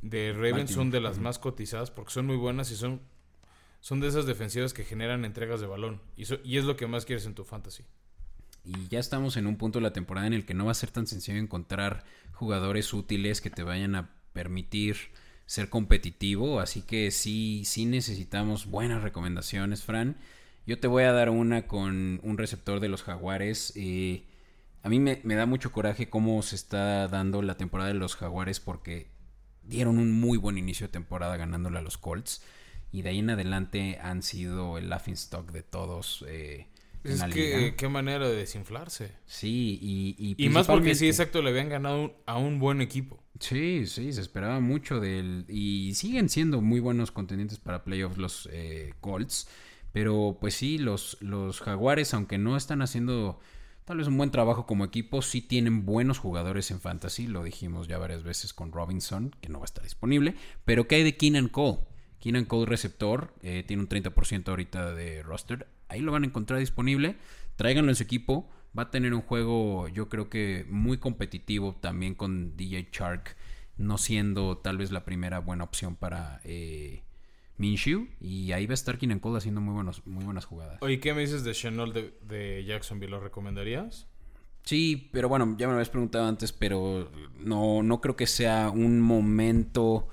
de 0.03 0.33
Ravens 0.33 0.71
son 0.71 0.91
de 0.91 1.01
las 1.01 1.19
más 1.19 1.39
cotizadas 1.39 1.91
porque 1.91 2.13
son 2.13 2.27
muy 2.27 2.37
buenas 2.37 2.71
y 2.71 2.77
son, 2.77 3.01
son 3.81 4.01
de 4.01 4.09
esas 4.09 4.27
defensivas 4.27 4.73
que 4.73 4.85
generan 4.85 5.25
entregas 5.25 5.61
de 5.61 5.67
balón. 5.67 6.01
Y, 6.17 6.25
so- 6.25 6.39
y 6.45 6.57
es 6.57 6.65
lo 6.65 6.77
que 6.77 6.87
más 6.87 7.05
quieres 7.05 7.27
en 7.27 7.35
tu 7.35 7.45
fantasy. 7.45 7.85
Y 8.65 8.89
ya 8.89 8.99
estamos 8.99 9.37
en 9.37 9.47
un 9.47 9.57
punto 9.57 9.79
de 9.79 9.85
la 9.85 9.93
temporada 9.93 10.27
en 10.27 10.35
el 10.35 10.45
que 10.45 10.55
no 10.55 10.67
va 10.67 10.71
a 10.73 10.75
ser 10.75 10.91
tan 10.91 11.07
sencillo 11.07 11.39
encontrar 11.39 12.05
jugadores 12.33 12.93
útiles 12.93 13.41
que 13.41 13.51
te 13.51 13.63
vayan 13.63 13.95
a 13.95 14.11
permitir 14.33 14.97
ser 15.47 15.69
competitivo. 15.69 16.61
Así 16.61 16.83
que 16.83 17.11
sí, 17.11 17.63
sí 17.65 17.85
necesitamos 17.87 18.67
buenas 18.67 19.03
recomendaciones, 19.03 19.83
Fran. 19.85 20.17
Yo 20.71 20.79
te 20.79 20.87
voy 20.87 21.03
a 21.03 21.11
dar 21.13 21.31
una 21.31 21.67
con 21.67 22.21
un 22.23 22.39
receptor 22.39 22.79
de 22.79 22.89
los 22.89 23.03
Jaguares. 23.03 23.73
eh, 23.75 24.23
a 24.85 24.89
mí 24.89 25.01
me, 25.01 25.21
me 25.25 25.35
da 25.35 25.45
mucho 25.45 25.73
coraje 25.73 26.09
cómo 26.09 26.41
se 26.43 26.55
está 26.55 27.09
dando 27.09 27.43
la 27.43 27.57
temporada 27.57 27.89
de 27.89 27.99
los 27.99 28.15
Jaguares 28.15 28.61
porque 28.61 29.09
dieron 29.65 29.99
un 29.99 30.13
muy 30.13 30.39
buen 30.39 30.59
inicio 30.59 30.87
de 30.87 30.93
temporada 30.93 31.37
ganándole 31.37 31.79
a 31.79 31.83
los 31.83 31.99
Colts. 31.99 32.45
Y 32.93 33.03
de 33.03 33.09
ahí 33.09 33.19
en 33.19 33.31
adelante 33.31 33.99
han 34.01 34.23
sido 34.23 34.79
el 34.79 34.89
laughing 34.91 35.15
stock 35.15 35.51
de 35.51 35.65
todos. 35.65 36.25
eh, 36.29 36.69
en 37.03 37.13
Es 37.15 37.19
la 37.19 37.29
que 37.29 37.59
liga. 37.59 37.77
qué 37.77 37.89
manera 37.89 38.29
de 38.29 38.37
desinflarse. 38.37 39.11
Sí, 39.27 39.77
y, 39.83 40.15
y, 40.19 40.37
Y 40.47 40.49
más 40.51 40.69
porque 40.69 40.95
sí, 40.95 41.09
exacto, 41.09 41.43
le 41.43 41.51
habían 41.51 41.69
ganado 41.69 42.15
a 42.27 42.39
un 42.39 42.61
buen 42.61 42.81
equipo. 42.81 43.21
Sí, 43.41 43.87
sí, 43.87 44.13
se 44.13 44.21
esperaba 44.21 44.61
mucho 44.61 45.01
de 45.01 45.19
él. 45.19 45.45
Y 45.49 45.95
siguen 45.95 46.29
siendo 46.29 46.61
muy 46.61 46.79
buenos 46.79 47.11
contendientes 47.11 47.59
para 47.59 47.83
playoffs 47.85 48.19
los 48.19 48.49
eh, 48.53 48.95
Colts. 49.01 49.49
Pero 49.93 50.39
pues 50.41 50.55
sí, 50.55 50.79
los, 50.79 51.17
los 51.21 51.61
Jaguares, 51.61 52.15
aunque 52.15 52.39
no 52.39 52.57
están 52.57 52.83
haciendo 52.83 53.41
tal 53.85 53.99
vez 53.99 54.07
un 54.07 54.17
buen 54.17 54.31
trabajo 54.31 54.67
como 54.67 54.85
equipo, 54.85 55.21
sí 55.21 55.43
tienen 55.43 55.85
buenos 55.85 56.19
jugadores 56.19 56.71
en 56.71 56.81
fantasy. 56.81 57.27
Lo 57.27 57.43
dijimos 57.43 57.89
ya 57.89 57.99
varias 57.99 58.23
veces 58.23 58.55
con 58.55 58.73
Robinson, 58.73 59.35
que 59.41 59.49
no 59.49 59.59
va 59.59 59.65
a 59.65 59.67
estar 59.67 59.83
disponible. 59.83 60.35
Pero 60.65 60.87
¿qué 60.87 60.97
hay 60.97 61.03
de 61.03 61.17
Keenan 61.17 61.49
Cole? 61.49 61.81
Keenan 62.21 62.45
Cole 62.45 62.67
receptor, 62.67 63.35
eh, 63.43 63.65
tiene 63.67 63.83
un 63.83 63.89
30% 63.89 64.49
ahorita 64.49 64.95
de 64.95 65.23
roster. 65.23 65.67
Ahí 65.89 66.01
lo 66.01 66.13
van 66.13 66.23
a 66.23 66.27
encontrar 66.27 66.61
disponible. 66.61 67.17
Tráiganlo 67.57 67.91
en 67.91 67.97
su 67.97 68.05
equipo. 68.05 68.49
Va 68.79 68.85
a 68.85 68.91
tener 68.91 69.13
un 69.13 69.23
juego, 69.23 69.89
yo 69.89 70.09
creo 70.09 70.31
que 70.31 70.65
muy 70.69 70.99
competitivo 70.99 71.75
también 71.81 72.15
con 72.15 72.57
DJ 72.57 72.91
Shark, 72.93 73.37
no 73.77 73.99
siendo 73.99 74.59
tal 74.59 74.79
vez 74.79 74.93
la 74.93 75.05
primera 75.05 75.41
buena 75.41 75.65
opción 75.65 75.97
para 75.97 76.41
eh, 76.45 77.03
Minshew. 77.61 78.09
Y 78.21 78.53
ahí 78.53 78.67
va 78.67 78.73
a 78.73 78.75
estar 78.75 78.97
Keenan 78.97 79.21
Cole 79.21 79.39
haciendo 79.39 79.61
muy, 79.61 79.75
buenos, 79.75 80.07
muy 80.07 80.25
buenas 80.25 80.47
jugadas. 80.47 80.79
Oye, 80.81 80.99
¿qué 80.99 81.13
me 81.13 81.21
dices 81.21 81.45
de 81.45 81.53
Chenol 81.53 81.93
de, 81.93 82.19
de 82.23 82.65
Jacksonville? 82.65 83.11
¿Lo 83.11 83.21
recomendarías? 83.21 84.07
Sí, 84.63 85.11
pero 85.13 85.29
bueno, 85.29 85.57
ya 85.59 85.67
me 85.67 85.73
lo 85.73 85.79
habías 85.79 85.91
preguntado 85.91 86.27
antes, 86.27 86.53
pero 86.53 87.11
no, 87.39 87.83
no 87.83 88.01
creo 88.01 88.17
que 88.17 88.27
sea 88.27 88.71
un 88.71 89.01
momento 89.01 90.09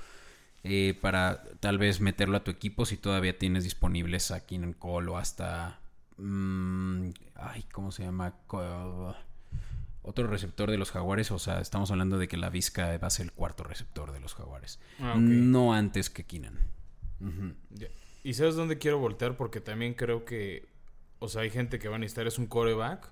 eh, 0.63 0.97
para 1.01 1.43
tal 1.59 1.77
vez 1.77 2.01
meterlo 2.01 2.37
a 2.37 2.43
tu 2.43 2.51
equipo 2.51 2.85
si 2.85 2.97
todavía 2.97 3.37
tienes 3.37 3.63
disponibles 3.63 4.31
a 4.31 4.45
Keenan 4.45 4.73
Cole 4.73 5.09
o 5.09 5.17
hasta... 5.17 5.79
mm, 6.17 7.09
ay, 7.35 7.63
¿cómo 7.71 7.91
se 7.91 8.03
llama? 8.03 8.35
Otro 10.01 10.27
receptor 10.27 10.69
de 10.71 10.77
los 10.77 10.91
jaguares, 10.91 11.31
o 11.31 11.39
sea, 11.39 11.59
estamos 11.59 11.91
hablando 11.91 12.17
de 12.17 12.27
que 12.27 12.37
la 12.37 12.49
Vizca 12.49 12.97
va 12.97 13.07
a 13.07 13.09
ser 13.11 13.25
el 13.25 13.31
cuarto 13.31 13.63
receptor 13.63 14.11
de 14.11 14.19
los 14.19 14.33
jaguares. 14.33 14.79
Ah. 14.99 15.15
No 15.17 15.73
antes 15.73 16.09
que 16.09 16.25
Keenan. 16.25 16.76
¿Y 18.23 18.33
sabes 18.33 18.55
dónde 18.55 18.77
quiero 18.77 18.99
voltear? 18.99 19.37
Porque 19.37 19.61
también 19.61 19.93
creo 19.93 20.25
que, 20.25 20.67
o 21.19 21.27
sea, 21.27 21.41
hay 21.41 21.49
gente 21.49 21.79
que 21.79 21.87
va 21.87 21.95
a 21.95 21.99
necesitar, 21.99 22.27
es 22.27 22.37
un 22.37 22.47
coreback. 22.47 23.11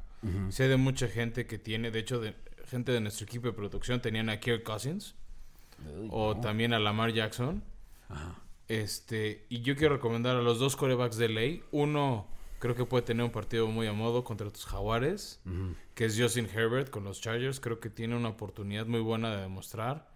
Sé 0.50 0.68
de 0.68 0.78
mucha 0.78 1.08
gente 1.08 1.46
que 1.46 1.60
tiene, 1.60 1.92
de 1.92 2.00
hecho, 2.00 2.20
de 2.20 2.34
gente 2.66 2.92
de 2.92 3.00
nuestro 3.00 3.26
equipo 3.26 3.48
de 3.48 3.54
producción 3.54 4.02
tenían 4.02 4.30
a 4.30 4.40
Kirk 4.40 4.64
Cousins 4.64 5.14
o 6.10 6.40
también 6.40 6.74
a 6.74 6.80
Lamar 6.80 7.14
Jackson. 7.14 7.64
Ajá. 8.10 8.42
Este, 8.68 9.46
y 9.50 9.62
yo 9.62 9.76
quiero 9.76 9.96
recomendar 9.96 10.36
a 10.36 10.42
los 10.42 10.60
dos 10.60 10.76
corebacks 10.76 11.18
de 11.18 11.30
ley. 11.30 11.64
Uno 11.72 12.28
creo 12.60 12.76
que 12.76 12.86
puede 12.86 13.04
tener 13.04 13.24
un 13.24 13.32
partido 13.32 13.68
muy 13.68 13.88
a 13.88 13.94
modo 13.94 14.24
contra 14.24 14.50
tus 14.50 14.66
jaguares, 14.66 15.42
que 15.94 16.06
es 16.06 16.20
Justin 16.20 16.50
Herbert 16.52 16.90
con 16.90 17.04
los 17.04 17.22
Chargers. 17.22 17.60
Creo 17.60 17.80
que 17.80 17.90
tiene 17.90 18.16
una 18.16 18.30
oportunidad 18.30 18.86
muy 18.88 19.02
buena 19.02 19.36
de 19.36 19.42
demostrar. 19.42 20.10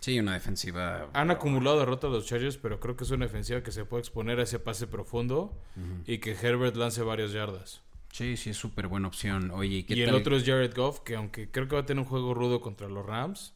Sí, 0.00 0.18
una 0.18 0.34
defensiva. 0.34 1.08
Han 1.12 1.30
acumulado 1.30 1.78
derrotas 1.80 2.10
los 2.10 2.26
Chargers, 2.26 2.56
pero 2.56 2.78
creo 2.78 2.96
que 2.96 3.04
es 3.04 3.10
una 3.10 3.26
defensiva 3.26 3.62
que 3.62 3.72
se 3.72 3.84
puede 3.84 4.00
exponer 4.02 4.38
a 4.38 4.44
ese 4.44 4.58
pase 4.58 4.86
profundo 4.86 5.60
y 6.06 6.18
que 6.18 6.32
Herbert 6.32 6.76
lance 6.76 7.02
varias 7.02 7.32
yardas. 7.32 7.82
Sí, 8.12 8.36
sí, 8.36 8.50
es 8.50 8.56
súper 8.56 8.88
buena 8.88 9.08
opción. 9.08 9.50
Oye, 9.50 9.78
¿y 9.78 9.82
qué 9.82 9.94
Y 9.94 10.02
el 10.02 10.14
otro 10.14 10.36
es 10.36 10.44
Jared 10.44 10.74
Goff, 10.74 11.00
que 11.00 11.16
aunque 11.16 11.50
creo 11.50 11.68
que 11.68 11.74
va 11.74 11.82
a 11.82 11.86
tener 11.86 12.02
un 12.02 12.08
juego 12.08 12.32
rudo 12.32 12.60
contra 12.60 12.88
los 12.88 13.04
Rams, 13.04 13.54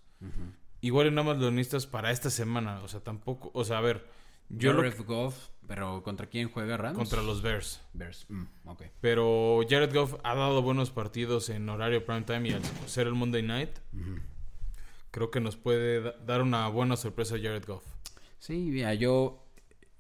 igual 0.80 1.06
y 1.06 1.10
nada 1.10 1.34
más 1.34 1.38
necesitas 1.38 1.86
para 1.86 2.10
esta 2.10 2.28
semana. 2.28 2.80
O 2.82 2.88
sea, 2.88 3.00
tampoco, 3.00 3.50
o 3.54 3.64
sea, 3.64 3.78
a 3.78 3.80
ver, 3.80 4.06
yo 4.48 4.74
Jared 4.74 5.00
Goff, 5.06 5.48
pero 5.66 6.02
¿contra 6.02 6.26
quién 6.26 6.50
juega 6.50 6.76
Rams? 6.76 6.98
contra 6.98 7.22
los 7.22 7.40
Bears. 7.40 7.80
Bears. 7.94 8.26
Mm, 8.28 8.44
ok. 8.66 8.82
Pero 9.00 9.60
Jared 9.68 9.94
Goff 9.94 10.16
ha 10.22 10.34
dado 10.34 10.60
buenos 10.60 10.90
partidos 10.90 11.48
en 11.48 11.68
horario 11.68 12.04
prime 12.04 12.22
time 12.22 12.48
y 12.48 12.52
al 12.52 12.62
ser 12.86 13.06
el 13.06 13.14
Monday 13.14 13.42
night, 13.42 13.70
creo 15.12 15.30
que 15.30 15.40
nos 15.40 15.56
puede 15.56 16.00
da- 16.00 16.16
dar 16.26 16.42
una 16.42 16.66
buena 16.68 16.96
sorpresa 16.96 17.36
Jared 17.36 17.64
Goff. 17.64 17.84
Sí, 18.40 18.54
mira, 18.54 18.92
yo, 18.94 19.44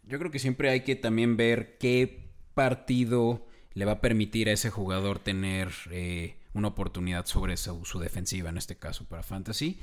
yo 0.02 0.18
creo 0.18 0.32
que 0.32 0.40
siempre 0.40 0.68
hay 0.70 0.80
que 0.80 0.96
también 0.96 1.36
ver 1.36 1.78
qué 1.78 2.28
partido 2.54 3.46
le 3.74 3.84
va 3.84 3.92
a 3.92 4.00
permitir 4.00 4.48
a 4.48 4.52
ese 4.52 4.68
jugador 4.70 5.20
tener 5.20 5.70
eh, 5.92 6.36
una 6.54 6.68
oportunidad 6.68 7.24
sobre 7.26 7.56
su, 7.56 7.84
su 7.84 8.00
defensiva, 8.00 8.50
en 8.50 8.58
este 8.58 8.76
caso 8.76 9.04
para 9.08 9.22
Fantasy. 9.22 9.78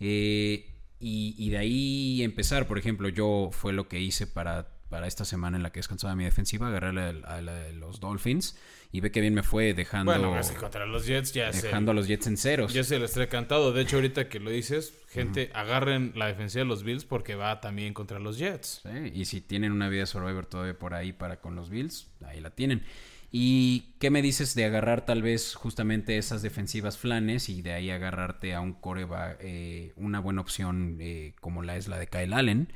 Eh, 0.00 0.70
y, 1.00 1.34
y 1.38 1.50
de 1.50 1.58
ahí 1.58 2.22
empezar, 2.22 2.68
por 2.68 2.78
ejemplo, 2.78 3.08
yo 3.08 3.48
fue 3.52 3.72
lo 3.72 3.88
que 3.88 4.00
hice 4.00 4.26
para 4.26 4.73
para 4.88 5.06
esta 5.06 5.24
semana 5.24 5.56
en 5.56 5.62
la 5.62 5.70
que 5.70 5.80
descansaba 5.80 6.14
mi 6.14 6.24
defensiva, 6.24 6.68
agarré 6.68 6.88
a, 7.24 7.40
los 7.72 8.00
Dolphins 8.00 8.56
y 8.92 9.00
ve 9.00 9.10
que 9.10 9.20
bien 9.20 9.34
me 9.34 9.42
fue 9.42 9.74
dejando, 9.74 10.12
Bueno, 10.12 10.38
es 10.38 10.50
que 10.50 10.56
contra 10.56 10.86
los 10.86 11.06
Jets 11.06 11.32
ya 11.32 11.50
dejando 11.50 11.90
a 11.90 11.94
los 11.94 12.06
Jets 12.06 12.26
en 12.26 12.36
ceros. 12.36 12.72
ya 12.72 12.84
se 12.84 12.98
les 12.98 13.12
trae 13.12 13.28
cantado. 13.28 13.72
De 13.72 13.82
hecho, 13.82 13.96
ahorita 13.96 14.28
que 14.28 14.38
lo 14.38 14.50
dices, 14.50 14.94
gente, 15.08 15.50
agarren 15.54 16.12
la 16.14 16.26
defensiva 16.26 16.62
de 16.64 16.68
los 16.68 16.84
Bills 16.84 17.04
porque 17.04 17.34
va 17.34 17.60
también 17.60 17.94
contra 17.94 18.18
los 18.18 18.38
Jets. 18.38 18.82
Sí, 18.82 19.10
Y 19.14 19.24
si 19.24 19.40
tienen 19.40 19.72
una 19.72 19.88
vida 19.88 20.06
Survivor 20.06 20.46
todavía 20.46 20.78
por 20.78 20.94
ahí 20.94 21.12
para 21.12 21.40
con 21.40 21.56
los 21.56 21.70
Bills, 21.70 22.08
ahí 22.24 22.40
la 22.40 22.50
tienen. 22.50 22.84
¿Y 23.36 23.96
qué 23.98 24.10
me 24.10 24.22
dices 24.22 24.54
de 24.54 24.64
agarrar 24.64 25.04
tal 25.06 25.20
vez 25.20 25.56
justamente 25.56 26.18
esas 26.18 26.40
defensivas 26.42 26.98
flanes 26.98 27.48
y 27.48 27.62
de 27.62 27.72
ahí 27.72 27.90
agarrarte 27.90 28.54
a 28.54 28.60
un 28.60 28.74
coreba, 28.74 29.34
eh, 29.40 29.92
una 29.96 30.20
buena 30.20 30.40
opción 30.40 30.98
eh, 31.00 31.34
como 31.40 31.64
la 31.64 31.76
es 31.76 31.88
la 31.88 31.98
de 31.98 32.06
Kyle 32.06 32.32
Allen? 32.32 32.68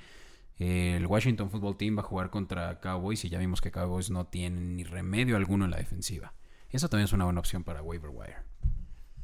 Eh, 0.59 0.97
el 0.97 1.07
Washington 1.07 1.51
Football 1.51 1.77
Team 1.77 1.97
va 1.97 2.01
a 2.01 2.05
jugar 2.05 2.31
contra 2.31 2.81
Cowboys 2.81 3.25
y 3.25 3.29
ya 3.29 3.39
vimos 3.39 3.61
que 3.61 3.71
Cowboys 3.71 4.11
no 4.11 4.27
tienen 4.27 4.77
ni 4.77 4.85
remedio 4.85 5.37
alguno 5.37 5.65
en 5.65 5.71
la 5.71 5.77
defensiva. 5.77 6.35
Eso 6.71 6.89
también 6.89 7.05
es 7.05 7.13
una 7.13 7.25
buena 7.25 7.41
opción 7.41 7.65
para 7.65 7.83
waiver 7.83 8.11
wire. 8.11 8.37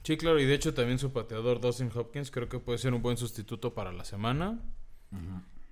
Sí, 0.05 0.16
claro, 0.16 0.38
y 0.38 0.44
de 0.44 0.55
hecho 0.55 0.75
también 0.75 0.99
su 0.99 1.12
pateador 1.12 1.61
Dustin 1.61 1.90
Hopkins 1.94 2.31
creo 2.31 2.49
que 2.49 2.59
puede 2.59 2.79
ser 2.79 2.94
un 2.94 3.03
buen 3.03 3.16
sustituto 3.16 3.75
para 3.75 3.92
la 3.92 4.05
semana. 4.05 4.61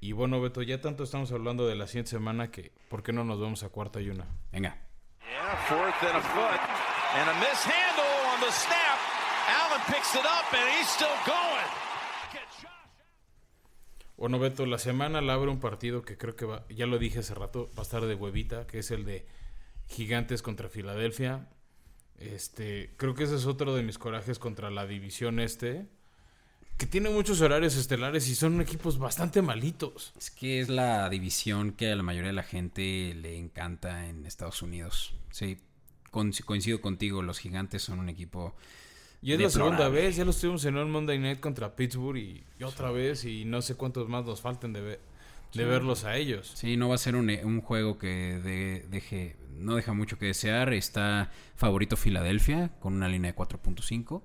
Y 0.01 0.13
bueno, 0.13 0.41
Beto, 0.41 0.63
ya 0.63 0.81
tanto 0.81 1.05
estamos 1.05 1.31
hablando 1.33 1.67
de 1.67 1.77
la 1.77 1.87
siguiente 1.87 2.11
semana 2.11 2.51
que 2.51 2.73
¿por 2.89 3.03
qué 3.03 3.13
no 3.13 3.25
nos 3.25 3.41
vamos 3.41 3.63
a 3.63 3.69
cuarta 3.69 4.01
y 4.01 4.09
una? 4.09 4.27
Venga. 4.51 4.79
Yeah, 5.21 5.57
fourth 5.69 6.03
and 6.03 6.17
a 6.17 6.23
foot. 6.23 6.61
And 7.15 7.29
a 7.29 7.35
mishandle 7.35 8.05
on 8.35 8.41
the 8.41 8.51
snap. 8.51 8.99
Allen 9.49 9.81
picks 9.87 10.15
it 10.15 10.25
up 10.25 10.53
and 10.53 10.69
he's 10.77 10.89
still 10.89 11.17
going. 11.27 11.92
Bueno, 14.23 14.39
Beto, 14.39 14.67
la 14.67 14.79
semana 14.79 15.21
la 15.21 15.35
abre 15.35 15.51
un 15.51 15.59
partido 15.59 16.03
que 16.03 16.17
creo 16.17 16.37
que 16.37 16.45
va, 16.45 16.65
ya 16.69 16.87
lo 16.87 17.01
dije 17.01 17.19
hace 17.19 17.35
rato, 17.35 17.69
va 17.77 17.81
a 17.81 17.83
estar 17.83 18.07
de 18.07 18.15
huevita, 18.15 18.69
que 18.69 18.79
es 18.79 18.93
el 18.93 19.05
de 19.05 19.27
Gigantes 19.89 20.43
contra 20.43 20.69
Filadelfia. 20.69 21.49
Este, 22.21 22.95
creo 22.99 23.17
que 23.17 23.25
ese 23.25 23.35
es 23.35 23.47
otro 23.47 23.75
de 23.75 23.83
mis 23.83 23.99
corajes 23.99 24.39
contra 24.39 24.71
la 24.71 24.87
división 24.87 25.41
este, 25.41 25.89
que 26.79 26.87
tiene 26.87 27.11
muchos 27.11 27.41
horarios 27.41 27.75
estelares 27.75 28.29
y 28.29 28.37
son 28.37 28.61
equipos 28.61 28.97
bastante 28.97 29.43
malitos. 29.43 30.13
Es 30.17 30.31
que 30.31 30.61
es 30.61 30.69
la 30.69 31.09
división 31.09 31.73
que 31.73 31.91
a 31.91 31.97
la 31.97 32.05
mayoría 32.05 32.29
de 32.29 32.37
la 32.37 32.45
gente 32.45 33.17
le 33.17 33.37
encanta 33.37 34.09
en 34.09 34.25
Estados 34.25 34.63
Unidos. 34.63 35.15
Sí, 35.33 35.59
coincido 36.13 36.81
contigo, 36.81 37.23
los 37.23 37.41
gigantes 37.41 37.83
son 37.83 37.99
un 37.99 38.09
equipo... 38.09 38.55
Y 39.23 39.33
es 39.33 39.39
la 39.41 39.51
segunda 39.51 39.89
vez, 39.89 40.17
ya 40.17 40.25
los 40.25 40.41
tuvimos 40.41 40.65
en 40.65 40.77
un 40.77 40.91
Monday 40.91 41.19
Night 41.19 41.39
contra 41.41 41.77
Pittsburgh 41.77 42.17
y, 42.19 42.45
y 42.59 42.65
otra 42.65 42.91
vez 42.91 43.25
y 43.25 43.45
no 43.45 43.63
sé 43.63 43.77
cuántos 43.77 44.09
más 44.09 44.25
nos 44.25 44.41
falten 44.41 44.73
de, 44.73 44.81
ver- 44.81 45.01
de 45.55 45.65
verlos 45.65 46.03
a 46.05 46.17
ellos. 46.17 46.51
Sí, 46.57 46.77
no 46.77 46.89
va 46.89 46.97
a 46.97 46.99
ser 46.99 47.15
un, 47.15 47.31
un 47.31 47.61
juego 47.61 47.99
que 47.99 48.09
de- 48.41 48.85
deje, 48.91 49.37
no 49.59 49.77
deja 49.77 49.93
mucho 49.93 50.19
que 50.19 50.27
desear. 50.27 50.73
Está 50.73 51.31
favorito 51.55 51.97
Filadelfia 51.97 52.71
con 52.81 52.95
una 52.95 53.07
línea 53.09 53.31
de 53.33 53.37
4.5. 53.39 54.23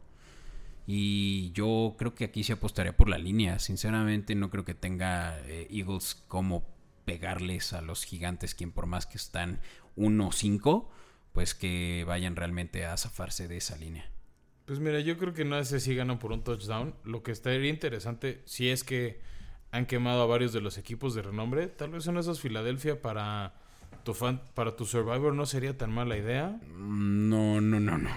Y 0.88 1.51
yo 1.51 1.95
creo 1.97 2.15
que 2.15 2.23
aquí 2.25 2.43
se 2.43 2.53
apostaría 2.53 2.95
por 2.95 3.10
la 3.10 3.17
línea. 3.17 3.60
Sinceramente 3.60 4.36
no 4.36 4.49
creo 4.49 4.63
que 4.65 4.73
tenga 4.73 5.38
eh, 5.45 5.67
Eagles 5.69 6.15
como 6.27 6.65
pegarles 7.05 7.73
a 7.73 7.81
los 7.81 8.03
gigantes, 8.03 8.55
quien 8.55 8.71
por 8.71 8.86
más 8.86 9.05
que 9.05 9.17
están 9.17 9.60
1-5, 9.97 10.88
pues 11.33 11.53
que 11.53 12.03
vayan 12.07 12.36
realmente 12.36 12.86
a 12.86 12.97
zafarse 12.97 13.47
de 13.47 13.57
esa 13.57 13.75
línea. 13.77 14.10
Pues 14.67 14.80
mira, 14.80 14.99
yo 14.99 15.17
creo 15.17 15.34
que 15.34 15.45
no 15.45 15.63
sé 15.63 15.80
si 15.80 15.95
ganan 15.95 16.19
por 16.19 16.32
un 16.32 16.43
touchdown. 16.43 16.93
Lo 17.06 17.23
que 17.23 17.32
estaría 17.32 17.69
interesante, 17.69 18.41
si 18.45 18.69
es 18.69 18.84
que 18.84 19.19
han 19.71 19.86
quemado 19.86 20.21
a 20.21 20.25
varios 20.25 20.53
de 20.53 20.62
los 20.62 20.77
equipos 20.77 21.15
de 21.15 21.21
renombre, 21.23 21.67
tal 21.67 21.89
vez 21.91 22.03
son 22.03 22.17
esos 22.17 22.39
Filadelfia 22.41 23.01
para 23.01 23.53
tu 24.03 24.13
fan, 24.13 24.41
para 24.53 24.75
tu 24.75 24.86
Survivor 24.86 25.34
no 25.34 25.45
sería 25.45 25.77
tan 25.77 25.91
mala 25.91 26.17
idea. 26.17 26.60
Mm, 26.67 27.30
No, 27.30 27.62
no, 27.62 27.80
no, 27.80 27.97
no. 27.97 28.10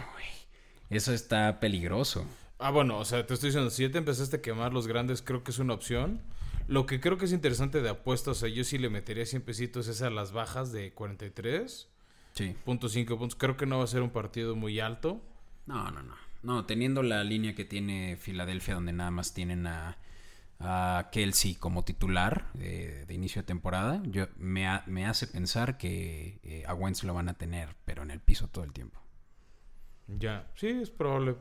Eso 0.90 1.12
está 1.12 1.60
peligroso. 1.60 2.26
Ah, 2.58 2.70
bueno, 2.72 2.98
o 2.98 3.04
sea, 3.04 3.24
te 3.26 3.32
estoy 3.34 3.48
diciendo, 3.50 3.70
si 3.70 3.84
ya 3.84 3.90
te 3.92 3.98
empezaste 3.98 4.36
a 4.36 4.42
quemar 4.42 4.72
los 4.72 4.88
grandes, 4.88 5.22
creo 5.22 5.44
que 5.44 5.52
es 5.52 5.58
una 5.60 5.72
opción. 5.74 6.20
Lo 6.66 6.84
que 6.84 7.00
creo 7.00 7.16
que 7.16 7.24
es 7.26 7.32
interesante 7.32 7.80
de 7.80 7.88
apuestas, 7.90 8.36
o 8.38 8.40
sea, 8.40 8.48
yo 8.48 8.64
sí 8.64 8.76
le 8.76 8.90
metería 8.90 9.24
100 9.24 9.42
pesitos 9.42 9.86
es 9.88 10.02
a 10.02 10.10
las 10.10 10.32
bajas 10.32 10.72
de 10.72 10.92
43.5 10.94 11.86
Sí. 12.32 12.56
puntos. 12.64 12.94
Creo 13.36 13.56
que 13.56 13.66
no 13.66 13.78
va 13.78 13.84
a 13.84 13.88
ser 13.88 14.02
un 14.02 14.10
partido 14.10 14.56
muy 14.56 14.78
alto. 14.80 15.20
No, 15.66 15.90
no, 15.92 16.02
no. 16.02 16.14
No, 16.42 16.64
teniendo 16.64 17.02
la 17.02 17.22
línea 17.24 17.54
que 17.54 17.64
tiene 17.64 18.16
Filadelfia, 18.16 18.74
donde 18.74 18.92
nada 18.92 19.10
más 19.10 19.34
tienen 19.34 19.66
a, 19.66 19.98
a 20.58 21.08
Kelsey 21.12 21.54
como 21.54 21.84
titular 21.84 22.46
eh, 22.58 23.04
de 23.06 23.14
inicio 23.14 23.42
de 23.42 23.46
temporada, 23.46 24.02
yo, 24.06 24.26
me, 24.38 24.66
ha- 24.66 24.84
me 24.86 25.06
hace 25.06 25.26
pensar 25.26 25.76
que 25.78 26.40
eh, 26.42 26.64
a 26.66 26.74
Wentz 26.74 27.04
lo 27.04 27.12
van 27.14 27.28
a 27.28 27.34
tener, 27.34 27.76
pero 27.84 28.02
en 28.02 28.10
el 28.10 28.20
piso 28.20 28.48
todo 28.48 28.64
el 28.64 28.72
tiempo. 28.72 29.00
Ya, 30.08 30.50
sí, 30.54 30.68
es 30.68 30.90
probable. 30.90 31.36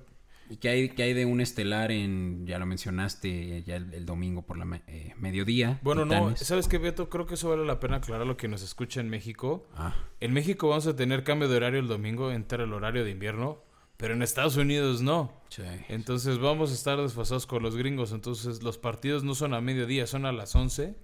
¿Y 0.50 0.58
qué 0.58 0.70
hay, 0.70 0.90
qué 0.90 1.04
hay 1.04 1.14
de 1.14 1.26
un 1.26 1.42
estelar 1.42 1.92
en, 1.92 2.46
ya 2.48 2.58
lo 2.58 2.66
mencionaste, 2.66 3.62
ya 3.64 3.76
el, 3.76 3.94
el 3.94 4.06
domingo 4.06 4.42
por 4.48 4.58
la 4.58 4.82
eh, 4.88 5.14
mediodía? 5.18 5.80
Bueno, 5.84 6.06
no? 6.06 6.36
¿sabes 6.36 6.68
qué, 6.68 6.80
Beto? 6.80 7.08
Creo 7.10 7.28
que 7.28 7.36
eso 7.36 7.50
vale 7.50 7.66
la 7.66 7.80
pena 7.80 7.98
aclarar 7.98 8.26
lo 8.26 8.36
que 8.36 8.48
nos 8.48 8.64
escucha 8.64 9.00
en 9.00 9.10
México. 9.10 9.68
Ah, 9.76 9.96
En 10.20 10.34
México 10.34 10.68
vamos 10.70 10.88
a 10.88 10.96
tener 10.96 11.24
cambio 11.24 11.48
de 11.50 11.58
horario 11.58 11.80
el 11.80 11.88
domingo, 11.88 12.32
entrar 12.32 12.62
el 12.62 12.74
horario 12.74 13.04
de 13.06 13.12
invierno, 13.12 13.64
pero 14.00 14.14
en 14.14 14.22
Estados 14.24 14.56
Unidos 14.56 15.02
no. 15.02 15.30
sí. 15.50 15.62
Entonces 15.90 16.40
vamos 16.40 16.72
a 16.72 16.74
estar 16.74 16.98
desfasados 17.02 17.46
con 17.46 17.62
los 17.62 17.76
gringos. 17.76 18.14
Entonces 18.14 18.64
los 18.64 18.78
partidos 18.78 19.26
no 19.26 19.36
son 19.36 19.54
a 19.54 19.60
mediodía, 19.60 20.08
son 20.08 20.26
a 20.26 20.32
las 20.32 20.56
11, 20.56 20.96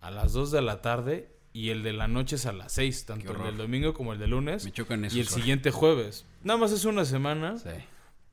a 0.00 0.10
las 0.10 0.32
2 0.32 0.50
de 0.50 0.60
la 0.60 0.82
tarde 0.82 1.30
y 1.52 1.70
el 1.70 1.84
de 1.84 1.92
la 1.92 2.08
noche 2.08 2.34
es 2.34 2.46
a 2.46 2.52
las 2.52 2.72
6, 2.72 3.06
tanto 3.06 3.30
el 3.36 3.42
del 3.44 3.56
domingo 3.56 3.94
como 3.94 4.12
el 4.12 4.18
del 4.18 4.30
lunes 4.30 4.64
Me 4.64 4.72
chocan 4.72 5.04
esos 5.04 5.16
y 5.16 5.20
el 5.20 5.28
siguiente 5.28 5.70
jueves. 5.70 6.26
Nada 6.42 6.58
más 6.58 6.72
es 6.72 6.84
una 6.84 7.04
semana, 7.04 7.56
Sí. 7.58 7.68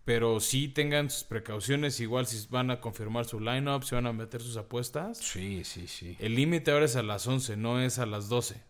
pero 0.04 0.40
sí 0.40 0.68
tengan 0.68 1.12
sus 1.12 1.24
precauciones, 1.26 2.00
igual 2.00 2.26
si 2.26 2.48
van 2.50 2.72
a 2.72 2.82
confirmar 2.82 3.26
su 3.26 3.40
lineup, 3.40 3.84
si 3.84 3.94
van 3.94 4.08
a 4.08 4.14
meter 4.14 4.42
sus 4.42 4.58
apuestas. 4.58 5.20
Sí, 5.20 5.64
sí, 5.64 5.86
sí. 5.88 6.18
El 6.20 6.34
límite 6.34 6.72
ahora 6.72 6.86
es 6.86 6.96
a 6.96 7.04
las 7.04 7.28
11, 7.28 7.56
no 7.56 7.80
es 7.80 8.00
a 8.00 8.08
las 8.08 8.28
12. 8.30 8.64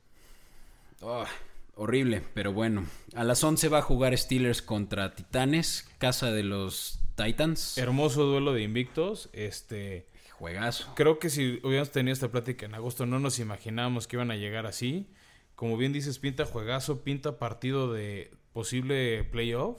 Oh, 1.00 1.24
horrible, 1.82 2.22
pero 2.34 2.54
bueno. 2.54 2.86
A 3.16 3.24
las 3.24 3.44
11 3.44 3.68
va 3.70 3.80
a 3.80 3.82
jugar 3.82 4.16
Steelers 4.16 4.62
contra 4.62 5.16
Titanes, 5.16 5.90
casa 5.98 6.32
de 6.32 6.44
los 6.44 7.00
Titans. 7.16 7.78
Hermoso 7.78 8.24
duelo 8.26 8.54
de 8.54 8.62
invictos, 8.62 9.30
este... 9.34 10.08
Juegazo. 10.38 10.94
Creo 10.96 11.20
que 11.20 11.30
si 11.30 11.60
hubiéramos 11.62 11.92
tenido 11.92 12.14
esta 12.14 12.32
plática 12.32 12.66
en 12.66 12.74
agosto 12.74 13.06
no 13.06 13.20
nos 13.20 13.38
imaginábamos 13.38 14.08
que 14.08 14.16
iban 14.16 14.32
a 14.32 14.36
llegar 14.36 14.66
así. 14.66 15.08
Como 15.54 15.78
bien 15.78 15.94
dices, 15.94 16.18
pinta 16.18 16.46
juegazo, 16.46 17.04
pinta 17.04 17.38
partido 17.38 17.94
de 17.94 18.32
posible 18.52 19.24
playoff. 19.26 19.78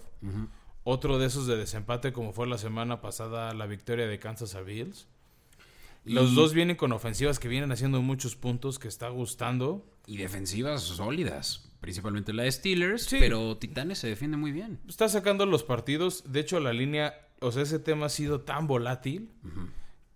Otro 0.84 1.18
de 1.18 1.26
esos 1.26 1.48
de 1.48 1.56
desempate 1.56 2.12
como 2.12 2.32
fue 2.32 2.46
la 2.46 2.58
semana 2.58 3.00
pasada 3.00 3.52
la 3.54 3.66
victoria 3.66 4.06
de 4.06 4.20
Kansas 4.20 4.54
a 4.54 4.60
Bills. 4.60 5.08
Los 6.04 6.32
Y- 6.32 6.34
dos 6.34 6.52
vienen 6.54 6.76
con 6.76 6.92
ofensivas 6.92 7.38
que 7.38 7.48
vienen 7.48 7.70
haciendo 7.72 8.02
muchos 8.02 8.34
puntos 8.36 8.78
que 8.78 8.88
está 8.88 9.08
gustando. 9.08 9.86
Y 10.06 10.16
defensivas 10.16 10.82
sólidas. 10.82 11.70
Principalmente 11.80 12.32
la 12.32 12.42
de 12.44 12.52
Steelers, 12.52 13.04
Sí. 13.04 13.16
pero 13.20 13.56
Titanes 13.56 13.98
se 13.98 14.08
defiende 14.08 14.36
muy 14.36 14.50
bien. 14.52 14.80
Está 14.88 15.08
sacando 15.08 15.46
los 15.46 15.62
partidos. 15.62 16.24
De 16.32 16.40
hecho, 16.40 16.58
la 16.60 16.72
línea, 16.72 17.14
o 17.40 17.52
sea, 17.52 17.62
ese 17.62 17.78
tema 17.78 18.06
ha 18.06 18.08
sido 18.08 18.40
tan 18.40 18.66
volátil 18.66 19.30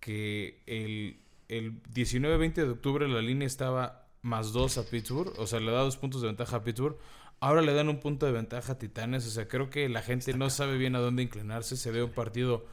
que 0.01 0.63
el, 0.67 1.19
el 1.49 1.83
19-20 1.93 2.55
de 2.65 2.71
octubre 2.71 3.09
la 3.09 3.21
línea 3.23 3.47
estaba 3.47 4.09
más 4.23 4.53
2 4.53 4.79
a 4.79 4.85
Pittsburgh. 4.89 5.33
O 5.39 5.47
sea, 5.47 5.61
le 5.61 5.71
da 5.73 5.81
dos 5.83 5.97
puntos 5.97 6.21
de 6.21 6.29
ventaja 6.29 6.57
a 6.57 6.65
Pittsburgh. 6.65 6.97
Ahora 7.41 7.63
le 7.63 7.75
dan 7.75 7.89
un 7.89 8.01
punto 8.01 8.27
de 8.27 8.33
ventaja 8.33 8.73
a 8.73 8.79
Titanes. 8.79 9.27
O 9.27 9.31
sea, 9.31 9.47
creo 9.49 9.71
que 9.71 9.89
la 9.89 10.03
gente 10.03 10.33
no 10.35 10.51
sabe 10.51 10.79
bien 10.79 10.97
a 10.97 11.01
dónde 11.01 11.23
inclinarse. 11.23 11.77
Se 11.77 11.91
ve 11.91 12.03
un 12.03 12.11
partido 12.13 12.67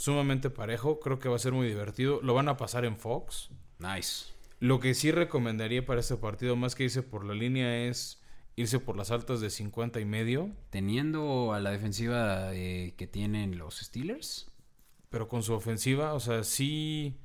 sumamente 0.00 0.48
parejo. 0.48 0.98
Creo 0.98 1.18
que 1.18 1.28
va 1.28 1.36
a 1.36 1.38
ser 1.38 1.52
muy 1.52 1.68
divertido. 1.68 2.20
Lo 2.22 2.32
van 2.32 2.48
a 2.48 2.56
pasar 2.56 2.86
en 2.86 2.96
Fox. 2.96 3.50
Nice. 3.78 4.32
Lo 4.58 4.80
que 4.80 4.94
sí 4.94 5.12
recomendaría 5.12 5.84
para 5.84 6.00
este 6.00 6.16
partido, 6.16 6.56
más 6.56 6.74
que 6.74 6.84
irse 6.84 7.02
por 7.02 7.24
la 7.24 7.34
línea, 7.34 7.86
es 7.86 8.18
irse 8.56 8.78
por 8.78 8.96
las 8.96 9.10
altas 9.10 9.40
de 9.40 9.50
50 9.50 10.00
y 10.00 10.06
medio. 10.06 10.50
Teniendo 10.70 11.52
a 11.52 11.60
la 11.60 11.70
defensiva 11.70 12.54
eh, 12.54 12.94
que 12.96 13.06
tienen 13.06 13.58
los 13.58 13.76
Steelers. 13.78 14.50
pero 15.10 15.28
con 15.28 15.42
su 15.42 15.52
ofensiva, 15.54 16.14
o 16.14 16.20
sea, 16.20 16.44
sí, 16.44 17.18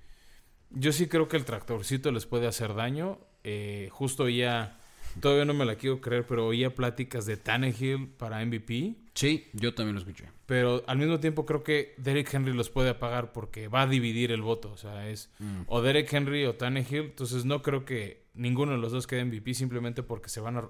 yo 0.71 0.91
sí 0.91 1.07
creo 1.07 1.27
que 1.27 1.37
el 1.37 1.45
tractorcito 1.45 2.11
les 2.11 2.25
puede 2.25 2.47
hacer 2.47 2.73
daño. 2.73 3.19
Eh, 3.43 3.89
justo 3.91 4.23
oía, 4.23 4.79
todavía 5.21 5.45
no 5.45 5.53
me 5.53 5.65
la 5.65 5.75
quiero 5.75 6.01
creer, 6.01 6.25
pero 6.27 6.47
oía 6.47 6.73
pláticas 6.73 7.25
de 7.25 7.37
Tannehill 7.37 8.07
para 8.07 8.43
MVP. 8.43 8.95
Sí, 9.13 9.47
yo 9.53 9.73
también 9.75 9.95
lo 9.95 10.01
escuché. 10.01 10.34
Pero 10.45 10.83
al 10.87 10.97
mismo 10.99 11.19
tiempo 11.19 11.45
creo 11.45 11.63
que 11.63 11.95
Derek 11.97 12.31
Henry 12.33 12.53
los 12.53 12.69
puede 12.69 12.89
apagar 12.91 13.31
porque 13.33 13.67
va 13.67 13.81
a 13.81 13.87
dividir 13.87 14.31
el 14.31 14.41
voto. 14.43 14.71
O 14.71 14.77
sea, 14.77 15.09
es 15.09 15.31
o 15.67 15.81
Derek 15.81 16.11
Henry 16.13 16.45
o 16.45 16.55
Tannehill. 16.55 17.05
Entonces 17.05 17.45
no 17.45 17.61
creo 17.63 17.83
que 17.85 18.25
ninguno 18.35 18.73
de 18.73 18.77
los 18.77 18.91
dos 18.91 19.07
quede 19.07 19.25
MVP 19.25 19.53
simplemente 19.55 20.03
porque 20.03 20.29
se 20.29 20.39
van 20.41 20.57
a, 20.57 20.69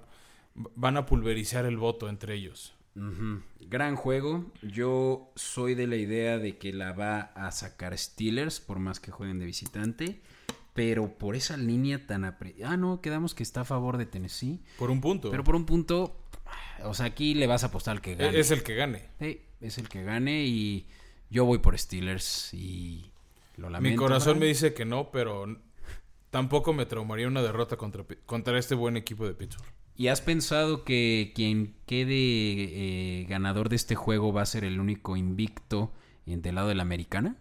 van 0.53 0.95
a 0.97 1.05
pulverizar 1.05 1.65
el 1.65 1.75
voto 1.77 2.07
entre 2.07 2.35
ellos. 2.35 2.73
Gran 3.59 3.95
juego. 3.97 4.45
Yo 4.61 5.31
soy 5.35 5.75
de 5.75 5.87
la 5.87 5.97
idea 5.97 6.37
de 6.37 6.57
que 6.57 6.71
la 6.71 6.93
va 6.93 7.19
a 7.35 7.51
sacar 7.51 7.97
Steelers, 7.97 8.59
por 8.61 8.79
más 8.79 8.99
que 9.01 9.11
jueguen 9.11 9.39
de 9.39 9.45
visitante. 9.45 10.21
pero 10.73 11.17
por 11.17 11.35
esa 11.35 11.55
línea 11.57 12.05
tan... 12.05 12.23
apre- 12.23 12.55
Ah, 12.63 12.75
no, 12.77 12.99
quedamos 13.01 13.33
que 13.33 13.43
está 13.43 13.61
a 13.61 13.65
favor 13.65 13.97
de 13.97 14.05
Tennessee. 14.05 14.61
Por 14.77 14.91
un 14.91 14.99
punto. 15.01 15.31
Pero 15.31 15.43
por 15.43 15.55
un 15.55 15.65
punto, 15.65 16.17
o 16.83 16.93
sea, 16.93 17.05
aquí 17.07 17.33
le 17.33 17.47
vas 17.47 17.63
a 17.63 17.67
apostar 17.67 17.93
al 17.95 18.01
que 18.01 18.15
gane. 18.15 18.37
E- 18.37 18.39
es 18.41 18.51
el 18.51 18.61
que 18.63 18.75
gane. 18.75 19.03
Sí, 19.19 19.41
es 19.67 19.77
el 19.77 19.89
que 19.89 20.03
gane 20.03 20.45
y 20.45 20.87
yo 21.29 21.45
voy 21.45 21.59
por 21.59 21.77
Steelers 21.77 22.53
y 22.53 23.11
lo 23.57 23.69
lamento. 23.69 24.01
Mi 24.01 24.07
corazón 24.07 24.39
me 24.39 24.45
dice 24.45 24.73
que 24.73 24.85
no, 24.85 25.11
pero 25.11 25.45
tampoco 26.29 26.73
me 26.73 26.85
traumaría 26.85 27.27
una 27.27 27.41
derrota 27.41 27.77
contra, 27.77 28.03
contra 28.25 28.57
este 28.59 28.75
buen 28.75 28.97
equipo 28.97 29.25
de 29.25 29.33
Pittsburgh. 29.33 29.71
¿Y 29.97 30.07
has 30.07 30.19
pensado 30.19 30.83
que 30.83 31.31
quien 31.33 31.75
quede 31.85 32.11
eh, 32.11 33.25
ganador 33.29 33.69
de 33.69 33.77
este 33.77 33.95
juego 33.95 34.33
va 34.33 34.41
a 34.41 34.45
ser 34.45 34.65
el 34.65 34.79
único 34.79 35.15
invicto 35.15 35.93
del 36.25 36.55
lado 36.55 36.67
de 36.67 36.75
la 36.75 36.81
americana? 36.81 37.37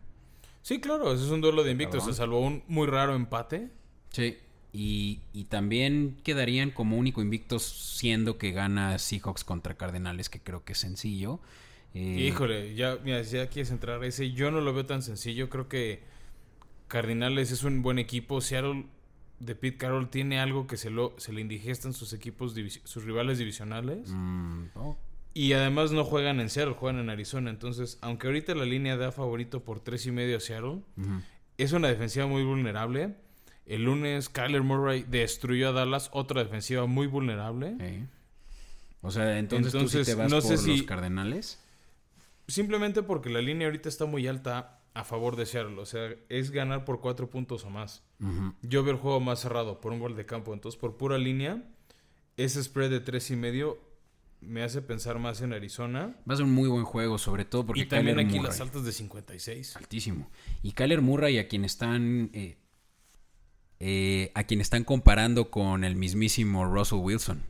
Sí, 0.62 0.81
claro, 0.81 1.12
ese 1.12 1.25
es 1.25 1.31
un 1.31 1.41
duelo 1.41 1.64
de 1.64 1.72
invictos. 1.72 2.05
Se 2.05 2.14
salvó 2.14 2.41
un 2.41 2.62
muy 2.68 2.87
raro 2.87 3.16
empate. 3.16 3.70
Sí. 4.11 4.39
Y, 4.72 5.20
y 5.33 5.45
también 5.45 6.16
quedarían 6.22 6.70
como 6.70 6.97
único 6.97 7.22
invictos 7.22 7.64
siendo 7.64 8.39
que 8.39 8.53
gana 8.53 8.99
Seahawks 8.99 9.45
contra 9.45 9.75
Cardenales, 9.75 10.29
que 10.29 10.41
creo 10.41 10.64
que 10.64 10.72
es 10.72 10.79
sencillo. 10.79 11.41
Eh, 11.95 12.27
Híjole, 12.29 12.75
ya, 12.75 12.99
mira, 13.05 13.23
ya 13.23 13.47
quieres 13.49 13.71
entrar 13.71 14.03
a 14.03 14.07
ese, 14.07 14.33
yo 14.33 14.51
no 14.51 14.61
lo 14.61 14.75
veo 14.75 14.85
tan 14.85 15.03
sencillo. 15.03 15.49
Creo 15.49 15.69
que 15.69 16.03
Cardinales 16.89 17.51
es 17.53 17.63
un 17.65 17.83
buen 17.83 17.99
equipo. 17.99 18.41
Seattle 18.41 18.87
de 19.41 19.55
Pete 19.55 19.77
Carroll 19.79 20.09
tiene 20.11 20.41
algo 20.41 20.67
que 20.67 20.77
se, 20.77 20.91
lo, 20.91 21.15
se 21.19 21.33
le 21.33 21.41
indigestan 21.41 21.93
sus 21.93 22.13
equipos, 22.13 22.55
sus 22.85 23.05
rivales 23.05 23.39
divisionales. 23.39 24.11
mm, 24.11 24.65
oh, 24.75 24.97
Y 25.35 25.53
además 25.53 25.93
no 25.93 26.05
juegan 26.05 26.41
en 26.41 26.51
Seattle, 26.51 26.75
juegan 26.75 27.01
en 27.01 27.11
Arizona. 27.11 27.51
Entonces, 27.51 27.99
aunque 28.01 28.27
ahorita 28.27 28.55
la 28.55 28.65
línea 28.65 28.97
da 28.97 29.13
favorito 29.13 29.63
por 29.63 29.81
tres 29.81 30.07
y 30.07 30.11
medio 30.13 30.37
a 30.37 30.41
Seattle, 30.41 30.81
es 31.59 31.73
una 31.73 31.89
defensiva 31.89 32.27
muy 32.27 32.43
vulnerable. 32.45 33.15
El 33.67 33.85
lunes, 33.85 34.29
Kyler 34.29 34.63
Murray 34.63 35.05
destruyó 35.09 35.71
a 35.71 35.73
Dallas, 35.73 36.11
otra 36.13 36.43
defensiva 36.43 36.87
muy 36.87 37.07
vulnerable. 37.07 37.77
O 39.01 39.11
sea, 39.11 39.39
entonces, 39.39 39.73
tú 39.73 39.79
sí 39.81 39.85
Entonces, 39.99 40.07
te 40.07 40.15
vas 40.15 40.31
no 40.31 40.41
por 40.41 40.57
sé 40.59 40.69
los 40.69 40.79
si- 40.79 40.87
Cardenales. 40.87 41.61
Simplemente 42.47 43.03
porque 43.03 43.31
la 43.31 43.41
línea 43.41 43.67
ahorita 43.67 43.89
está 43.89 44.05
muy 44.07 44.27
alta 44.27 44.81
a 44.95 45.05
favor 45.05 45.37
de 45.37 45.47
Seattle. 45.47 45.79
O 45.79 45.87
sea, 45.87 46.15
es 46.29 46.51
ganar 46.51 46.85
por 46.85 47.01
cuatro 47.01 47.31
puntos 47.31 47.65
o 47.65 47.71
más. 47.71 48.03
Yo 48.63 48.83
veo 48.83 48.95
el 48.95 49.01
juego 49.01 49.21
más 49.21 49.41
cerrado 49.41 49.81
por 49.81 49.93
un 49.93 49.99
gol 49.99 50.17
de 50.17 50.25
campo. 50.25 50.55
Entonces, 50.55 50.81
por 50.81 50.97
pura 50.97 51.19
línea, 51.19 51.63
ese 52.37 52.63
spread 52.63 52.91
de 52.91 53.01
tres 53.01 53.31
y 53.31 53.37
medio 53.37 53.79
me 54.41 54.63
hace 54.63 54.83
pensar 54.83 55.19
más 55.19 55.41
en 55.41 55.53
Arizona. 55.53 56.17
Va 56.29 56.35
a 56.35 56.37
ser 56.37 56.47
un 56.47 56.53
muy 56.53 56.69
buen 56.69 56.85
juego, 56.85 57.19
sobre 57.19 57.45
todo 57.45 57.67
porque 57.67 57.83
y 57.83 57.87
también 57.87 58.17
Kyler 58.17 58.27
aquí 58.27 58.37
Murray, 58.37 58.51
las 58.51 58.61
altas 58.61 58.85
de 58.85 58.93
56. 58.93 59.77
altísimo. 59.77 60.31
Y 60.63 60.73
Kyler 60.73 61.01
Murray 61.01 61.39
a 61.39 61.49
quien 61.49 61.65
están 61.65 62.31
eh, 62.33 62.59
eh, 63.81 64.31
a 64.35 64.45
quien 64.45 64.61
están 64.61 64.85
comparando 64.85 65.51
con 65.51 65.85
el 65.85 65.97
mismísimo 65.97 66.65
Russell 66.67 67.01
Wilson. 67.01 67.43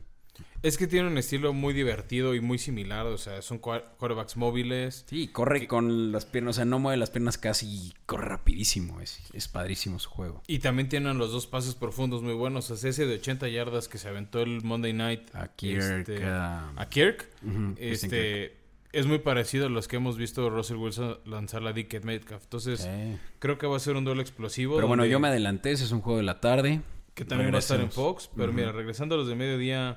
Es 0.63 0.77
que 0.77 0.87
tiene 0.87 1.07
un 1.07 1.17
estilo 1.17 1.53
muy 1.53 1.73
divertido 1.73 2.33
y 2.33 2.41
muy 2.41 2.57
similar. 2.57 3.05
O 3.05 3.17
sea, 3.17 3.41
son 3.41 3.59
quarterbacks 3.59 4.35
móviles. 4.35 5.05
Sí, 5.07 5.27
corre 5.27 5.67
con 5.67 6.11
las 6.11 6.25
piernas, 6.25 6.55
o 6.55 6.57
sea, 6.57 6.65
no 6.65 6.79
mueve 6.79 6.97
las 6.97 7.11
piernas 7.11 7.37
casi, 7.37 7.67
y 7.67 7.93
corre 8.05 8.27
rapidísimo. 8.29 8.99
Es, 9.01 9.19
es 9.33 9.47
padrísimo 9.47 9.99
su 9.99 10.09
juego. 10.09 10.41
Y 10.47 10.59
también 10.59 10.89
tienen 10.89 11.17
los 11.17 11.31
dos 11.31 11.45
pases 11.47 11.75
profundos 11.75 12.23
muy 12.23 12.33
buenos. 12.33 12.71
O 12.71 12.75
sea, 12.77 12.89
ese 12.89 13.05
de 13.05 13.15
80 13.15 13.47
yardas 13.49 13.87
que 13.87 13.97
se 13.97 14.07
aventó 14.07 14.41
el 14.41 14.61
Monday 14.63 14.93
Night. 14.93 15.33
A 15.35 15.49
Kirk, 15.49 15.81
este, 16.09 16.23
a- 16.25 16.71
a 16.75 16.89
Kirk. 16.89 17.29
Christian 17.75 17.75
este, 18.13 18.57
es 18.91 19.05
muy 19.05 19.19
parecido 19.19 19.67
a 19.67 19.69
los 19.69 19.87
que 19.87 19.97
hemos 19.97 20.17
visto 20.17 20.49
Russell 20.49 20.77
Wilson 20.77 21.19
lanzar 21.25 21.61
la 21.61 21.73
Dickett 21.73 22.05
Metcalf. 22.05 22.43
Entonces, 22.43 22.79
Sí. 22.81 23.17
creo 23.39 23.57
que 23.57 23.67
va 23.67 23.77
a 23.77 23.79
ser 23.79 23.95
un 23.97 24.03
duelo 24.05 24.21
explosivo. 24.21 24.75
Pero 24.75 24.87
bueno, 24.87 25.05
yo 25.05 25.19
me 25.19 25.27
adelanté, 25.27 25.71
ese 25.71 25.83
es 25.83 25.91
un 25.91 26.01
juego 26.01 26.17
de 26.17 26.23
la 26.23 26.39
tarde. 26.41 26.81
Que 27.13 27.23
también 27.23 27.51
va 27.53 27.57
a 27.57 27.59
estar 27.59 27.79
en. 27.79 27.91
Fox. 27.91 28.29
Pero 28.35 28.51
mira, 28.51 28.73
regresando 28.73 29.15
a 29.15 29.17
los 29.17 29.27
de 29.29 29.35
mediodía. 29.35 29.95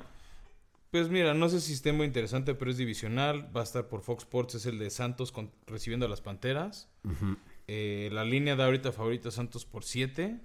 Pues 0.90 1.08
mira, 1.10 1.34
no 1.34 1.48
sé 1.50 1.60
si 1.60 1.74
esté 1.74 1.92
muy 1.92 2.06
interesante, 2.06 2.54
pero 2.54 2.70
es 2.70 2.78
divisional. 2.78 3.54
Va 3.54 3.60
a 3.60 3.64
estar 3.64 3.88
por 3.88 4.00
Fox 4.02 4.22
Sports. 4.24 4.54
Es 4.54 4.66
el 4.66 4.78
de 4.78 4.88
Santos 4.90 5.32
con- 5.32 5.50
recibiendo 5.66 6.06
a 6.06 6.08
las 6.08 6.20
Panteras. 6.22 6.88
Eh, 7.66 8.08
la 8.12 8.24
línea 8.24 8.56
da 8.56 8.64
ahorita 8.64 8.92
favorito 8.92 9.28
a 9.28 9.32
Santos 9.32 9.66
por 9.66 9.84
7. 9.84 10.40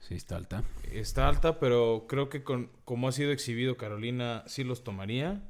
Sí, 0.00 0.14
está 0.14 0.36
alta. 0.36 0.64
Está 0.92 1.28
alta, 1.28 1.58
pero 1.58 2.06
creo 2.08 2.28
que 2.28 2.42
con 2.42 2.70
como 2.84 3.08
ha 3.08 3.12
sido 3.12 3.32
exhibido 3.32 3.76
Carolina, 3.76 4.44
sí 4.46 4.64
los 4.64 4.84
tomaría. 4.84 5.42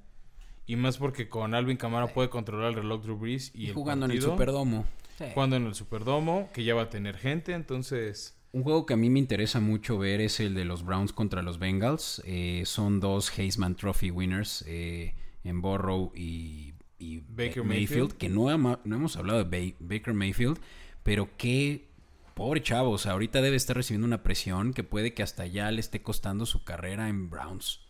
Y 0.67 0.77
más 0.77 0.99
porque 0.99 1.29
con 1.29 1.55
Alvin 1.55 1.77
Camara 1.77 2.07
puede 2.09 2.31
controlar 2.31 2.69
el 2.71 2.77
reloj 2.77 3.03
Drew 3.03 3.17
Brees 3.19 3.51
y, 3.55 3.65
Y 3.65 3.67
el 3.69 3.75
jugando 3.75 4.07
en 4.07 4.13
el 4.13 4.23
Superdomo. 4.23 4.85
Sí. 5.19 5.25
Jugando 5.35 5.57
en 5.57 5.67
el 5.67 5.75
Superdomo, 5.75 6.49
que 6.55 6.63
ya 6.63 6.75
va 6.77 6.83
a 6.83 6.91
tener 6.91 7.17
gente, 7.17 7.53
entonces... 7.53 8.37
Un 8.53 8.65
juego 8.65 8.85
que 8.85 8.95
a 8.95 8.97
mí 8.97 9.11
me 9.11 9.21
interesa 9.21 9.61
mucho 9.61 9.97
ver 9.99 10.21
es 10.21 10.41
el 10.41 10.55
de 10.55 10.65
los 10.65 10.85
Browns 10.85 11.13
contra 11.13 11.43
los 11.43 11.59
Bengals. 11.59 12.21
Eh, 12.27 12.63
son 12.67 12.99
dos 12.99 13.37
Heisman 13.39 13.77
Trophy 13.77 14.11
winners 14.11 14.65
eh, 14.67 15.15
en 15.45 15.61
Burrow 15.63 16.11
y, 16.17 16.75
y 16.99 17.19
Baker 17.29 17.63
Mayfield, 17.63 17.67
Mayfield. 17.69 18.13
que 18.15 18.29
no, 18.29 18.49
ama- 18.49 18.81
no 18.85 18.97
hemos 18.97 19.17
hablado 19.17 19.45
de 19.45 19.45
Ba- 19.71 19.77
Baker 19.79 20.15
Mayfield, 20.15 20.59
pero 21.05 21.29
que 21.37 21.89
pobre 22.35 22.61
chavo, 22.63 22.91
o 22.91 22.99
sea, 22.99 23.13
ahorita 23.13 23.41
debe 23.41 23.57
estar 23.57 23.77
recibiendo 23.77 24.07
una 24.07 24.23
presión 24.25 24.73
que 24.75 24.83
puede 24.83 25.15
que 25.15 25.23
hasta 25.23 25.47
ya 25.47 25.71
le 25.71 25.81
esté 25.81 26.03
costando 26.03 26.45
su 26.45 26.65
carrera 26.65 27.09
en 27.09 27.31
Browns. 27.31 27.81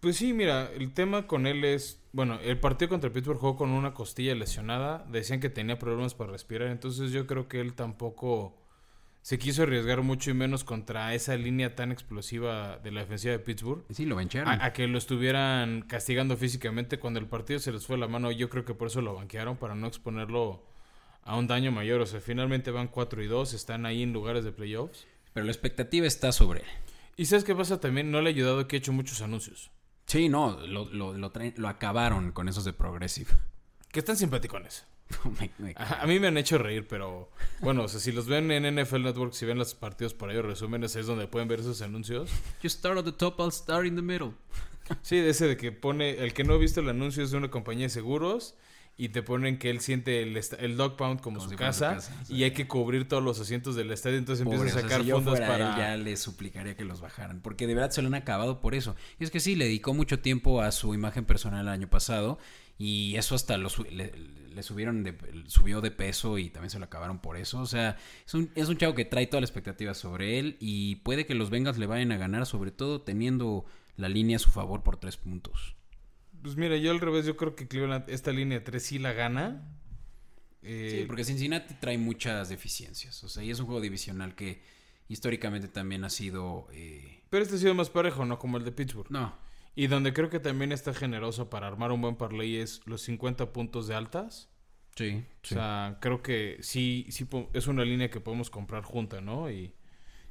Pues 0.00 0.16
sí, 0.16 0.32
mira, 0.32 0.70
el 0.72 0.92
tema 0.92 1.26
con 1.26 1.46
él 1.46 1.64
es... 1.64 2.00
Bueno, 2.12 2.38
el 2.42 2.58
partido 2.58 2.88
contra 2.88 3.12
Pittsburgh 3.12 3.38
jugó 3.38 3.56
con 3.56 3.70
una 3.70 3.92
costilla 3.92 4.34
lesionada. 4.34 5.04
Decían 5.10 5.40
que 5.40 5.50
tenía 5.50 5.78
problemas 5.78 6.14
para 6.14 6.30
respirar, 6.32 6.68
entonces 6.68 7.12
yo 7.12 7.26
creo 7.26 7.48
que 7.48 7.60
él 7.60 7.74
tampoco 7.74 8.56
se 9.26 9.40
quiso 9.40 9.64
arriesgar 9.64 10.02
mucho 10.02 10.30
y 10.30 10.34
menos 10.34 10.62
contra 10.62 11.12
esa 11.12 11.34
línea 11.34 11.74
tan 11.74 11.90
explosiva 11.90 12.78
de 12.78 12.92
la 12.92 13.00
defensiva 13.00 13.32
de 13.32 13.40
Pittsburgh. 13.40 13.82
Sí, 13.90 14.04
lo 14.04 14.14
vencharon. 14.14 14.60
A, 14.60 14.66
a 14.66 14.72
que 14.72 14.86
lo 14.86 14.98
estuvieran 14.98 15.82
castigando 15.82 16.36
físicamente 16.36 17.00
cuando 17.00 17.18
el 17.18 17.26
partido 17.26 17.58
se 17.58 17.72
les 17.72 17.84
fue 17.84 17.98
la 17.98 18.06
mano. 18.06 18.30
Yo 18.30 18.48
creo 18.48 18.64
que 18.64 18.74
por 18.74 18.86
eso 18.86 19.00
lo 19.02 19.14
banquearon, 19.16 19.56
para 19.56 19.74
no 19.74 19.88
exponerlo 19.88 20.62
a 21.24 21.36
un 21.36 21.48
daño 21.48 21.72
mayor. 21.72 22.00
O 22.02 22.06
sea, 22.06 22.20
finalmente 22.20 22.70
van 22.70 22.86
4 22.86 23.20
y 23.20 23.26
2, 23.26 23.52
están 23.52 23.84
ahí 23.84 24.04
en 24.04 24.12
lugares 24.12 24.44
de 24.44 24.52
playoffs. 24.52 25.08
Pero 25.32 25.44
la 25.44 25.50
expectativa 25.50 26.06
está 26.06 26.30
sobre 26.30 26.60
él. 26.60 26.66
Y 27.16 27.24
¿sabes 27.24 27.42
qué 27.42 27.52
pasa 27.56 27.80
también? 27.80 28.12
No 28.12 28.20
le 28.20 28.28
ha 28.28 28.32
ayudado 28.32 28.68
que 28.68 28.76
ha 28.76 28.78
hecho 28.78 28.92
muchos 28.92 29.22
anuncios. 29.22 29.72
Sí, 30.06 30.28
no, 30.28 30.56
lo, 30.68 30.84
lo, 30.84 31.14
lo, 31.18 31.32
traen- 31.32 31.54
lo 31.56 31.66
acabaron 31.66 32.30
con 32.30 32.48
esos 32.48 32.64
de 32.64 32.72
Progressive. 32.72 33.32
Que 33.90 33.98
están 33.98 34.16
simpaticones. 34.16 34.86
Me- 35.40 35.50
me- 35.58 35.74
A, 35.76 36.02
a 36.02 36.06
mí 36.06 36.18
me 36.18 36.26
han 36.28 36.36
hecho 36.36 36.58
reír, 36.58 36.86
pero 36.88 37.30
bueno, 37.60 37.84
o 37.84 37.88
sea, 37.88 38.00
si 38.00 38.10
los 38.12 38.26
ven 38.26 38.50
en 38.50 38.64
NFL 38.82 39.02
Network, 39.02 39.32
si 39.34 39.46
ven 39.46 39.58
los 39.58 39.74
partidos 39.74 40.14
por 40.14 40.30
ahí 40.30 40.36
o 40.36 40.42
resúmenes, 40.42 40.96
es 40.96 41.06
donde 41.06 41.26
pueden 41.28 41.46
ver 41.48 41.60
esos 41.60 41.80
anuncios. 41.82 42.30
You 42.62 42.68
start 42.70 42.98
at 42.98 43.04
the 43.04 43.12
top, 43.12 43.38
I'll 43.40 43.52
start 43.52 43.86
in 43.86 43.94
the 43.96 44.02
middle. 44.02 44.32
Sí, 45.02 45.16
de 45.16 45.30
ese 45.30 45.46
de 45.48 45.56
que 45.56 45.72
pone, 45.72 46.10
el 46.24 46.32
que 46.32 46.44
no 46.44 46.54
ha 46.54 46.58
visto 46.58 46.80
el 46.80 46.88
anuncio 46.88 47.22
es 47.24 47.30
de 47.30 47.36
una 47.36 47.50
compañía 47.50 47.86
de 47.86 47.90
seguros 47.90 48.54
y 48.98 49.10
te 49.10 49.22
ponen 49.22 49.58
que 49.58 49.68
él 49.68 49.80
siente 49.80 50.22
el, 50.22 50.40
el 50.58 50.76
dog 50.76 50.96
pound 50.96 51.20
como, 51.20 51.38
Como 51.38 51.44
su 51.44 51.50
si 51.50 51.56
fuera 51.56 51.72
su 51.72 51.80
casa, 51.80 52.24
sí. 52.24 52.34
y 52.34 52.44
hay 52.44 52.52
que 52.52 52.66
cubrir 52.66 53.06
todos 53.06 53.22
los 53.22 53.38
asientos 53.40 53.74
del 53.76 53.90
estadio, 53.90 54.16
entonces 54.16 54.44
Pobre, 54.44 54.58
empieza 54.58 54.78
a 54.78 54.80
o 54.80 54.82
sea, 54.82 54.88
sacar 54.90 55.02
si 55.02 55.08
yo 55.08 55.16
fondos 55.16 55.32
fuera 55.36 55.48
para... 55.48 55.70
él, 55.74 55.76
ya 55.78 55.96
le 56.02 56.16
suplicaría 56.16 56.76
que 56.76 56.84
los 56.84 57.00
bajaran. 57.00 57.40
Porque 57.42 57.66
de 57.66 57.74
verdad 57.74 57.90
se 57.90 58.00
lo 58.00 58.08
han 58.08 58.14
acabado 58.14 58.60
por 58.60 58.74
eso. 58.74 58.96
Y 59.20 59.24
es 59.24 59.30
que 59.30 59.38
sí, 59.40 59.54
le 59.54 59.66
dedicó 59.66 59.92
mucho 59.92 60.20
tiempo 60.20 60.62
a 60.62 60.72
su 60.72 60.94
imagen 60.94 61.24
personal 61.26 61.60
el 61.66 61.68
año 61.72 61.88
pasado. 61.90 62.38
Y 62.78 63.16
eso 63.16 63.34
hasta 63.34 63.56
lo 63.58 63.68
su- 63.70 63.84
le, 63.84 64.12
le 64.56 64.62
subieron 64.64 65.04
de, 65.04 65.14
subió 65.46 65.80
de 65.80 65.90
peso 65.92 66.38
y 66.38 66.48
también 66.50 66.70
se 66.70 66.78
lo 66.80 66.86
acabaron 66.86 67.20
por 67.20 67.36
eso. 67.36 67.60
O 67.60 67.66
sea, 67.66 67.96
es 68.26 68.34
un, 68.34 68.50
es 68.56 68.68
un 68.68 68.76
chavo 68.78 68.94
que 68.94 69.04
trae 69.04 69.26
toda 69.26 69.42
la 69.42 69.44
expectativa 69.46 69.94
sobre 69.94 70.38
él. 70.40 70.56
Y 70.58 70.96
puede 70.96 71.26
que 71.26 71.34
los 71.34 71.50
Bengals 71.50 71.78
le 71.78 71.86
vayan 71.86 72.10
a 72.10 72.16
ganar, 72.16 72.46
sobre 72.46 72.70
todo 72.72 73.02
teniendo 73.02 73.66
la 73.96 74.08
línea 74.08 74.36
a 74.36 74.40
su 74.40 74.50
favor 74.50 74.82
por 74.82 74.96
tres 74.96 75.16
puntos. 75.16 75.76
Pues 76.42 76.56
mira, 76.56 76.76
yo 76.76 76.90
al 76.90 77.00
revés, 77.00 77.26
yo 77.26 77.36
creo 77.36 77.54
que 77.54 77.68
Cleveland 77.68 78.08
esta 78.08 78.32
línea 78.32 78.64
3 78.64 78.82
sí 78.82 78.98
la 78.98 79.12
gana. 79.12 79.68
Eh, 80.62 80.98
Sí, 81.00 81.04
porque 81.06 81.24
Cincinnati 81.24 81.74
trae 81.74 81.98
muchas 81.98 82.48
deficiencias. 82.48 83.22
O 83.24 83.28
sea, 83.28 83.44
y 83.44 83.50
es 83.50 83.60
un 83.60 83.66
juego 83.66 83.80
divisional 83.80 84.34
que 84.34 84.62
históricamente 85.08 85.68
también 85.68 86.04
ha 86.04 86.10
sido. 86.10 86.66
eh, 86.72 87.22
Pero 87.30 87.42
este 87.42 87.56
ha 87.56 87.58
sido 87.58 87.74
más 87.74 87.90
parejo, 87.90 88.24
¿no? 88.24 88.38
Como 88.38 88.56
el 88.58 88.64
de 88.64 88.72
Pittsburgh. 88.72 89.10
No, 89.10 89.36
Y 89.76 89.88
donde 89.88 90.12
creo 90.12 90.30
que 90.30 90.40
también 90.40 90.72
está 90.72 90.94
generoso 90.94 91.50
para 91.50 91.68
armar 91.68 91.92
un 91.92 92.00
buen 92.00 92.16
parlay 92.16 92.56
es 92.56 92.80
los 92.86 93.02
50 93.02 93.52
puntos 93.52 93.86
de 93.86 93.94
altas. 93.94 94.50
sí, 94.96 95.24
O 95.44 95.46
sea, 95.46 95.98
creo 96.00 96.22
que 96.22 96.58
sí, 96.62 97.06
sí 97.10 97.28
es 97.52 97.66
una 97.68 97.84
línea 97.84 98.10
que 98.10 98.20
podemos 98.20 98.50
comprar 98.50 98.82
junta, 98.84 99.20
¿no? 99.20 99.50
Y, 99.50 99.74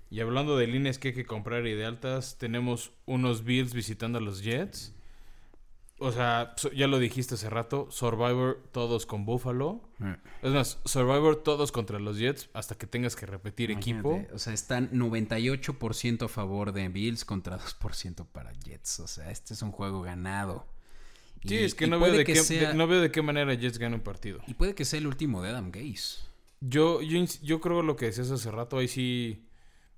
y 0.10 0.20
hablando 0.22 0.58
de 0.58 0.68
líneas 0.68 0.98
que 1.00 1.10
hay 1.10 1.14
que 1.14 1.26
comprar 1.26 1.68
y 1.68 1.74
de 1.76 1.86
altas, 1.86 2.38
tenemos 2.40 2.94
unos 3.06 3.44
Bills 3.44 3.74
visitando 3.74 4.18
a 4.20 4.22
los 4.22 4.44
Jets. 4.44 4.95
O 5.98 6.12
sea, 6.12 6.54
ya 6.76 6.88
lo 6.88 7.00
dijiste 7.00 7.36
hace 7.36 7.50
rato, 7.50 7.88
Survivor 7.90 8.62
todos 8.74 9.06
con 9.06 9.26
Buffalo. 9.26 9.82
Eh, 10.04 10.18
Es 10.42 10.52
más, 10.52 10.80
Survivor 10.84 11.38
todos 11.42 11.72
contra 11.72 12.00
los 12.00 12.18
Jets 12.18 12.50
hasta 12.54 12.76
que 12.76 12.86
tengas 12.86 13.16
que 13.16 13.26
repetir 13.26 13.72
equipo. 13.72 14.22
O 14.34 14.38
sea, 14.40 14.54
están 14.54 14.92
98% 14.92 16.26
a 16.26 16.28
favor 16.28 16.74
de 16.74 16.90
Bills 16.90 17.24
contra 17.26 17.58
2% 17.58 18.26
para 18.32 18.52
Jets. 18.54 19.00
O 19.00 19.08
sea, 19.08 19.32
este 19.32 19.54
es 19.54 19.62
un 19.62 19.72
juego 19.72 20.02
ganado. 20.02 20.68
Sí, 21.46 21.56
Y- 21.56 21.64
es 21.64 21.76
que, 21.76 21.88
no 21.88 22.00
veo, 22.00 22.12
de 22.12 22.26
que 22.26 22.34
qué, 22.34 22.40
sea- 22.44 22.70
de- 22.70 22.76
no 22.76 22.88
veo 22.88 23.00
de 23.02 23.12
qué 23.12 23.22
manera 23.22 23.54
Jets 23.54 23.78
gana 23.78 23.96
un 23.96 24.02
partido. 24.02 24.40
Y 24.48 24.56
puede 24.56 24.76
que 24.76 24.84
sea 24.84 25.00
el 25.00 25.08
último 25.08 25.42
de 25.42 25.50
Adam 25.52 25.72
Gase. 25.72 26.20
Yo, 26.60 27.02
yo, 27.02 27.24
yo 27.44 27.62
creo 27.62 27.84
lo 27.84 27.96
que 27.96 28.06
decías 28.08 28.32
hace 28.32 28.52
rato, 28.52 28.78
ahí 28.78 28.88
sí 28.88 29.42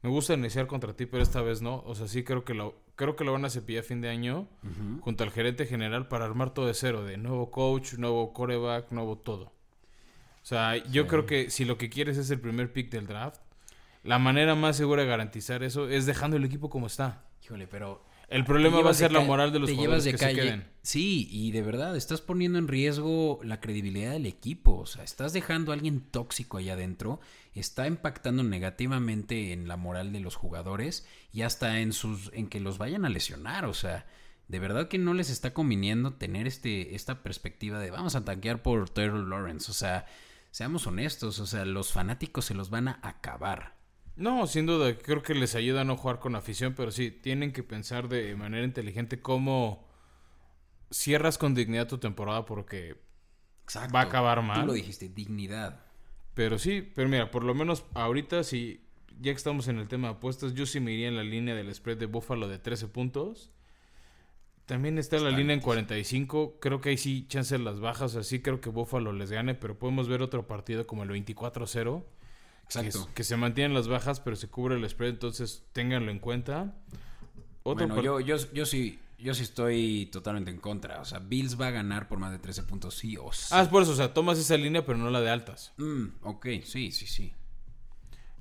Me 0.03 0.09
gusta 0.11 0.35
iniciar 0.35 0.67
contra 0.67 0.95
ti, 0.95 1.07
pero 1.07 1.23
esta 1.23 1.41
vez 1.41 1.61
no. 1.63 1.81
O 1.85 1.95
sea, 1.95 2.07
sí 2.07 2.23
creo 2.23 2.45
que 2.45 2.53
lo, 2.53 2.75
creo 2.97 3.15
que 3.15 3.23
lo 3.23 3.31
van 3.31 3.45
a 3.45 3.49
cepillar 3.49 3.83
a 3.83 3.87
fin 3.87 4.01
de 4.01 4.09
año 4.09 4.49
junto 5.01 5.23
al 5.23 5.31
gerente 5.31 5.65
general 5.65 6.09
para 6.09 6.25
armar 6.25 6.53
todo 6.53 6.65
de 6.65 6.73
cero, 6.73 7.05
de 7.05 7.15
nuevo 7.17 7.51
coach, 7.51 7.93
nuevo 7.93 8.33
coreback, 8.33 8.91
nuevo 8.91 9.17
todo. 9.17 9.53
O 10.41 10.45
sea, 10.49 10.75
yo 10.77 11.07
creo 11.07 11.25
que 11.25 11.49
si 11.49 11.63
lo 11.63 11.77
que 11.77 11.89
quieres 11.89 12.17
es 12.17 12.29
el 12.31 12.39
primer 12.41 12.73
pick 12.73 12.89
del 12.89 13.05
draft, 13.05 13.39
la 14.03 14.19
manera 14.19 14.55
más 14.55 14.77
segura 14.77 15.03
de 15.03 15.07
garantizar 15.07 15.63
eso 15.63 15.87
es 15.87 16.05
dejando 16.05 16.37
el 16.37 16.45
equipo 16.45 16.69
como 16.69 16.87
está. 16.87 17.25
Híjole, 17.43 17.67
pero 17.67 18.03
El 18.27 18.43
problema 18.43 18.81
va 18.81 18.89
a 18.89 18.93
de 18.93 18.99
ser 18.99 19.11
la 19.13 19.21
moral 19.21 19.53
de 19.53 19.59
los 19.59 19.69
te 19.69 19.75
jugadores 19.75 20.03
llevas 20.03 20.05
que 20.05 20.11
de 20.11 20.17
se 20.17 20.35
calle. 20.35 20.41
queden. 20.41 20.67
Sí, 20.81 21.29
y 21.31 21.51
de 21.51 21.61
verdad, 21.61 21.95
estás 21.95 22.19
poniendo 22.19 22.59
en 22.59 22.67
riesgo 22.67 23.39
la 23.43 23.61
credibilidad 23.61 24.11
del 24.11 24.25
equipo. 24.25 24.77
O 24.77 24.85
sea, 24.85 25.03
estás 25.03 25.31
dejando 25.31 25.71
a 25.71 25.75
alguien 25.75 26.01
tóxico 26.01 26.57
allá 26.57 26.73
adentro. 26.73 27.21
Está 27.55 27.87
impactando 27.87 28.43
negativamente 28.43 29.53
en 29.53 29.69
la 29.69 29.77
moral 29.77 30.11
de 30.11 30.19
los 30.19 30.35
jugadores 30.35 31.07
y 31.31 31.43
hasta 31.43 31.79
en 31.79 31.93
sus 31.93 32.29
en 32.33 32.47
que 32.47 32.59
los 32.59 32.77
vayan 32.77 33.05
a 33.05 33.09
lesionar. 33.09 33.63
O 33.63 33.73
sea, 33.73 34.05
de 34.49 34.59
verdad 34.59 34.89
que 34.89 34.97
no 34.97 35.13
les 35.13 35.29
está 35.29 35.53
conviniendo 35.53 36.13
tener 36.13 36.47
este 36.47 36.95
esta 36.95 37.23
perspectiva 37.23 37.79
de 37.79 37.91
vamos 37.91 38.15
a 38.15 38.25
tanquear 38.25 38.61
por 38.61 38.89
Taylor 38.89 39.25
Lawrence. 39.25 39.71
O 39.71 39.73
sea, 39.73 40.05
seamos 40.51 40.85
honestos. 40.85 41.39
O 41.39 41.47
sea, 41.47 41.63
los 41.63 41.93
fanáticos 41.93 42.43
se 42.43 42.53
los 42.53 42.69
van 42.69 42.89
a 42.89 42.99
acabar. 43.03 43.76
No, 44.17 44.47
sin 44.47 44.65
duda, 44.65 44.97
creo 44.97 45.21
que 45.21 45.35
les 45.35 45.55
ayuda 45.55 45.81
a 45.81 45.83
no 45.83 45.95
jugar 45.95 46.19
con 46.19 46.35
afición, 46.35 46.73
pero 46.75 46.91
sí, 46.91 47.11
tienen 47.11 47.53
que 47.53 47.63
pensar 47.63 48.09
de 48.09 48.35
manera 48.35 48.65
inteligente 48.65 49.21
cómo 49.21 49.87
cierras 50.89 51.37
con 51.37 51.53
dignidad 51.53 51.87
tu 51.87 51.99
temporada 51.99 52.45
porque 52.45 52.97
Exacto. 53.67 53.93
Va 53.93 53.99
a 53.99 54.03
acabar 54.03 54.41
mal. 54.41 54.61
Tú 54.61 54.67
lo 54.67 54.73
dijiste, 54.73 55.09
dignidad. 55.09 55.81
Pero 56.33 56.57
sí, 56.57 56.89
pero 56.95 57.09
mira, 57.09 57.31
por 57.31 57.43
lo 57.43 57.53
menos 57.53 57.83
ahorita 57.95 58.43
sí, 58.45 58.81
ya 59.19 59.33
que 59.33 59.37
estamos 59.37 59.67
en 59.67 59.77
el 59.77 59.89
tema 59.89 60.07
de 60.07 60.13
apuestas, 60.13 60.53
yo 60.53 60.65
sí 60.65 60.79
me 60.79 60.93
iría 60.93 61.09
en 61.09 61.17
la 61.17 61.23
línea 61.23 61.53
del 61.53 61.73
spread 61.75 61.97
de 61.97 62.05
Buffalo 62.05 62.47
de 62.47 62.59
13 62.59 62.87
puntos. 62.87 63.51
También 64.65 64.97
está, 64.97 65.19
la 65.19 65.31
línea 65.31 65.53
en 65.53 65.61
45, 65.61 66.59
creo 66.59 66.79
que 66.79 66.89
ahí 66.89 66.97
sí 66.97 67.25
chances 67.27 67.59
las 67.59 67.79
bajas, 67.79 68.15
así 68.15 68.41
creo 68.41 68.61
que 68.61 68.69
Buffalo 68.69 69.13
les 69.13 69.31
gane, 69.31 69.53
pero 69.55 69.77
podemos 69.79 70.07
ver 70.07 70.21
otro 70.21 70.47
partido 70.47 70.87
como 70.87 71.03
el 71.03 71.09
24-0. 71.09 72.03
Exacto. 72.67 73.09
que 73.13 73.23
se 73.23 73.37
mantienen 73.37 73.73
las 73.73 73.87
bajas, 73.87 74.19
pero 74.19 74.35
se 74.35 74.49
cubre 74.49 74.75
el 74.75 74.89
spread, 74.89 75.11
entonces 75.11 75.65
ténganlo 75.73 76.11
en 76.11 76.19
cuenta. 76.19 76.75
Otro 77.63 77.87
bueno, 77.87 78.01
yo, 78.01 78.19
yo, 78.19 78.35
yo 78.53 78.65
sí, 78.65 78.99
yo 79.17 79.33
sí 79.33 79.43
estoy 79.43 80.09
totalmente 80.11 80.51
en 80.51 80.57
contra. 80.57 81.01
O 81.01 81.05
sea, 81.05 81.19
Bills 81.19 81.59
va 81.59 81.67
a 81.67 81.71
ganar 81.71 82.07
por 82.07 82.19
más 82.19 82.31
de 82.31 82.39
13 82.39 82.63
puntos, 82.63 82.95
sí 82.95 83.17
o 83.17 83.31
sí. 83.31 83.47
Ah, 83.51 83.61
es 83.61 83.67
por 83.67 83.83
eso, 83.83 83.91
o 83.91 83.95
sea, 83.95 84.13
tomas 84.13 84.37
esa 84.37 84.57
línea, 84.57 84.85
pero 84.85 84.97
no 84.97 85.09
la 85.09 85.21
de 85.21 85.29
altas. 85.29 85.73
Mm, 85.77 86.07
ok, 86.21 86.47
sí, 86.63 86.91
sí, 86.91 87.07
sí. 87.07 87.33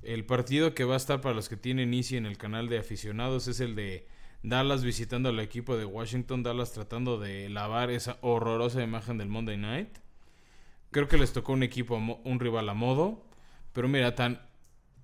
El 0.03 0.25
partido 0.25 0.73
que 0.73 0.83
va 0.83 0.93
a 0.93 0.97
estar 0.97 1.21
para 1.21 1.35
los 1.35 1.49
que 1.49 1.57
tienen 1.57 1.93
Easy 1.93 2.15
en 2.17 2.25
el 2.25 2.37
canal 2.37 2.69
de 2.69 2.77
aficionados 2.77 3.47
es 3.47 3.59
el 3.59 3.75
de 3.75 4.07
Dallas 4.43 4.83
visitando 4.83 5.29
al 5.29 5.39
equipo 5.39 5.75
de 5.75 5.85
Washington, 5.85 6.43
Dallas 6.43 6.71
tratando 6.71 7.19
de 7.19 7.49
lavar 7.49 7.89
esa 7.89 8.17
horrorosa 8.21 8.83
imagen 8.83 9.17
del 9.17 9.27
Monday 9.27 9.57
Night. 9.57 9.97
Creo 10.91 11.07
que 11.07 11.17
les 11.17 11.33
tocó 11.33 11.53
un 11.53 11.63
equipo, 11.63 11.97
un 11.97 12.39
rival 12.39 12.69
a 12.69 12.73
modo, 12.73 13.26
pero 13.77 13.87
mira, 13.87 14.15
tan 14.15 14.41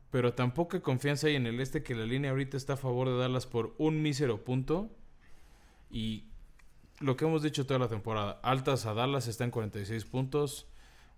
pero 0.10 0.34
tan 0.34 0.56
poca 0.56 0.82
confianza 0.82 1.28
hay 1.28 1.36
en 1.36 1.46
el 1.46 1.60
este 1.60 1.84
que 1.84 1.94
la 1.94 2.08
línea 2.08 2.32
ahorita 2.32 2.58
está 2.58 2.74
a 2.74 2.78
favor 2.78 3.08
de 3.08 3.16
Dallas 3.16 3.46
por 3.46 3.76
un 3.78 4.02
mísero 4.02 4.44
punto 4.44 4.90
y 5.92 6.24
lo 7.00 7.16
que 7.16 7.26
hemos 7.26 7.44
dicho 7.44 7.68
toda 7.68 7.80
la 7.80 7.88
temporada, 7.88 8.40
altas 8.42 8.88
a 8.88 8.96
Dallas 8.96 9.28
está 9.28 9.44
en 9.44 9.52
46 9.52 10.06
puntos. 10.06 10.66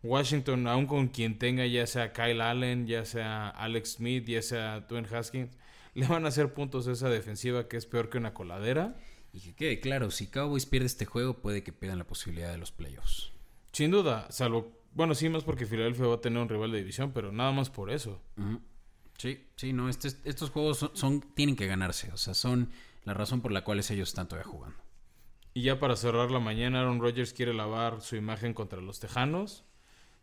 Washington, 0.04 0.68
aún 0.68 0.86
con 0.86 1.08
quien 1.08 1.40
tenga, 1.40 1.66
ya 1.66 1.88
sea 1.88 2.12
Kyle 2.12 2.42
Allen, 2.42 2.88
ya 2.88 3.06
sea 3.06 3.48
Alex 3.48 3.94
Smith, 3.94 4.26
ya 4.26 4.42
sea 4.42 4.82
Dwayne 4.82 5.08
Haskins, 5.08 5.58
le 5.94 6.10
van 6.10 6.26
a 6.26 6.28
hacer 6.28 6.54
puntos 6.54 6.90
a 6.90 6.92
esa 6.92 7.08
defensiva 7.08 7.70
que 7.70 7.78
es 7.78 7.86
peor 7.86 8.10
que 8.10 8.18
una 8.18 8.34
coladera. 8.34 8.98
Y 9.32 9.40
que 9.40 9.56
quede 9.56 9.80
claro, 9.80 10.12
si 10.12 10.28
Cowboys 10.28 10.66
pierde 10.66 10.88
este 10.88 11.06
juego, 11.06 11.42
puede 11.42 11.64
que 11.64 11.72
pierdan 11.72 12.00
la 12.00 12.06
posibilidad 12.06 12.52
de 12.52 12.58
los 12.58 12.74
playoffs. 12.74 13.32
Sin 13.72 13.92
duda, 13.92 14.28
salvo, 14.30 14.75
bueno, 14.96 15.14
sí, 15.14 15.30
más 15.30 15.44
porque 15.44 15.66
Filadelfia 15.68 16.08
va 16.08 16.16
a 16.16 16.22
tener 16.22 16.42
un 16.42 16.50
rival 16.50 16.72
de 16.72 16.80
división, 16.80 17.12
pero 17.14 17.32
nada 17.32 17.52
más 17.52 17.70
por 17.70 17.92
eso. 17.92 18.20
Sí, 19.18 19.48
sí, 19.56 19.72
no, 19.74 19.88
este- 19.90 20.10
estos 20.24 20.50
juegos 20.50 20.78
son, 20.80 20.92
son- 20.96 21.22
tienen 21.22 21.56
que 21.56 21.68
ganarse. 21.68 22.12
O 22.12 22.18
sea, 22.18 22.34
son 22.34 22.70
la 23.04 23.14
razón 23.14 23.42
por 23.42 23.52
la 23.52 23.64
cual 23.64 23.78
ellos 23.80 24.10
están 24.10 24.28
todavía 24.28 24.52
jugando. 24.52 24.78
Y 25.54 25.62
ya 25.62 25.80
para 25.80 25.96
cerrar 25.96 26.32
la 26.32 26.40
mañana, 26.40 26.82
Aaron 26.82 27.00
Rodgers 27.00 27.32
quiere 27.32 27.54
lavar 27.54 28.02
su 28.02 28.16
imagen 28.18 28.54
contra 28.54 28.82
los 28.82 29.00
Tejanos. 29.00 29.64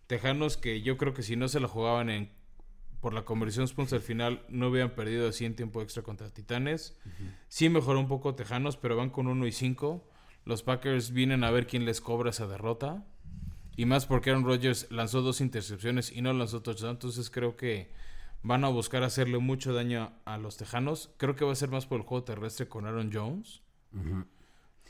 Tejanos 0.06 0.56
que 0.58 0.82
yo 0.82 0.98
creo 0.98 1.14
que 1.14 1.22
si 1.22 1.36
no 1.36 1.48
se 1.48 1.58
la 1.60 1.68
jugaban 1.68 2.10
en, 2.10 2.30
por 3.00 3.14
la 3.14 3.24
conversión 3.24 3.64
Spurs 3.64 3.92
al 3.94 4.00
final, 4.02 4.44
no 4.50 4.68
hubieran 4.68 4.94
perdido 4.94 5.28
así 5.28 5.44
en 5.46 5.56
tiempo 5.56 5.80
extra 5.80 6.02
contra 6.02 6.28
Titanes. 6.28 6.98
Sí 7.48 7.68
mejoró 7.70 7.98
un 7.98 8.08
poco 8.08 8.34
Tejanos, 8.34 8.76
pero 8.76 8.96
van 8.96 9.08
con 9.10 9.26
1 9.26 9.46
y 9.46 9.52
5. 9.52 10.06
Los 10.44 10.62
Packers 10.62 11.12
vienen 11.12 11.44
a 11.44 11.50
ver 11.50 11.66
quién 11.66 11.86
les 11.86 12.00
cobra 12.02 12.30
esa 12.30 12.46
derrota. 12.46 13.06
Y 13.76 13.86
más 13.86 14.06
porque 14.06 14.30
Aaron 14.30 14.44
Rodgers 14.44 14.86
lanzó 14.90 15.22
dos 15.22 15.40
intercepciones 15.40 16.12
y 16.12 16.20
no 16.22 16.32
lanzó 16.32 16.62
touchdown. 16.62 16.92
Entonces 16.92 17.30
creo 17.30 17.56
que 17.56 17.90
van 18.42 18.64
a 18.64 18.68
buscar 18.68 19.02
hacerle 19.02 19.38
mucho 19.38 19.72
daño 19.72 20.12
a 20.24 20.36
los 20.36 20.56
Tejanos. 20.56 21.10
Creo 21.16 21.36
que 21.36 21.44
va 21.44 21.52
a 21.52 21.56
ser 21.56 21.70
más 21.70 21.86
por 21.86 22.00
el 22.00 22.06
juego 22.06 22.24
terrestre 22.24 22.68
con 22.68 22.86
Aaron 22.86 23.10
Jones. 23.12 23.62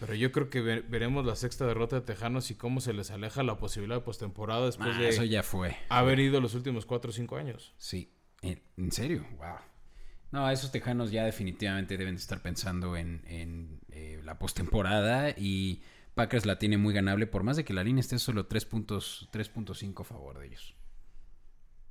Pero 0.01 0.15
yo 0.15 0.33
creo 0.33 0.51
que 0.51 0.61
ve- 0.61 0.81
veremos 0.81 1.25
la 1.25 1.37
sexta 1.37 1.65
derrota 1.67 1.97
de 1.97 2.03
Tejanos 2.03 2.51
y 2.51 2.57
cómo 2.57 2.81
se 2.81 2.93
les 2.93 3.11
aleja 3.13 3.43
la 3.45 3.59
posibilidad 3.59 3.97
de 3.99 4.03
postemporada 4.05 4.67
después 4.67 4.97
Ah, 4.97 4.99
de 5.01 5.09
eso 5.11 5.23
ya 5.25 5.43
fue. 5.45 5.77
haber 5.89 6.19
ido 6.19 6.41
los 6.41 6.55
últimos 6.55 6.87
4 6.87 7.11
o 7.11 7.13
5 7.13 7.37
años. 7.37 7.75
Sí. 7.79 8.13
¿En, 8.43 8.91
serio? 8.91 9.25
Wow. 9.37 9.57
No, 10.33 10.51
esos 10.51 10.73
tejanos 10.73 11.13
ya 11.13 11.25
definitivamente 11.25 11.97
deben 11.97 12.17
de 12.17 12.21
estar 12.21 12.41
pensando 12.43 12.97
en, 12.97 13.23
en, 13.29 13.81
eh, 13.91 14.21
la 14.25 14.39
postemporada 14.41 15.31
y 15.31 15.83
Packers 16.15 16.47
la 16.47 16.59
tiene 16.59 16.77
muy 16.77 16.93
ganable 16.93 17.27
por 17.27 17.43
más 17.43 17.57
de 17.57 17.65
que 17.65 17.73
la 17.73 17.85
línea 17.85 18.01
esté 18.01 18.19
solo 18.19 18.47
3 18.47 18.65
puntos, 18.67 19.29
3.5 19.33 20.01
a 20.01 20.05
favor 20.05 20.39
de 20.39 20.47
ellos. 20.47 20.75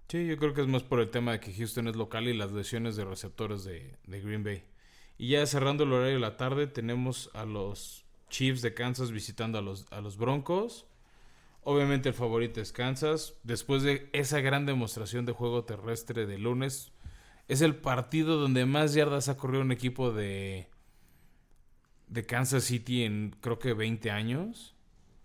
Sí, 0.08 0.28
yo 0.28 0.38
creo 0.38 0.54
que 0.54 0.62
es 0.62 0.68
más 0.68 0.84
por 0.84 1.00
el 1.00 1.10
tema 1.10 1.32
de 1.32 1.40
que 1.40 1.54
Houston 1.54 1.88
es 1.88 1.96
local 1.96 2.28
y 2.28 2.34
las 2.34 2.52
lesiones 2.52 2.96
de 2.96 3.06
receptores 3.06 3.64
de, 3.64 3.98
de 4.06 4.22
Green 4.22 4.44
Bay. 4.44 4.64
Y 5.18 5.30
ya 5.30 5.46
cerrando 5.46 5.84
el 5.84 5.94
horario 5.94 6.16
de 6.16 6.20
la 6.20 6.38
tarde, 6.38 6.68
tenemos 6.68 7.30
a 7.34 7.46
los 7.46 8.06
Chiefs 8.30 8.62
de 8.62 8.74
Kansas 8.74 9.12
visitando 9.12 9.58
a 9.58 9.62
los, 9.62 9.86
a 9.92 10.02
los 10.02 10.18
Broncos. 10.18 10.86
Obviamente 11.64 12.10
el 12.10 12.16
favorito 12.16 12.60
es 12.60 12.72
Kansas. 12.72 13.36
Después 13.44 13.84
de 13.84 14.10
esa 14.14 14.42
gran 14.42 14.66
demostración 14.66 15.26
de 15.26 15.34
juego 15.34 15.64
terrestre 15.64 16.26
de 16.26 16.40
lunes, 16.40 16.92
es 17.48 17.62
el 17.62 17.76
partido 17.76 18.38
donde 18.38 18.66
más 18.66 18.94
yardas 18.94 19.30
ha 19.30 19.38
corrido 19.38 19.62
un 19.62 19.72
equipo 19.72 20.12
de, 20.12 20.71
de 22.12 22.26
Kansas 22.26 22.64
City 22.66 23.04
en 23.04 23.36
creo 23.42 23.58
que 23.58 23.74
20 23.74 24.12
años. 24.12 24.76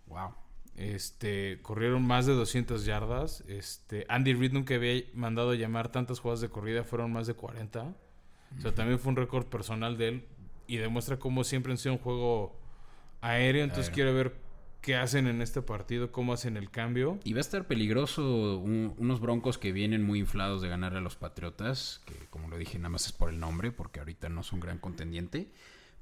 Wow. 0.07 0.33
Este, 0.75 1.59
corrieron 1.61 2.05
más 2.05 2.25
de 2.25 2.33
200 2.33 2.85
yardas. 2.85 3.43
Este, 3.47 4.05
Andy 4.09 4.33
Reid 4.33 4.53
nunca 4.53 4.75
había 4.75 5.03
mandado 5.13 5.51
a 5.51 5.55
llamar 5.55 5.91
tantas 5.91 6.19
jugadas 6.19 6.41
de 6.41 6.49
corrida, 6.49 6.83
fueron 6.83 7.11
más 7.11 7.27
de 7.27 7.33
40. 7.33 7.95
O 8.57 8.61
sea, 8.61 8.73
también 8.73 8.99
fue 8.99 9.09
un 9.09 9.15
récord 9.17 9.45
personal 9.47 9.97
de 9.97 10.07
él 10.07 10.25
y 10.67 10.77
demuestra 10.77 11.17
cómo 11.19 11.43
siempre 11.43 11.71
han 11.71 11.77
sido 11.77 11.93
un 11.93 11.99
juego 11.99 12.57
aéreo. 13.21 13.63
Entonces 13.63 13.89
quiero 13.93 14.13
ver 14.13 14.35
qué 14.81 14.95
hacen 14.95 15.27
en 15.27 15.41
este 15.41 15.61
partido, 15.61 16.11
cómo 16.11 16.31
hacen 16.31 16.55
el 16.55 16.69
cambio. 16.69 17.19
Y 17.25 17.33
va 17.33 17.39
a 17.39 17.41
estar 17.41 17.67
peligroso 17.67 18.59
un- 18.59 18.93
unos 18.97 19.19
broncos 19.19 19.57
que 19.57 19.71
vienen 19.73 20.03
muy 20.03 20.19
inflados 20.19 20.61
de 20.61 20.69
ganarle 20.69 20.99
a 20.99 21.01
los 21.01 21.15
Patriotas, 21.15 22.01
que 22.05 22.13
como 22.29 22.47
lo 22.47 22.57
dije 22.57 22.77
nada 22.77 22.89
más 22.89 23.07
es 23.07 23.11
por 23.11 23.29
el 23.29 23.39
nombre, 23.39 23.71
porque 23.71 23.99
ahorita 23.99 24.29
no 24.29 24.43
son 24.43 24.59
gran 24.61 24.77
contendiente, 24.77 25.51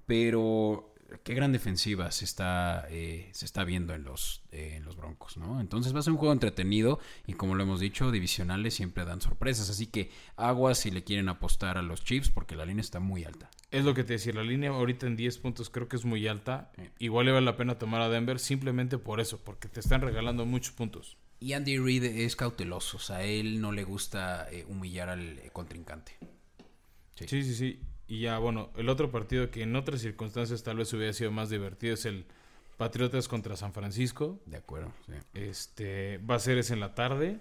pero 0.05 0.95
qué 1.23 1.33
gran 1.33 1.51
defensiva 1.51 2.11
se 2.11 2.25
está, 2.25 2.87
eh, 2.89 3.29
se 3.33 3.45
está 3.45 3.63
viendo 3.63 3.93
en 3.93 4.03
los, 4.03 4.43
eh, 4.51 4.73
en 4.77 4.85
los 4.85 4.95
broncos, 4.95 5.37
¿no? 5.37 5.59
Entonces 5.59 5.93
va 5.93 5.99
a 5.99 6.01
ser 6.01 6.13
un 6.13 6.19
juego 6.19 6.33
entretenido 6.33 6.99
y 7.25 7.33
como 7.33 7.55
lo 7.55 7.63
hemos 7.63 7.79
dicho, 7.79 8.11
divisionales 8.11 8.73
siempre 8.73 9.05
dan 9.05 9.21
sorpresas, 9.21 9.69
así 9.69 9.87
que 9.87 10.11
aguas 10.35 10.79
si 10.79 10.91
le 10.91 11.03
quieren 11.03 11.29
apostar 11.29 11.77
a 11.77 11.81
los 11.81 12.03
Chiefs 12.03 12.29
porque 12.29 12.55
la 12.55 12.65
línea 12.65 12.81
está 12.81 12.99
muy 12.99 13.23
alta. 13.23 13.49
Es 13.71 13.83
lo 13.83 13.93
que 13.93 14.03
te 14.03 14.13
decía, 14.13 14.33
la 14.33 14.43
línea 14.43 14.69
ahorita 14.69 15.07
en 15.07 15.15
10 15.15 15.37
puntos 15.39 15.69
creo 15.69 15.87
que 15.87 15.95
es 15.95 16.05
muy 16.05 16.27
alta. 16.27 16.71
Igual 16.99 17.25
le 17.25 17.31
vale 17.33 17.45
la 17.45 17.57
pena 17.57 17.77
tomar 17.77 18.01
a 18.01 18.09
Denver 18.09 18.39
simplemente 18.39 18.97
por 18.97 19.19
eso, 19.19 19.39
porque 19.43 19.67
te 19.67 19.79
están 19.79 20.01
regalando 20.01 20.45
muchos 20.45 20.73
puntos. 20.73 21.17
Y 21.39 21.53
Andy 21.53 21.77
Reid 21.77 22.03
es 22.03 22.35
cauteloso, 22.35 22.97
o 22.97 22.99
sea, 22.99 23.17
a 23.17 23.23
él 23.23 23.59
no 23.59 23.71
le 23.71 23.83
gusta 23.83 24.47
eh, 24.49 24.65
humillar 24.69 25.09
al 25.09 25.39
eh, 25.39 25.49
contrincante. 25.51 26.13
Sí. 27.15 27.27
Sí, 27.27 27.43
sí, 27.43 27.55
sí. 27.55 27.79
Y 28.07 28.21
ya, 28.21 28.37
bueno, 28.37 28.69
el 28.75 28.89
otro 28.89 29.11
partido 29.11 29.49
que 29.49 29.63
en 29.63 29.75
otras 29.75 30.01
circunstancias 30.01 30.63
tal 30.63 30.77
vez 30.77 30.93
hubiera 30.93 31.13
sido 31.13 31.31
más 31.31 31.49
divertido 31.49 31.93
es 31.95 32.05
el 32.05 32.25
Patriotas 32.77 33.27
contra 33.27 33.55
San 33.55 33.73
Francisco. 33.73 34.39
De 34.45 34.57
acuerdo, 34.57 34.91
sí. 35.05 35.13
Este 35.33 36.17
va 36.19 36.35
a 36.35 36.39
ser 36.39 36.57
ese 36.57 36.73
en 36.73 36.81
la 36.81 36.93
tarde. 36.93 37.39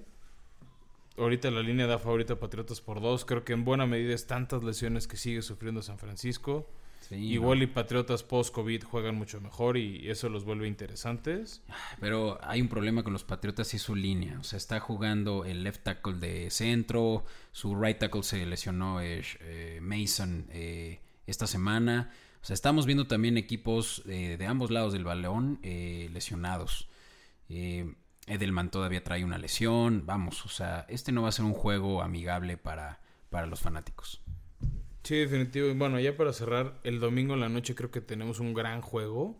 Ahorita 1.18 1.50
la 1.50 1.60
línea 1.60 1.86
da 1.86 1.98
favorita 1.98 2.34
a 2.34 2.38
Patriotas 2.38 2.80
por 2.80 3.00
dos. 3.00 3.24
Creo 3.24 3.44
que 3.44 3.52
en 3.52 3.64
buena 3.64 3.86
medida 3.86 4.14
es 4.14 4.26
tantas 4.26 4.62
lesiones 4.62 5.08
que 5.08 5.16
sigue 5.16 5.42
sufriendo 5.42 5.82
San 5.82 5.98
Francisco. 5.98 6.68
Sí, 7.08 7.16
Igual 7.16 7.62
y 7.62 7.66
Patriotas 7.66 8.22
post-COVID 8.22 8.84
juegan 8.84 9.16
mucho 9.16 9.38
mejor 9.38 9.76
y 9.76 10.08
eso 10.08 10.30
los 10.30 10.44
vuelve 10.44 10.66
interesantes. 10.66 11.62
Pero 12.00 12.38
hay 12.42 12.62
un 12.62 12.68
problema 12.68 13.02
con 13.02 13.12
los 13.12 13.24
Patriotas 13.24 13.74
y 13.74 13.78
su 13.78 13.94
línea. 13.94 14.38
O 14.38 14.42
sea, 14.42 14.56
está 14.56 14.80
jugando 14.80 15.44
el 15.44 15.64
left 15.64 15.82
tackle 15.82 16.14
de 16.14 16.50
centro. 16.50 17.24
Su 17.52 17.76
right 17.76 17.98
tackle 17.98 18.22
se 18.22 18.46
lesionó 18.46 19.02
eh, 19.02 19.78
Mason 19.82 20.46
eh, 20.50 21.00
esta 21.26 21.46
semana. 21.46 22.10
O 22.40 22.46
sea, 22.46 22.54
estamos 22.54 22.86
viendo 22.86 23.06
también 23.06 23.36
equipos 23.36 24.02
eh, 24.06 24.36
de 24.38 24.46
ambos 24.46 24.70
lados 24.70 24.94
del 24.94 25.04
balón 25.04 25.58
eh, 25.62 26.08
lesionados. 26.10 26.88
Edelman 28.26 28.70
todavía 28.70 29.04
trae 29.04 29.24
una 29.24 29.36
lesión. 29.36 30.06
Vamos, 30.06 30.46
o 30.46 30.48
sea, 30.48 30.86
este 30.88 31.12
no 31.12 31.22
va 31.22 31.28
a 31.28 31.32
ser 31.32 31.44
un 31.44 31.52
juego 31.52 32.02
amigable 32.02 32.56
para, 32.56 33.00
para 33.28 33.46
los 33.46 33.60
fanáticos. 33.60 34.23
Sí, 35.04 35.16
definitivo. 35.16 35.68
Y 35.68 35.74
bueno, 35.74 36.00
ya 36.00 36.16
para 36.16 36.32
cerrar, 36.32 36.80
el 36.82 36.98
domingo 36.98 37.34
en 37.34 37.40
la 37.40 37.48
noche 37.48 37.74
creo 37.74 37.90
que 37.90 38.00
tenemos 38.00 38.40
un 38.40 38.54
gran 38.54 38.80
juego. 38.80 39.36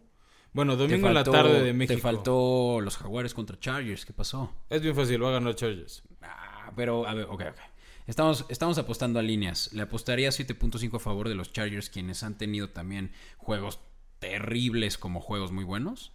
Bueno, 0.53 0.77
domingo 0.77 1.09
en 1.09 1.15
la 1.15 1.25
tarde 1.25 1.63
de 1.63 1.73
México. 1.73 1.97
Te 1.97 2.01
faltó 2.01 2.81
los 2.81 2.97
Jaguares 2.99 3.35
contra 3.35 3.59
Chargers. 3.59 4.05
¿Qué 4.05 4.13
pasó? 4.13 4.53
Es 4.69 4.83
bien 4.83 4.95
fácil, 4.95 5.25
va 5.25 5.31
a 5.31 5.33
ganar 5.33 5.57
Chargers. 5.57 6.05
Ah, 6.23 6.71
pero, 6.77 7.09
a 7.09 7.15
ver, 7.15 7.25
ok, 7.25 7.43
ok. 7.51 7.59
Estamos, 8.07 8.45
estamos 8.51 8.77
apostando 8.77 9.19
a 9.19 9.23
líneas. 9.23 9.73
Le 9.73 9.83
apostaría 9.83 10.29
7.5 10.29 10.97
a 10.97 11.01
favor 11.01 11.29
de 11.29 11.35
los 11.35 11.53
Chargers, 11.53 11.89
quienes 11.89 12.23
han 12.23 12.37
tenido 12.37 12.69
también 12.69 13.13
juegos 13.39 13.81
terribles 14.19 14.99
como 14.99 15.21
juegos 15.21 15.51
muy 15.51 15.65
buenos. 15.65 16.13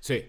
Sí. 0.00 0.26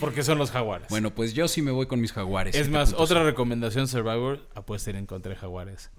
Porque 0.00 0.22
son 0.22 0.38
los 0.38 0.50
Jaguares. 0.50 0.88
Bueno, 0.88 1.14
pues 1.14 1.34
yo 1.34 1.46
sí 1.48 1.60
me 1.60 1.70
voy 1.70 1.86
con 1.86 2.00
mis 2.00 2.12
Jaguares. 2.12 2.56
es 2.56 2.70
más, 2.70 2.94
7.5. 2.94 2.96
otra 2.98 3.24
recomendación 3.24 3.86
Survivor, 3.86 4.48
apuesten 4.54 4.96
en 4.96 5.04
contra 5.04 5.30
de 5.30 5.36
Jaguares. 5.36 5.90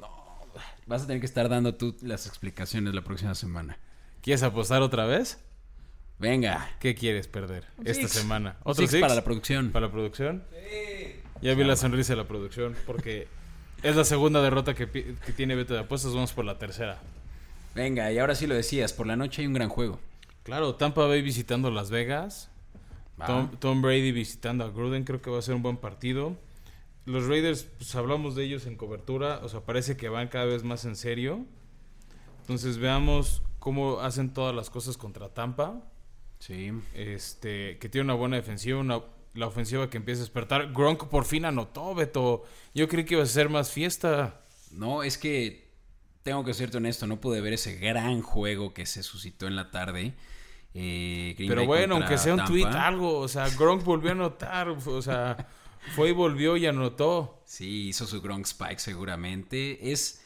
Vas 0.86 1.04
a 1.04 1.08
tener 1.08 1.20
que 1.20 1.26
estar 1.26 1.50
dando 1.50 1.76
tú 1.76 1.96
las 2.02 2.28
explicaciones 2.28 2.94
la 2.94 3.04
próxima 3.04 3.36
semana. 3.36 3.78
¿Quieres 4.22 4.44
apostar 4.44 4.82
otra 4.82 5.06
vez? 5.06 5.40
Venga. 6.20 6.70
¿Qué 6.80 6.96
quieres 6.96 7.28
perder 7.28 7.66
esta 7.84 8.08
Six. 8.08 8.12
semana? 8.12 8.58
Un 8.64 8.72
¿Otro 8.72 8.82
six 8.84 8.92
six? 8.92 9.02
para 9.02 9.16
la 9.16 9.24
producción. 9.24 9.72
¿Para 9.72 9.88
la 9.88 9.92
producción? 9.92 10.44
Ya 11.42 11.54
vi 11.56 11.64
la 11.64 11.76
sonrisa 11.76 12.14
de 12.14 12.18
la 12.18 12.28
producción 12.28 12.76
porque 12.86 13.28
es 13.82 13.96
la 13.96 14.06
segunda 14.06 14.42
derrota 14.42 14.74
que, 14.74 14.88
tiene 15.36 15.56
Beto 15.56 15.74
de 15.74 15.82
Apuestas, 15.82 16.14
vamos 16.14 16.32
por 16.32 16.46
la 16.46 16.58
tercera. 16.58 17.00
Venga, 17.76 18.12
y 18.12 18.20
ahora 18.20 18.36
sí 18.36 18.48
lo 18.48 18.56
decías, 18.56 18.94
por 18.94 19.08
la 19.08 19.16
noche 19.16 19.42
hay 19.42 19.48
un 19.48 19.54
gran 19.54 19.68
juego. 19.68 20.00
Claro, 20.44 20.76
Tampa 20.76 21.06
Bay 21.06 21.22
visitando 21.22 21.72
Las 21.72 21.90
Vegas. 21.90 22.50
Tom, 23.26 23.50
Tom 23.60 23.82
Brady 23.82 24.12
visitando 24.12 24.64
a 24.64 24.70
Gruden, 24.70 25.04
creo 25.04 25.22
que 25.22 25.30
va 25.30 25.40
a 25.40 25.42
ser 25.42 25.56
un 25.56 25.62
buen 25.64 25.78
partido. 25.78 26.36
Los 27.06 27.28
Raiders, 27.28 27.64
pues 27.64 27.94
hablamos 27.96 28.36
de 28.36 28.46
ellos 28.46 28.66
en 28.66 28.78
cobertura, 28.78 29.40
o 29.44 29.50
sea, 29.50 29.62
parece 29.62 29.98
que 29.98 30.10
van 30.10 30.30
cada 30.30 30.46
vez 30.46 30.64
más 30.64 30.86
en 30.86 30.96
serio. 30.96 31.46
Entonces 32.42 32.78
veamos 32.78 33.42
cómo 33.60 34.00
hacen 34.00 34.34
todas 34.34 34.56
las 34.56 34.70
cosas 34.70 34.98
contra 34.98 35.30
Tampa. 35.30 35.82
Sí. 36.40 36.72
Este, 36.94 37.78
que 37.80 37.90
tiene 37.90 38.06
una 38.06 38.14
buena 38.16 38.36
defensiva, 38.36 38.80
una, 38.80 39.02
la 39.34 39.48
ofensiva 39.48 39.90
que 39.90 39.98
empieza 39.98 40.22
a 40.22 40.26
despertar. 40.26 40.74
Gronk 40.74 41.08
por 41.08 41.26
fin 41.26 41.46
anotó, 41.46 41.96
Beto. 41.96 42.44
Yo 42.74 42.88
creí 42.88 43.06
que 43.06 43.16
iba 43.16 43.24
a 43.24 43.28
ser 43.28 43.50
más 43.50 43.72
fiesta. 43.72 44.42
No, 44.72 45.04
es 45.04 45.18
que 45.18 45.72
tengo 46.24 46.44
que 46.44 46.54
serte 46.54 46.78
honesto, 46.78 47.06
no 47.08 47.20
pude 47.20 47.42
ver 47.42 47.54
ese 47.54 47.76
gran 47.76 48.22
juego 48.22 48.74
que 48.74 48.86
se 48.86 49.04
suscitó 49.04 49.48
en 49.48 49.56
la 49.56 49.72
tarde. 49.72 50.14
Eh, 50.74 51.36
Pero 51.38 51.56
Bay 51.62 51.66
bueno, 51.68 51.96
aunque 51.96 52.18
sea 52.18 52.34
un 52.34 52.40
Tampa. 52.40 52.52
tweet, 52.52 52.66
algo. 52.66 53.20
O 53.20 53.28
sea, 53.28 53.48
Gronk 53.50 53.84
volvió 53.84 54.10
a 54.10 54.14
anotar. 54.14 54.70
O 54.70 55.02
sea, 55.02 55.48
fue 55.96 56.10
y 56.10 56.12
volvió 56.14 56.58
y 56.58 56.66
anotó. 56.66 57.42
Sí, 57.46 57.90
hizo 57.90 58.08
su 58.08 58.22
Gronk 58.22 58.46
Spike 58.46 58.80
seguramente. 58.80 59.92
Es, 59.92 60.24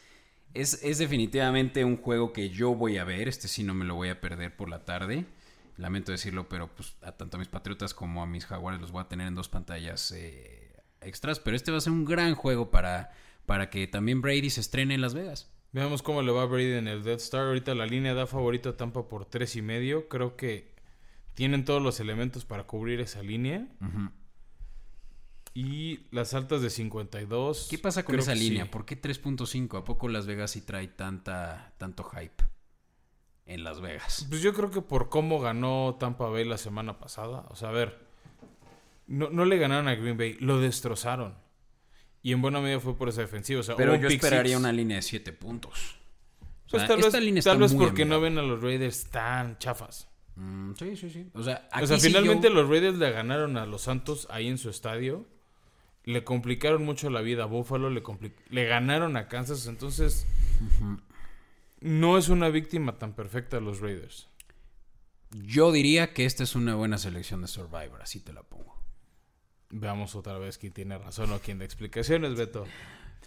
es, 0.53 0.81
es 0.83 0.97
definitivamente 0.97 1.83
un 1.83 1.97
juego 1.97 2.31
que 2.33 2.49
yo 2.49 2.73
voy 2.75 2.97
a 2.97 3.03
ver. 3.03 3.27
Este 3.27 3.47
sí 3.47 3.63
no 3.63 3.73
me 3.73 3.85
lo 3.85 3.95
voy 3.95 4.09
a 4.09 4.21
perder 4.21 4.55
por 4.55 4.69
la 4.69 4.85
tarde. 4.85 5.25
Lamento 5.77 6.11
decirlo, 6.11 6.49
pero 6.49 6.67
pues 6.73 6.95
a 7.01 7.11
tanto 7.11 7.37
a 7.37 7.39
mis 7.39 7.49
Patriotas 7.49 7.93
como 7.93 8.23
a 8.23 8.25
mis 8.25 8.45
Jaguares 8.45 8.81
los 8.81 8.91
voy 8.91 9.01
a 9.01 9.07
tener 9.07 9.27
en 9.27 9.35
dos 9.35 9.49
pantallas 9.49 10.11
eh, 10.11 10.81
extras. 11.01 11.39
Pero 11.39 11.55
este 11.55 11.71
va 11.71 11.77
a 11.77 11.81
ser 11.81 11.93
un 11.93 12.05
gran 12.05 12.33
juego 12.33 12.71
para, 12.71 13.11
para 13.45 13.69
que 13.69 13.87
también 13.87 14.21
Brady 14.21 14.49
se 14.49 14.61
estrene 14.61 14.95
en 14.95 15.01
Las 15.01 15.13
Vegas. 15.13 15.51
Veamos 15.73 16.01
cómo 16.01 16.21
le 16.21 16.31
va 16.31 16.43
a 16.43 16.45
Brady 16.45 16.73
en 16.73 16.87
el 16.87 17.03
Death 17.03 17.19
Star. 17.19 17.47
Ahorita 17.47 17.75
la 17.75 17.85
línea 17.85 18.13
da 18.13 18.25
favorito 18.25 18.69
a 18.69 18.77
Tampa 18.77 19.07
por 19.07 19.25
tres 19.25 19.55
y 19.55 19.61
medio. 19.61 20.07
Creo 20.07 20.35
que 20.35 20.73
tienen 21.33 21.65
todos 21.65 21.81
los 21.81 21.99
elementos 21.99 22.45
para 22.45 22.63
cubrir 22.63 22.99
esa 22.99 23.21
línea. 23.21 23.67
Ujú. 23.81 24.09
Y 25.59 26.01
las 26.11 26.35
altas 26.35 26.61
de 26.61 26.69
52. 26.69 27.67
¿Qué 27.67 27.79
pasa 27.79 28.05
con 28.05 28.19
esa 28.19 28.35
línea? 28.35 28.65
sí. 28.65 28.69
¿Por 28.69 28.85
qué 28.85 28.95
3.5? 29.01 29.79
¿A 29.79 29.83
poco 29.83 30.07
Las 30.07 30.27
Vegas 30.27 30.51
sí 30.51 30.61
trae 30.61 30.87
tanta, 30.87 31.73
tanto 31.79 32.03
hype 32.03 32.43
en 33.47 33.63
Las 33.63 33.81
Vegas? 33.81 34.27
Pues 34.29 34.43
yo 34.43 34.53
creo 34.53 34.69
que 34.69 34.81
por 34.81 35.09
cómo 35.09 35.39
ganó 35.39 35.97
Tampa 35.99 36.27
Bay 36.29 36.45
la 36.45 36.59
semana 36.59 36.99
pasada. 36.99 37.45
O 37.49 37.55
sea, 37.55 37.69
a 37.69 37.71
ver. 37.71 38.05
No, 39.07 39.31
no 39.31 39.45
le 39.45 39.57
ganaron 39.57 39.87
a 39.87 39.95
Green 39.95 40.15
Bay, 40.15 40.37
lo 40.39 40.59
destrozaron. 40.59 41.33
Y 42.21 42.33
en 42.33 42.41
buena 42.43 42.59
medida 42.61 42.79
fue 42.79 42.95
por 42.95 43.09
esa 43.09 43.21
defensiva. 43.21 43.61
O 43.61 43.63
sea, 43.63 43.75
Pero 43.75 43.95
yo 43.95 44.09
esperaría 44.09 44.51
six. 44.51 44.59
una 44.59 44.71
línea 44.71 44.97
de 44.97 45.01
7 45.01 45.33
puntos. 45.33 45.95
O 46.41 46.71
Pues 46.71 46.85
tal 46.87 46.99
esta 46.99 47.17
vez, 47.17 47.25
línea 47.25 47.41
tal 47.41 47.57
vez 47.57 47.73
porque 47.73 48.05
no 48.05 48.21
ven 48.21 48.37
a 48.37 48.43
los 48.43 48.61
Raiders 48.61 49.09
tan 49.09 49.57
chafas. 49.57 50.07
Mm, 50.35 50.73
sí, 50.77 50.95
sí, 50.97 51.09
sí. 51.09 51.31
O 51.33 51.41
sea, 51.41 51.67
o 51.73 51.85
sea, 51.87 51.95
aquí 51.95 52.01
sí 52.01 52.07
finalmente 52.09 52.49
yo- 52.49 52.53
los 52.53 52.69
Raiders 52.69 52.97
le 52.99 53.09
ganaron 53.09 53.57
a 53.57 53.65
los 53.65 53.81
Santos 53.81 54.27
ahí 54.29 54.47
en 54.49 54.59
su 54.59 54.69
estadio. 54.69 55.25
Le 56.07 56.23
complicaron 56.23 56.85
mucho 56.85 57.09
la 57.09 57.19
vida 57.19 57.43
a 57.43 57.47
Buffalo. 57.47 57.89
Le, 57.89 58.01
le 58.49 58.65
ganaron 58.65 59.17
a 59.17 59.27
Kansas. 59.27 59.67
Entonces, 59.67 60.25
no 61.81 62.17
es 62.17 62.29
una 62.29 62.47
víctima 62.47 62.97
tan 62.97 63.11
perfecta 63.11 63.59
los 63.59 63.81
Raiders. 63.81 64.29
yo 65.31 65.73
diría 65.73 66.13
que 66.13 66.23
esta 66.23 66.43
es 66.43 66.55
una 66.55 66.75
buena 66.75 66.97
selección 66.97 67.41
de 67.41 67.49
Survivor, 67.49 68.01
así 68.01 68.21
te 68.21 68.31
la 68.31 68.43
pongo. 68.43 68.81
Veamos 69.69 70.15
otra 70.15 70.37
vez 70.37 70.57
quién 70.57 70.71
tiene 70.71 70.97
razón 70.97 71.29
o 71.33 71.39
quién 71.39 71.59
da 71.59 71.65
explicaciones, 71.65 72.35
Beto. 72.35 72.65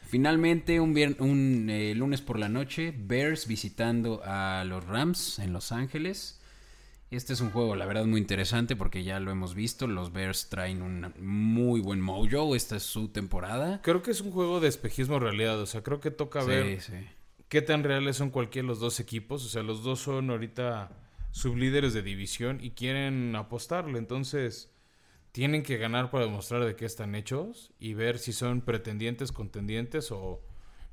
Finalmente, 0.06 0.80
un 0.80 1.68
eh, 1.68 1.94
lunes 1.94 2.22
por 2.22 2.38
la 2.38 2.48
noche, 2.48 2.94
Bears 2.96 3.46
visitando 3.46 4.22
a 4.24 4.64
los 4.64 4.86
Rams 4.86 5.38
en 5.38 5.52
Los 5.52 5.70
Ángeles. 5.70 6.39
Este 7.10 7.32
es 7.32 7.40
un 7.40 7.50
juego, 7.50 7.74
la 7.74 7.86
verdad, 7.86 8.04
muy 8.04 8.20
interesante 8.20 8.76
porque 8.76 9.02
ya 9.02 9.18
lo 9.18 9.32
hemos 9.32 9.54
visto. 9.54 9.88
Los 9.88 10.12
Bears 10.12 10.48
traen 10.48 10.80
un 10.80 11.12
muy 11.18 11.80
buen 11.80 12.00
mojo. 12.00 12.54
Esta 12.54 12.76
es 12.76 12.84
su 12.84 13.08
temporada. 13.08 13.80
Creo 13.82 14.00
que 14.00 14.12
es 14.12 14.20
un 14.20 14.30
juego 14.30 14.60
de 14.60 14.68
espejismo 14.68 15.18
realidad. 15.18 15.60
O 15.60 15.66
sea, 15.66 15.82
creo 15.82 15.98
que 15.98 16.12
toca 16.12 16.44
ver 16.44 16.80
sí. 16.80 16.92
qué 17.48 17.62
tan 17.62 17.82
reales 17.82 18.16
son 18.16 18.30
cualquiera 18.30 18.66
de 18.66 18.68
los 18.68 18.78
dos 18.78 19.00
equipos. 19.00 19.44
O 19.44 19.48
sea, 19.48 19.64
los 19.64 19.82
dos 19.82 19.98
son 19.98 20.30
ahorita 20.30 20.92
sublíderes 21.32 21.94
de 21.94 22.02
división 22.02 22.58
y 22.62 22.70
quieren 22.70 23.34
apostarle. 23.34 23.98
Entonces, 23.98 24.70
tienen 25.32 25.64
que 25.64 25.78
ganar 25.78 26.12
para 26.12 26.26
demostrar 26.26 26.64
de 26.64 26.76
qué 26.76 26.84
están 26.84 27.16
hechos 27.16 27.72
y 27.80 27.94
ver 27.94 28.18
si 28.18 28.32
son 28.32 28.60
pretendientes, 28.60 29.32
contendientes 29.32 30.12
o 30.12 30.42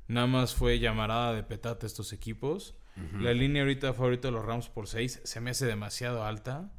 nada 0.08 0.26
más 0.26 0.54
fue 0.56 0.80
llamarada 0.80 1.32
de 1.32 1.44
petate 1.44 1.86
estos 1.86 2.12
equipos. 2.12 2.74
La 3.20 3.32
línea 3.32 3.62
ahorita 3.62 3.92
favorita 3.92 4.28
de 4.28 4.32
los 4.32 4.44
Rams 4.44 4.68
por 4.68 4.88
6 4.88 5.20
se 5.24 5.40
me 5.40 5.50
hace 5.50 5.66
demasiado 5.66 6.24
alta. 6.24 6.70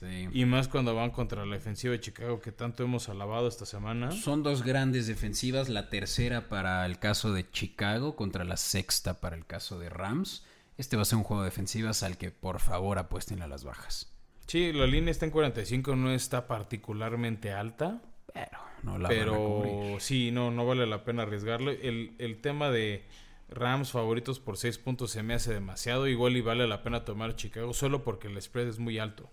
Sí. 0.00 0.28
Y 0.32 0.44
más 0.44 0.68
cuando 0.68 0.94
van 0.94 1.10
contra 1.10 1.46
la 1.46 1.54
defensiva 1.54 1.92
de 1.92 2.00
Chicago 2.00 2.40
que 2.40 2.52
tanto 2.52 2.82
hemos 2.82 3.08
alabado 3.08 3.48
esta 3.48 3.64
semana. 3.64 4.12
Son 4.12 4.42
dos 4.42 4.62
grandes 4.62 5.06
defensivas, 5.06 5.68
la 5.68 5.88
tercera 5.88 6.48
para 6.48 6.84
el 6.84 6.98
caso 6.98 7.32
de 7.32 7.50
Chicago 7.50 8.14
contra 8.14 8.44
la 8.44 8.56
sexta 8.56 9.20
para 9.20 9.36
el 9.36 9.46
caso 9.46 9.78
de 9.78 9.88
Rams. 9.88 10.44
Este 10.76 10.96
va 10.96 11.02
a 11.02 11.06
ser 11.06 11.16
un 11.16 11.24
juego 11.24 11.42
de 11.42 11.48
defensivas 11.48 12.02
al 12.02 12.18
que 12.18 12.30
por 12.30 12.60
favor 12.60 12.98
apuesten 12.98 13.40
a 13.40 13.48
las 13.48 13.64
bajas. 13.64 14.12
Sí, 14.46 14.72
la 14.72 14.86
línea 14.86 15.10
está 15.10 15.24
en 15.24 15.32
45, 15.32 15.96
no 15.96 16.12
está 16.12 16.46
particularmente 16.46 17.52
alta. 17.52 18.02
Pero 18.32 18.58
no 18.82 18.98
la 18.98 19.08
van 19.08 19.16
a 19.16 19.20
pero 19.20 19.96
sí, 19.98 20.30
no, 20.30 20.50
no 20.50 20.66
vale 20.66 20.86
la 20.86 21.04
pena 21.04 21.22
arriesgarlo. 21.22 21.70
El, 21.70 22.14
el 22.18 22.40
tema 22.40 22.70
de 22.70 23.06
Rams 23.48 23.92
favoritos 23.92 24.40
por 24.40 24.56
6 24.56 24.78
puntos 24.78 25.10
se 25.12 25.22
me 25.22 25.34
hace 25.34 25.52
demasiado. 25.54 26.08
Igual 26.08 26.36
y 26.36 26.40
vale 26.40 26.66
la 26.66 26.82
pena 26.82 27.04
tomar 27.04 27.36
Chicago 27.36 27.72
solo 27.72 28.02
porque 28.04 28.28
el 28.28 28.40
spread 28.42 28.68
es 28.68 28.78
muy 28.78 28.98
alto. 28.98 29.30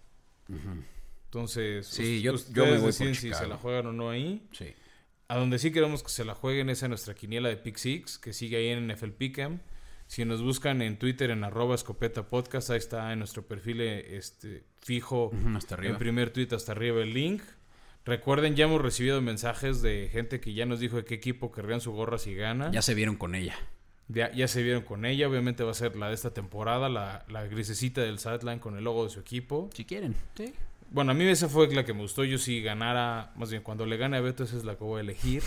Entonces, 1.26 1.88
Sí, 1.88 2.22
yo- 2.22 2.36
yo 2.54 2.66
me 2.66 2.78
voy 2.78 2.88
deciden 2.88 3.16
si 3.16 3.34
se 3.34 3.48
la 3.48 3.58
juegan 3.58 3.88
o 3.88 3.94
no 3.94 4.10
ahí. 4.10 4.48
Sí. 4.52 4.74
A 5.28 5.38
donde 5.38 5.58
sí 5.58 5.72
queremos 5.72 6.04
que 6.04 6.10
se 6.10 6.26
la 6.26 6.36
jueguen 6.36 6.70
es 6.70 6.84
a 6.84 6.88
nuestra 6.88 7.16
quiniela 7.16 7.50
de 7.50 7.58
Pick 7.58 7.78
Six, 7.78 8.20
que 8.20 8.34
sigue 8.34 8.58
ahí 8.58 8.68
en 8.68 8.88
NFL 8.88 9.12
Pick'em. 9.14 9.60
Si 10.06 10.26
nos 10.26 10.44
buscan 10.44 10.82
en 10.84 11.00
Twitter 11.00 11.32
en 11.32 11.44
arroba 11.44 11.74
escopeta 11.74 12.30
podcast, 12.30 12.70
ahí 12.70 12.78
está 12.78 13.12
en 13.14 13.20
nuestro 13.20 13.48
perfil 13.48 13.82
eh, 13.82 14.16
este, 14.18 14.64
fijo 14.82 15.28
Ujú, 15.34 15.58
hasta 15.58 15.74
arriba. 15.76 15.94
el 15.94 15.98
primer 15.98 16.30
tweet 16.32 16.50
hasta 16.52 16.74
arriba 16.74 17.02
el 17.02 17.14
link. 17.14 17.42
Recuerden, 18.06 18.56
ya 18.56 18.66
hemos 18.66 18.82
recibido 18.82 19.22
mensajes 19.22 19.82
de 19.82 20.10
gente 20.12 20.40
que 20.42 20.54
ya 20.54 20.66
nos 20.66 20.82
dijo 20.82 20.98
de 20.98 21.06
qué 21.06 21.16
equipo 21.16 21.52
querrían 21.52 21.80
su 21.82 21.94
gorra 21.94 22.18
si 22.20 22.36
gana. 22.36 22.70
Ya 22.72 22.82
se 22.82 22.94
vieron 22.94 23.16
con 23.16 23.34
ella. 23.34 23.56
Ya, 24.08 24.32
ya 24.32 24.48
se 24.48 24.62
vieron 24.64 24.84
con 24.84 25.06
ella. 25.06 25.28
Obviamente 25.28 25.64
va 25.64 25.72
a 25.72 25.76
ser 25.76 25.96
la 25.96 26.10
de 26.10 26.16
esta 26.16 26.34
temporada, 26.34 26.90
la, 26.90 27.26
la 27.30 27.46
grisecita 27.46 28.02
del 28.02 28.20
sideline 28.20 28.60
con 28.60 28.78
el 28.78 28.84
logo 28.84 29.04
de 29.06 29.10
su 29.10 29.20
equipo. 29.20 29.70
Si 29.74 29.86
quieren. 29.86 30.16
Sí. 30.36 30.54
Bueno, 30.92 31.12
a 31.12 31.16
mí 31.16 31.26
esa 31.26 31.50
fue 31.50 31.74
la 31.74 31.86
que 31.86 31.94
me 31.94 32.02
gustó. 32.02 32.24
Yo 32.24 32.38
si 32.38 32.62
ganara, 32.62 33.32
más 33.36 33.50
bien 33.50 33.64
cuando 33.64 33.86
le 33.86 33.98
gane 33.98 34.18
a 34.18 34.22
Beto, 34.22 34.44
esa 34.44 34.58
es 34.58 34.64
la 34.64 34.76
que 34.76 34.84
voy 34.84 35.00
a 35.00 35.02
elegir. 35.02 35.42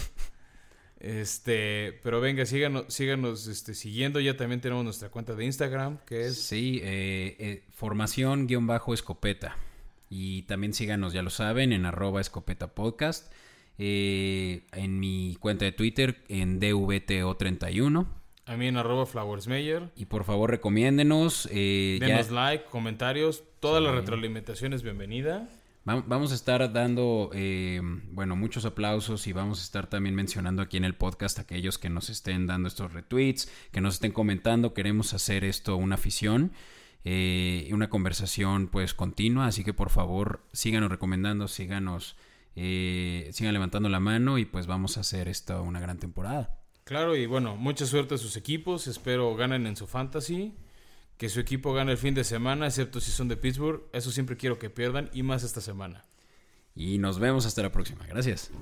Este, 0.98 2.00
pero 2.02 2.20
venga, 2.20 2.46
síganos, 2.46 2.86
síganos 2.88 3.46
este, 3.46 3.74
siguiendo. 3.74 4.18
Ya 4.18 4.36
también 4.36 4.60
tenemos 4.60 4.82
nuestra 4.82 5.08
cuenta 5.08 5.34
de 5.34 5.44
Instagram, 5.44 5.98
que 6.06 6.26
es 6.26 6.36
Sí, 6.36 6.80
eh, 6.82 7.36
eh, 7.38 7.62
formación-escopeta. 7.70 9.56
Y 10.08 10.42
también 10.42 10.72
síganos, 10.72 11.12
ya 11.12 11.22
lo 11.22 11.30
saben, 11.30 11.72
en 11.72 11.84
arroba 11.84 12.20
escopeta 12.20 12.74
podcast. 12.74 13.32
Eh, 13.78 14.62
en 14.72 14.98
mi 14.98 15.36
cuenta 15.38 15.64
de 15.64 15.72
Twitter, 15.72 16.24
en 16.28 16.60
DVTO31. 16.60 18.06
A 18.46 18.56
mí 18.56 18.66
en 18.68 18.76
arroba 18.76 19.06
flowersmeyer. 19.06 19.90
Y 19.96 20.06
por 20.06 20.24
favor, 20.24 20.50
recomiéndenos. 20.50 21.48
eh, 21.52 21.98
ya- 22.00 22.06
Denos 22.06 22.30
like, 22.30 22.64
comentarios, 22.70 23.42
toda 23.60 23.80
la 23.80 23.90
Sí. 23.90 23.96
retroalimentación 23.96 24.72
es 24.72 24.82
bienvenida. 24.82 25.48
Va- 25.88 26.02
Vamos 26.06 26.32
a 26.32 26.34
estar 26.34 26.72
dando, 26.72 27.30
eh, 27.32 27.80
bueno, 28.10 28.34
muchos 28.34 28.64
aplausos 28.64 29.26
y 29.28 29.32
vamos 29.32 29.60
a 29.60 29.62
estar 29.62 29.88
también 29.88 30.14
mencionando 30.16 30.62
aquí 30.62 30.76
en 30.76 30.84
el 30.84 30.94
podcast 30.94 31.38
a 31.38 31.42
aquellos 31.42 31.78
que 31.78 31.88
nos 31.90 32.08
estén 32.10 32.46
dando 32.46 32.66
estos 32.68 32.92
retweets, 32.92 33.48
que 33.72 33.80
nos 33.80 33.94
estén 33.94 34.10
comentando. 34.12 34.74
Queremos 34.74 35.14
hacer 35.14 35.44
esto 35.44 35.76
una 35.76 35.94
afición, 35.94 36.52
eh, 37.04 37.68
una 37.72 37.88
conversación 37.88 38.66
pues 38.66 38.94
continua, 38.94 39.46
así 39.46 39.62
que 39.62 39.72
por 39.74 39.90
favor 39.90 40.44
síganos 40.52 40.90
recomendando, 40.90 41.46
síganos, 41.46 42.16
eh, 42.56 43.28
sigan 43.32 43.52
levantando 43.52 43.88
la 43.88 44.00
mano 44.00 44.38
y 44.38 44.44
pues 44.44 44.66
vamos 44.66 44.96
a 44.96 45.00
hacer 45.02 45.28
esto 45.28 45.62
una 45.62 45.78
gran 45.78 45.98
temporada. 45.98 46.58
Claro, 46.86 47.16
y 47.16 47.26
bueno, 47.26 47.56
mucha 47.56 47.84
suerte 47.84 48.14
a 48.14 48.18
sus 48.18 48.36
equipos. 48.36 48.86
Espero 48.86 49.34
ganen 49.34 49.66
en 49.66 49.74
su 49.74 49.88
fantasy. 49.88 50.54
Que 51.16 51.28
su 51.28 51.40
equipo 51.40 51.72
gane 51.72 51.90
el 51.90 51.98
fin 51.98 52.14
de 52.14 52.22
semana, 52.22 52.66
excepto 52.66 53.00
si 53.00 53.10
son 53.10 53.26
de 53.26 53.36
Pittsburgh. 53.36 53.82
Eso 53.92 54.12
siempre 54.12 54.36
quiero 54.36 54.60
que 54.60 54.70
pierdan 54.70 55.10
y 55.12 55.24
más 55.24 55.42
esta 55.42 55.60
semana. 55.60 56.04
Y 56.76 56.98
nos 56.98 57.18
vemos 57.18 57.44
hasta 57.44 57.60
la 57.62 57.72
próxima. 57.72 58.06
Gracias. 58.06 58.52